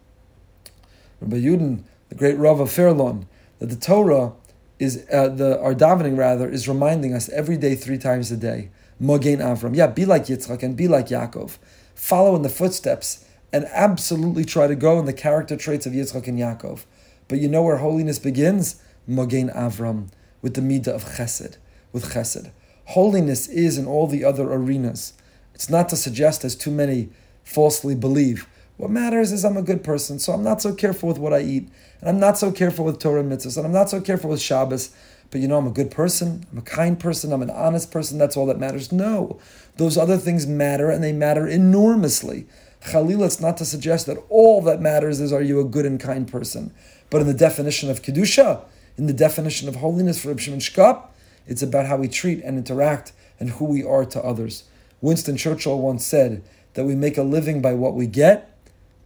Rabbi 1.23 1.37
Yudin, 1.37 1.85
the 2.09 2.15
great 2.15 2.37
Rav 2.37 2.61
of 2.61 2.71
Fairlawn, 2.71 3.27
that 3.61 3.67
the 3.67 3.77
Torah 3.77 4.33
is 4.79 5.07
uh, 5.13 5.29
the 5.29 5.61
our 5.61 5.75
davening 5.75 6.19
rather 6.19 6.51
is 6.51 6.69
reminding 6.69 7.15
us 7.15 7.29
every 7.29 7.57
day, 7.57 7.77
three 7.77 7.99
times 7.99 8.33
a 8.33 8.37
day. 8.37 8.71
Mogen 9.01 9.39
Avram, 9.39 9.77
yeah, 9.77 9.87
be 9.87 10.05
like 10.05 10.27
Yitzchak 10.27 10.63
and 10.63 10.77
be 10.77 10.89
like 10.89 11.09
Yaakov. 11.09 11.59
Follow 11.95 12.35
in 12.35 12.43
the 12.43 12.49
footsteps 12.49 13.25
and 13.53 13.65
absolutely 13.67 14.45
try 14.45 14.67
to 14.67 14.75
go 14.75 14.99
in 14.99 15.05
the 15.05 15.13
character 15.13 15.57
traits 15.57 15.87
of 15.87 15.93
Yitzchak 15.93 16.27
and 16.27 16.39
Yaakov. 16.39 16.85
But 17.29 17.39
you 17.39 17.49
know 17.49 17.63
where 17.63 17.77
holiness 17.77 18.19
begins? 18.19 18.83
Mogen 19.09 19.55
Avram, 19.55 20.09
with 20.41 20.55
the 20.55 20.61
midah 20.61 20.89
of 20.89 21.05
Chesed, 21.17 21.57
with 21.93 22.15
Chesed. 22.15 22.51
Holiness 22.87 23.49
is 23.49 23.79
in 23.79 23.87
all 23.87 24.07
the 24.07 24.25
other 24.25 24.53
arenas. 24.53 25.13
It's 25.55 25.71
not 25.71 25.89
to 25.91 25.97
suggest, 25.97 26.45
as 26.45 26.57
too 26.57 26.71
many 26.71 27.11
falsely 27.45 27.95
believe, 27.95 28.47
what 28.83 28.91
matters 28.91 29.31
is 29.31 29.45
I'm 29.45 29.57
a 29.57 29.63
good 29.63 29.85
person, 29.85 30.19
so 30.19 30.33
I'm 30.33 30.43
not 30.43 30.61
so 30.61 30.75
careful 30.75 31.09
with 31.09 31.17
what 31.17 31.33
I 31.33 31.39
eat, 31.39 31.69
and 32.01 32.11
I'm 32.11 32.19
not 32.19 32.37
so 32.37 32.51
careful 32.51 32.85
with 32.85 32.99
Torah 32.99 33.23
mitzvahs, 33.23 33.57
and 33.57 33.65
I'm 33.65 33.73
not 33.73 33.89
so 33.89 34.01
careful 34.01 34.29
with 34.29 34.41
Shabbos. 34.41 34.91
But 35.31 35.41
you 35.41 35.47
know, 35.47 35.57
I'm 35.57 35.69
a 35.69 35.71
good 35.71 35.93
person, 35.93 36.45
I'm 36.51 36.59
a 36.59 36.63
kind 36.63 36.99
person, 36.99 37.33
I'm 37.33 37.43
an 37.43 37.51
honest 37.51 37.93
person, 37.93 38.19
that's 38.19 38.37
all 38.37 38.47
that 38.47 38.59
matters. 38.59 38.91
No, 38.91 39.39
those 39.77 39.97
other 39.97 40.17
things 40.17 40.49
matter, 40.49 40.91
and 40.91 41.01
they 41.01 41.13
matter 41.13 41.47
enormously. 41.47 42.49
Khalil, 42.85 43.23
it's 43.23 43.41
not 43.41 43.57
to 43.59 43.65
suggest 43.65 44.07
that 44.07 44.19
all 44.29 44.61
that 44.63 44.81
matters 44.81 45.21
is 45.21 45.33
are 45.33 45.43
you 45.43 45.61
a 45.61 45.65
good 45.65 45.87
and 45.87 46.01
kind 46.01 46.27
person. 46.27 46.75
But 47.09 47.21
in 47.21 47.29
the 47.29 47.35
definition 47.35 47.89
of 47.89 48.03
Kedusha, 48.03 48.65
in 48.99 49.07
the 49.07 49.13
definition 49.13 49.69
of 49.69 49.77
holiness 49.77 50.21
for 50.21 50.31
Reb 50.31 50.41
Shimon 50.41 50.59
Shkop, 50.59 51.05
It's 51.47 51.63
about 51.63 51.87
how 51.87 51.99
we 51.99 52.09
treat 52.09 52.43
and 52.43 52.59
interact 52.59 53.13
and 53.39 53.51
who 53.51 53.65
we 53.65 53.85
are 53.85 54.05
to 54.07 54.25
others. 54.25 54.65
Winston 55.01 55.37
Churchill 55.37 55.79
once 55.79 56.05
said 56.05 56.43
that 56.75 56.85
we 56.85 56.97
make 56.97 57.17
a 57.17 57.23
living 57.23 57.63
by 57.63 57.75
what 57.75 57.95
we 57.95 58.09
get, 58.09 58.52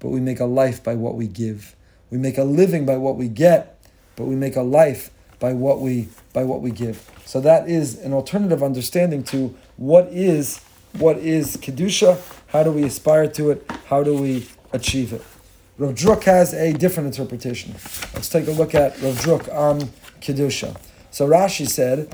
but 0.01 0.09
we 0.09 0.21
make 0.21 0.41
a 0.41 0.45
life 0.45 0.83
by 0.83 0.95
what 0.95 1.15
we 1.15 1.27
give. 1.27 1.75
We 2.11 2.19
make 2.19 2.39
a 2.39 2.45
living 2.45 2.87
by 2.87 2.97
what 2.97 3.17
we 3.17 3.29
get, 3.29 3.79
but 4.15 4.25
we 4.25 4.37
make 4.37 4.57
a 4.57 4.63
life 4.63 5.11
by 5.39 5.53
what 5.53 5.81
we 5.81 6.09
by 6.33 6.45
what 6.45 6.63
we 6.63 6.71
give. 6.71 7.11
So 7.25 7.41
that 7.41 7.69
is 7.69 7.99
an 7.99 8.13
alternative 8.13 8.63
understanding 8.63 9.23
to 9.25 9.55
what 9.77 10.09
is 10.11 10.61
what 10.99 11.19
is 11.19 11.57
kedusha. 11.57 12.21
How 12.49 12.63
do 12.63 12.71
we 12.73 12.85
aspire 12.85 13.29
to 13.29 13.51
it? 13.51 13.71
How 13.87 14.03
do 14.03 14.17
we 14.17 14.47
achieve 14.73 15.13
it? 15.13 15.23
Rav 15.79 15.95
Druk 15.95 16.25
has 16.25 16.55
a 16.55 16.73
different 16.73 17.09
interpretation. 17.09 17.73
Let's 18.15 18.29
take 18.29 18.47
a 18.47 18.53
look 18.53 18.75
at 18.75 19.01
Rav 19.03 19.17
Druk 19.17 19.55
on 19.55 19.81
kedusha. 20.21 20.77
So 21.11 21.29
Rashi 21.29 21.69
said, 21.69 22.09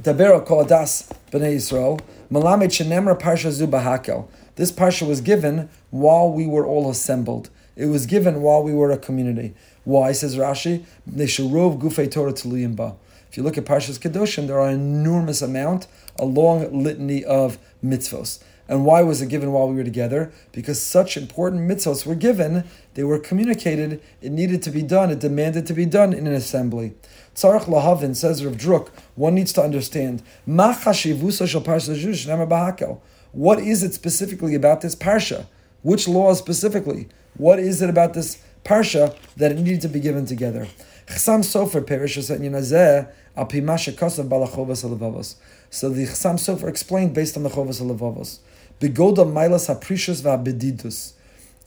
"Dabero 0.00 0.44
kol 0.44 0.64
das 0.64 1.08
b'nei 1.30 1.56
Yisrael 1.56 2.00
malamed 2.30 2.70
shenemra 2.70 3.18
parsha 3.18 3.50
zu 3.50 3.66
bahakel." 3.66 4.26
This 4.56 4.70
parsha 4.70 5.06
was 5.06 5.20
given 5.20 5.70
while 5.90 6.30
we 6.30 6.46
were 6.46 6.66
all 6.66 6.90
assembled. 6.90 7.48
It 7.74 7.86
was 7.86 8.04
given 8.04 8.42
while 8.42 8.62
we 8.62 8.74
were 8.74 8.90
a 8.90 8.98
community. 8.98 9.54
Why, 9.84 10.12
says 10.12 10.36
Rashi? 10.36 10.84
they 11.06 11.24
Nesharov 11.24 11.80
gufei 11.80 12.10
Torah 12.10 12.32
tuliyimba. 12.32 12.96
If 13.30 13.38
you 13.38 13.42
look 13.42 13.56
at 13.56 13.64
Parshas 13.64 13.98
Kedoshim, 13.98 14.46
there 14.46 14.60
are 14.60 14.68
an 14.68 14.74
enormous 14.74 15.40
amount, 15.40 15.86
a 16.18 16.26
long 16.26 16.82
litany 16.82 17.24
of 17.24 17.56
mitzvos. 17.82 18.42
And 18.68 18.84
why 18.84 19.02
was 19.02 19.22
it 19.22 19.30
given 19.30 19.52
while 19.52 19.68
we 19.68 19.76
were 19.76 19.84
together? 19.84 20.30
Because 20.52 20.80
such 20.80 21.16
important 21.16 21.62
mitzvos 21.62 22.04
were 22.04 22.14
given, 22.14 22.64
they 22.92 23.04
were 23.04 23.18
communicated, 23.18 24.02
it 24.20 24.32
needed 24.32 24.62
to 24.64 24.70
be 24.70 24.82
done, 24.82 25.10
it 25.10 25.18
demanded 25.18 25.66
to 25.66 25.72
be 25.72 25.86
done 25.86 26.12
in 26.12 26.26
an 26.26 26.34
assembly. 26.34 26.92
Tzarech 27.34 27.64
Lahavin 27.64 28.14
says 28.14 28.44
Rav 28.44 28.56
Druk, 28.56 28.90
one 29.14 29.34
needs 29.34 29.52
to 29.54 29.62
understand, 29.62 30.22
what 33.32 33.58
is 33.58 33.82
it 33.82 33.94
specifically 33.94 34.54
about 34.54 34.80
this 34.82 34.94
parsha? 34.94 35.46
Which 35.82 36.06
law 36.06 36.32
specifically? 36.34 37.08
What 37.36 37.58
is 37.58 37.82
it 37.82 37.90
about 37.90 38.14
this 38.14 38.42
parsha 38.64 39.16
that 39.36 39.52
it 39.52 39.58
needed 39.58 39.80
to 39.82 39.88
be 39.88 40.00
given 40.00 40.26
together? 40.26 40.68
Sofer. 41.06 41.82
So 45.70 45.88
the 45.88 46.04
Chasam 46.04 46.34
Sofer 46.34 46.68
explained 46.68 47.14
based 47.14 47.36
on 47.36 47.42
the 47.42 47.48
Chovos 47.48 47.82
HaLevavos. 47.82 48.38
Begoda 48.78 49.24
milas. 49.24 51.14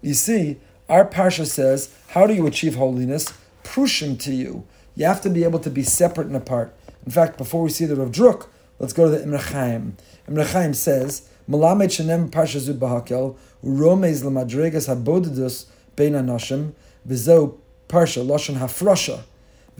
You 0.02 0.14
see, 0.14 0.58
our 0.88 1.06
parsha 1.10 1.46
says, 1.46 1.94
how 2.10 2.28
do 2.28 2.34
you 2.34 2.46
achieve 2.46 2.76
holiness? 2.76 3.34
Prushim 3.64 4.20
to 4.22 4.34
you. 4.34 4.66
You 4.96 5.06
have 5.06 5.22
to 5.22 5.30
be 5.30 5.44
able 5.44 5.60
to 5.60 5.70
be 5.70 5.84
separate 5.84 6.28
and 6.28 6.36
apart. 6.36 6.74
In 7.06 7.12
fact, 7.12 7.38
before 7.38 7.64
we 7.64 7.70
see 7.70 7.86
the 7.86 7.96
Rav 7.96 8.12
Druk, 8.12 8.48
let's 8.80 8.94
go 8.94 9.06
to 9.06 9.12
the. 9.12 9.24
Imre 9.24 10.44
Chaim 10.46 10.74
says, 10.74 11.30
Malamed 11.50 11.90
shenem 11.90 12.30
parsha 12.30 12.60
zud 12.60 12.80
bahakel, 12.80 13.36
uromez 13.64 14.24
lemadregas 14.24 14.88
habodidus 14.88 15.66
bein 15.96 16.14
anoshim, 16.14 16.74
v'zeu 17.08 17.56
parsha 17.88 18.26
lashon 18.26 18.58
hafrosha, 18.58 19.22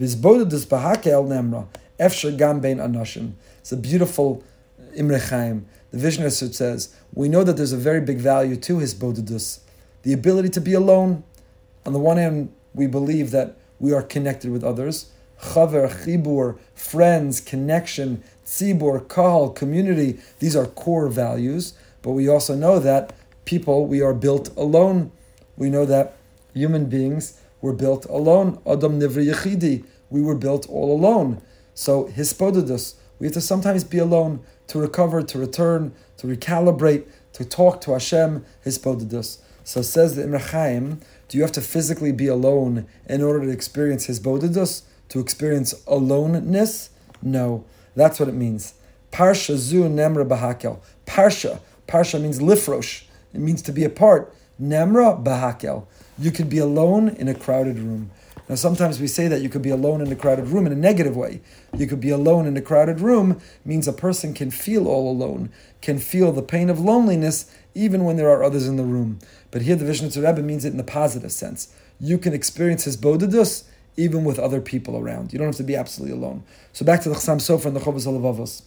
v'zbodidus 0.00 0.66
bahakel 0.66 1.26
nemra, 1.26 1.66
efsher 1.98 2.36
gam 2.36 2.60
bein 2.60 2.78
anoshim. 2.78 3.32
It's 3.58 3.72
a 3.72 3.76
beautiful 3.76 4.44
Imre 4.94 5.18
Chaim. 5.18 5.66
The 5.90 5.98
Vizhnitzer 5.98 6.52
says, 6.52 6.94
we 7.14 7.28
know 7.28 7.44
that 7.44 7.56
there's 7.56 7.72
a 7.72 7.76
very 7.76 8.00
big 8.00 8.18
value 8.18 8.56
to 8.56 8.76
hisbodedus, 8.76 9.60
the 10.02 10.12
ability 10.12 10.50
to 10.50 10.60
be 10.60 10.72
alone. 10.72 11.24
On 11.84 11.92
the 11.92 11.98
one 11.98 12.16
hand, 12.16 12.52
we 12.74 12.86
believe 12.86 13.30
that 13.30 13.56
we 13.78 13.92
are 13.92 14.02
connected 14.02 14.50
with 14.50 14.64
others. 14.64 15.10
Chaver, 15.40 15.88
chibur, 15.88 16.58
friends, 16.74 17.40
connection, 17.40 18.22
tzibur, 18.46 19.06
kahal, 19.08 19.50
community, 19.50 20.18
these 20.38 20.56
are 20.56 20.66
core 20.66 21.08
values. 21.08 21.74
But 22.02 22.12
we 22.12 22.28
also 22.28 22.54
know 22.54 22.78
that 22.78 23.12
people, 23.44 23.86
we 23.86 24.00
are 24.00 24.14
built 24.14 24.56
alone. 24.56 25.12
We 25.56 25.68
know 25.68 25.84
that 25.84 26.16
human 26.54 26.86
beings 26.86 27.40
were 27.60 27.72
built 27.72 28.06
alone. 28.06 28.58
Adam 28.66 29.00
nivri 29.00 29.32
yechidi, 29.32 29.84
we 30.08 30.22
were 30.22 30.36
built 30.36 30.68
all 30.68 30.96
alone. 30.96 31.42
So 31.74 32.04
hisbodedus, 32.04 32.94
we 33.18 33.26
have 33.26 33.34
to 33.34 33.40
sometimes 33.40 33.84
be 33.84 33.98
alone 33.98 34.40
to 34.68 34.78
recover, 34.78 35.22
to 35.22 35.38
return, 35.38 35.92
to 36.18 36.26
recalibrate, 36.26 37.06
to 37.34 37.44
talk 37.44 37.80
to 37.82 37.92
Hashem, 37.92 38.44
hisbodedus. 38.64 39.38
So 39.64 39.82
says 39.82 40.14
the 40.14 40.22
Imre 40.22 40.38
Chaim, 40.38 41.00
do 41.28 41.36
you 41.36 41.42
have 41.42 41.52
to 41.52 41.60
physically 41.60 42.12
be 42.12 42.28
alone 42.28 42.86
in 43.06 43.22
order 43.22 43.44
to 43.44 43.50
experience 43.50 44.06
hisbodedus? 44.06 44.82
To 45.10 45.20
experience 45.20 45.74
aloneness? 45.86 46.90
No. 47.22 47.64
That's 47.96 48.20
what 48.20 48.28
it 48.28 48.34
means. 48.34 48.74
Parsha 49.10 49.56
zu 49.56 49.84
nemra 49.84 50.28
bahakel. 50.28 50.78
Parsha. 51.06 51.60
Parsha 51.88 52.20
means 52.20 52.38
lifrosh. 52.38 53.04
It 53.34 53.40
means 53.40 53.62
to 53.62 53.72
be 53.72 53.82
apart. 53.82 54.32
Nemra 54.62 55.22
bahakel. 55.24 55.86
You 56.18 56.30
could 56.30 56.48
be 56.48 56.58
alone 56.58 57.08
in 57.08 57.26
a 57.26 57.34
crowded 57.34 57.78
room. 57.78 58.10
Now, 58.48 58.54
sometimes 58.54 59.00
we 59.00 59.08
say 59.08 59.26
that 59.26 59.40
you 59.40 59.48
could 59.48 59.62
be 59.62 59.70
alone 59.70 60.00
in 60.00 60.12
a 60.12 60.16
crowded 60.16 60.46
room 60.46 60.66
in 60.66 60.72
a 60.72 60.76
negative 60.76 61.16
way. 61.16 61.40
You 61.76 61.88
could 61.88 61.98
be 61.98 62.10
alone 62.10 62.46
in 62.46 62.56
a 62.56 62.62
crowded 62.62 63.00
room 63.00 63.40
means 63.64 63.88
a 63.88 63.92
person 63.92 64.34
can 64.34 64.52
feel 64.52 64.86
all 64.86 65.10
alone, 65.10 65.50
can 65.82 65.98
feel 65.98 66.30
the 66.30 66.42
pain 66.42 66.70
of 66.70 66.78
loneliness 66.78 67.50
even 67.74 68.04
when 68.04 68.16
there 68.16 68.30
are 68.30 68.44
others 68.44 68.68
in 68.68 68.76
the 68.76 68.84
room. 68.84 69.18
But 69.50 69.62
here 69.62 69.74
the 69.74 69.84
Vizhnitzer 69.84 70.22
Rebbe 70.22 70.42
means 70.42 70.64
it 70.64 70.70
in 70.70 70.76
the 70.76 70.84
positive 70.84 71.32
sense. 71.32 71.74
You 71.98 72.18
can 72.18 72.34
experience 72.34 72.86
hisbodedus 72.86 73.64
even 73.96 74.24
with 74.24 74.38
other 74.38 74.60
people 74.60 74.96
around. 74.96 75.32
You 75.32 75.38
don't 75.38 75.48
have 75.48 75.56
to 75.56 75.62
be 75.62 75.76
absolutely 75.76 76.16
alone. 76.16 76.42
So 76.72 76.84
back 76.84 77.02
to 77.02 77.08
the 77.08 77.14
Chasam 77.14 77.38
Sofer 77.38 77.66
and 77.66 77.76
the 77.76 77.80
Chovos 77.80 78.06
HaLevavos. 78.06 78.62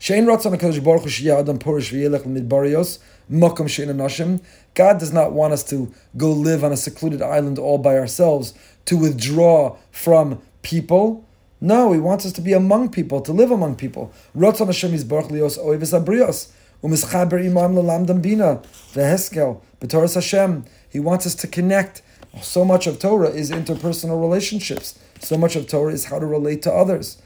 Shein 0.00 0.24
Ratzon 0.24 0.56
HaKadosh 0.56 0.82
Baruch 0.82 1.08
Hu 1.08 1.30
Adam 1.32 1.58
Porish 1.58 1.92
V'yelech 1.92 2.24
Midbarios 2.24 2.98
Mokum 3.30 3.66
Shein 3.66 3.88
Anashim. 3.88 4.40
God 4.74 4.98
does 4.98 5.12
not 5.12 5.32
want 5.32 5.52
us 5.52 5.62
to 5.64 5.92
go 6.16 6.32
live 6.32 6.64
on 6.64 6.72
a 6.72 6.76
secluded 6.76 7.22
island 7.22 7.58
all 7.58 7.78
by 7.78 7.96
ourselves, 7.96 8.54
to 8.86 8.96
withdraw 8.96 9.76
from 9.90 10.40
people. 10.62 11.24
No, 11.60 11.92
He 11.92 12.00
wants 12.00 12.24
us 12.24 12.32
to 12.32 12.40
be 12.40 12.52
among 12.52 12.90
people, 12.90 13.20
to 13.20 13.32
live 13.32 13.50
among 13.50 13.76
people. 13.76 14.12
Ratzon 14.36 14.66
Hashem 14.66 14.92
Yisbarach 14.92 15.30
Lios 15.30 15.58
Oivis 15.58 15.98
Abrios. 15.98 16.52
Umischaber 16.82 17.44
Imam 17.44 17.74
Lalamdam 17.74 18.22
Bina 18.22 18.62
Veheskel 18.92 19.60
B'Toras 19.80 20.14
Hashem. 20.14 20.64
He 20.88 21.00
wants 21.00 21.26
us 21.26 21.34
to 21.36 21.48
connect. 21.48 22.02
So 22.42 22.64
much 22.64 22.86
of 22.86 22.98
Torah 22.98 23.30
is 23.30 23.50
interpersonal 23.50 24.20
relationships. 24.20 24.98
So 25.20 25.36
much 25.36 25.56
of 25.56 25.66
Torah 25.66 25.92
is 25.92 26.06
how 26.06 26.18
to 26.18 26.26
relate 26.26 26.62
to 26.62 26.72
others. 26.72 27.20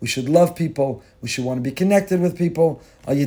We 0.00 0.06
should 0.06 0.28
love 0.28 0.54
people. 0.54 1.02
We 1.22 1.28
should 1.28 1.44
want 1.44 1.58
to 1.58 1.62
be 1.62 1.70
connected 1.72 2.20
with 2.20 2.36
people. 2.36 2.82
We 3.06 3.24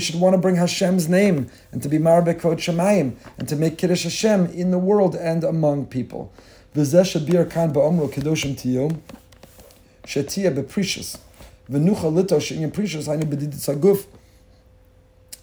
should 0.00 0.20
want 0.20 0.34
to 0.34 0.38
bring 0.38 0.56
Hashem's 0.56 1.08
name 1.08 1.50
and 1.72 1.82
to 1.82 1.88
be 1.88 1.98
Marbek 1.98 2.40
Shemayim 2.40 3.16
and 3.38 3.48
to 3.48 3.56
make 3.56 3.76
Kiddush 3.76 4.04
Hashem 4.04 4.46
in 4.46 4.70
the 4.70 4.78
world 4.78 5.14
and 5.14 5.44
among 5.44 5.86
people. 5.86 6.32
Shetia 10.06 10.54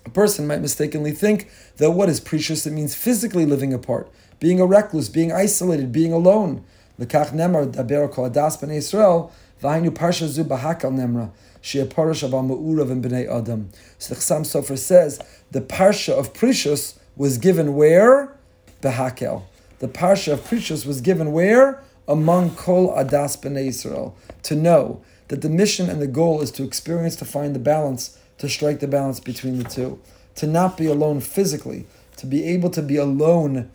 A 0.07 0.09
person 0.09 0.47
might 0.47 0.61
mistakenly 0.61 1.11
think 1.11 1.49
that 1.75 1.91
what 1.91 2.07
is 2.07 2.21
prishus, 2.21 2.65
it 2.65 2.71
means 2.71 2.95
physically 2.95 3.45
living 3.45 3.73
apart, 3.73 4.09
being 4.39 4.61
a 4.61 4.65
recluse, 4.65 5.09
being 5.09 5.33
isolated, 5.33 5.91
being 5.91 6.13
alone. 6.13 6.63
Lekach 6.97 7.33
nemar 7.33 7.69
daber 7.69 8.09
kol 8.09 8.29
adas 8.29 8.57
b'nei 8.57 8.77
Yisrael, 8.77 9.29
v'hainu 9.61 9.89
parsha 9.89 10.27
zu 10.27 10.45
bahakal 10.45 10.93
nemra, 10.93 11.31
shea 11.59 11.85
parash 11.85 12.27
aval 12.27 12.47
ma'urav 12.47 12.89
and 12.89 13.03
b'nei 13.03 13.29
adam. 13.29 13.69
So 13.99 14.13
the 14.13 14.21
Chasam 14.21 14.41
Sofer 14.41 14.77
says, 14.77 15.19
the 15.51 15.59
parsha 15.59 16.17
of 16.17 16.31
prishus 16.31 16.97
was 17.17 17.37
given 17.37 17.75
where? 17.75 18.33
Behakel. 18.81 19.43
The 19.79 19.89
parsha 19.89 20.33
of 20.33 20.39
prishus 20.41 20.85
was 20.85 21.01
given 21.01 21.33
where? 21.33 21.83
among 22.07 22.55
Kol 22.55 22.95
Adas 22.95 23.37
B'nai 23.37 23.67
Israel 23.67 24.15
to 24.43 24.55
know 24.55 25.01
that 25.27 25.41
the 25.41 25.49
mission 25.49 25.89
and 25.89 26.01
the 26.01 26.07
goal 26.07 26.41
is 26.41 26.51
to 26.51 26.63
experience, 26.63 27.17
to 27.17 27.25
find 27.25 27.53
the 27.53 27.59
balance, 27.59 28.17
to 28.37 28.49
strike 28.49 28.79
the 28.79 28.87
balance 28.87 29.19
between 29.19 29.57
the 29.57 29.63
two, 29.63 29.99
to 30.35 30.47
not 30.47 30.77
be 30.77 30.85
alone 30.87 31.19
physically, 31.19 31.85
to 32.17 32.25
be 32.25 32.43
able 32.43 32.69
to 32.71 32.81
be 32.81 32.97
alone 32.97 33.69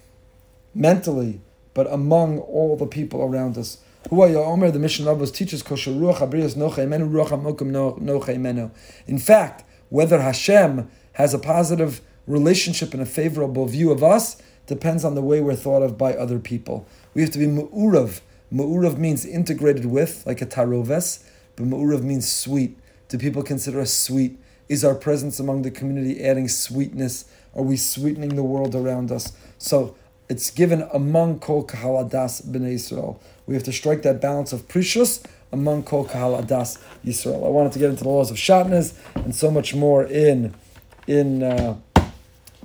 mentally, 0.75 1.41
but 1.75 1.91
among 1.93 2.39
all 2.39 2.77
the 2.77 2.87
people 2.87 3.23
around 3.23 3.57
us. 3.59 3.79
Omer, 4.11 4.71
the 4.71 4.79
mission 4.79 5.07
of 5.07 5.33
teaches 5.33 5.63
In 9.07 9.19
fact, 9.19 9.65
whether 9.89 10.21
Hashem 10.21 10.91
has 11.13 11.35
a 11.35 11.39
positive 11.39 12.01
relationship 12.27 12.93
and 12.95 13.03
a 13.03 13.07
favorable 13.07 13.67
view 13.67 13.91
of 13.91 14.03
us 14.03 14.41
depends 14.67 15.05
on 15.05 15.15
the 15.15 15.23
way 15.23 15.41
we're 15.41 15.55
thought 15.55 15.83
of 15.83 15.99
by 15.99 16.15
other 16.15 16.39
people. 16.39 16.87
We 17.15 17.23
have 17.23 17.31
to 17.33 17.39
be 17.39 17.47
mu'urav. 17.47 18.21
Mu'urav 18.53 18.97
means 18.99 19.25
integrated 19.25 19.87
with, 19.87 20.25
like 20.27 20.41
a 20.43 20.47
taroves, 20.47 21.25
but 21.57 21.67
mu'urav 21.67 22.03
means 22.03 22.31
sweet. 22.31 22.79
Do 23.09 23.19
people 23.19 23.43
consider 23.43 23.81
us 23.81 23.93
sweet? 23.93 24.39
Is 24.69 24.85
our 24.85 24.95
presence 24.95 25.39
among 25.39 25.63
the 25.63 25.71
community 25.71 26.23
adding 26.25 26.49
sweetness? 26.49 27.25
Are 27.55 27.63
we 27.63 27.77
sweetening 27.77 28.37
the 28.37 28.43
world 28.43 28.75
around 28.75 29.13
us? 29.13 29.33
So 29.59 29.97
it's 30.29 30.51
given 30.51 30.89
among 30.93 31.41
Kol 31.41 31.65
Kahal 31.65 32.09
Adas 32.09 32.47
B'nai 32.47 32.75
Yisrael. 32.75 33.21
We 33.47 33.55
have 33.55 33.65
to 33.65 33.73
strike 33.73 34.03
that 34.03 34.21
balance 34.21 34.53
of 34.53 34.67
prishus 34.69 35.23
among 35.53 35.83
Kol 35.83 36.07
Kahal 36.07 36.43
Adas 36.43 36.83
Yisrael. 37.05 37.45
I 37.45 37.51
wanted 37.51 37.73
to 37.73 37.79
get 37.79 37.91
into 37.91 38.05
the 38.05 38.09
laws 38.09 38.31
of 38.31 38.37
Shatnez 38.37 38.97
and 39.17 39.35
so 39.35 39.51
much 39.51 39.75
more 39.75 40.05
in 40.05 40.55
in 41.07 41.43
uh, 41.43 41.77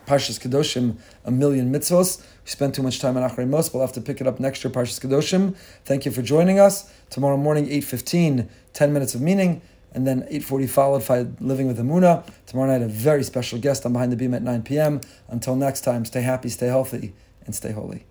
Parshas 0.05 0.39
Kedoshim, 0.39 0.95
a 1.25 1.31
million 1.31 1.71
mitzvos. 1.73 2.21
We 2.21 2.49
spent 2.49 2.75
too 2.75 2.83
much 2.83 2.99
time 2.99 3.17
on 3.17 3.29
Achrei 3.29 3.47
Mos. 3.47 3.73
We'll 3.73 3.81
have 3.81 3.91
to 3.93 4.01
pick 4.01 4.21
it 4.21 4.27
up 4.27 4.39
next 4.39 4.63
year, 4.63 4.71
Parshas 4.71 5.01
Kedoshim. 5.05 5.55
Thank 5.83 6.05
you 6.05 6.11
for 6.11 6.21
joining 6.21 6.59
us. 6.59 6.89
Tomorrow 7.09 7.35
morning, 7.35 7.67
8.15, 7.67 8.47
10 8.71 8.93
minutes 8.93 9.15
of 9.15 9.21
meaning 9.21 9.61
and 9.93 10.05
then 10.05 10.21
8.40 10.23 10.69
followed 10.69 11.07
by 11.07 11.27
Living 11.39 11.67
with 11.67 11.79
Amuna. 11.79 12.23
Tomorrow 12.45 12.71
night, 12.71 12.81
a 12.81 12.87
very 12.87 13.23
special 13.23 13.59
guest 13.59 13.85
on 13.85 13.93
Behind 13.93 14.11
the 14.11 14.17
Bima 14.17 14.35
at 14.35 14.43
9 14.43 14.63
p.m. 14.63 15.01
Until 15.27 15.55
next 15.55 15.81
time, 15.81 16.05
stay 16.05 16.21
happy, 16.21 16.49
stay 16.49 16.67
healthy, 16.67 17.13
and 17.45 17.55
stay 17.55 17.71
holy. 17.71 18.05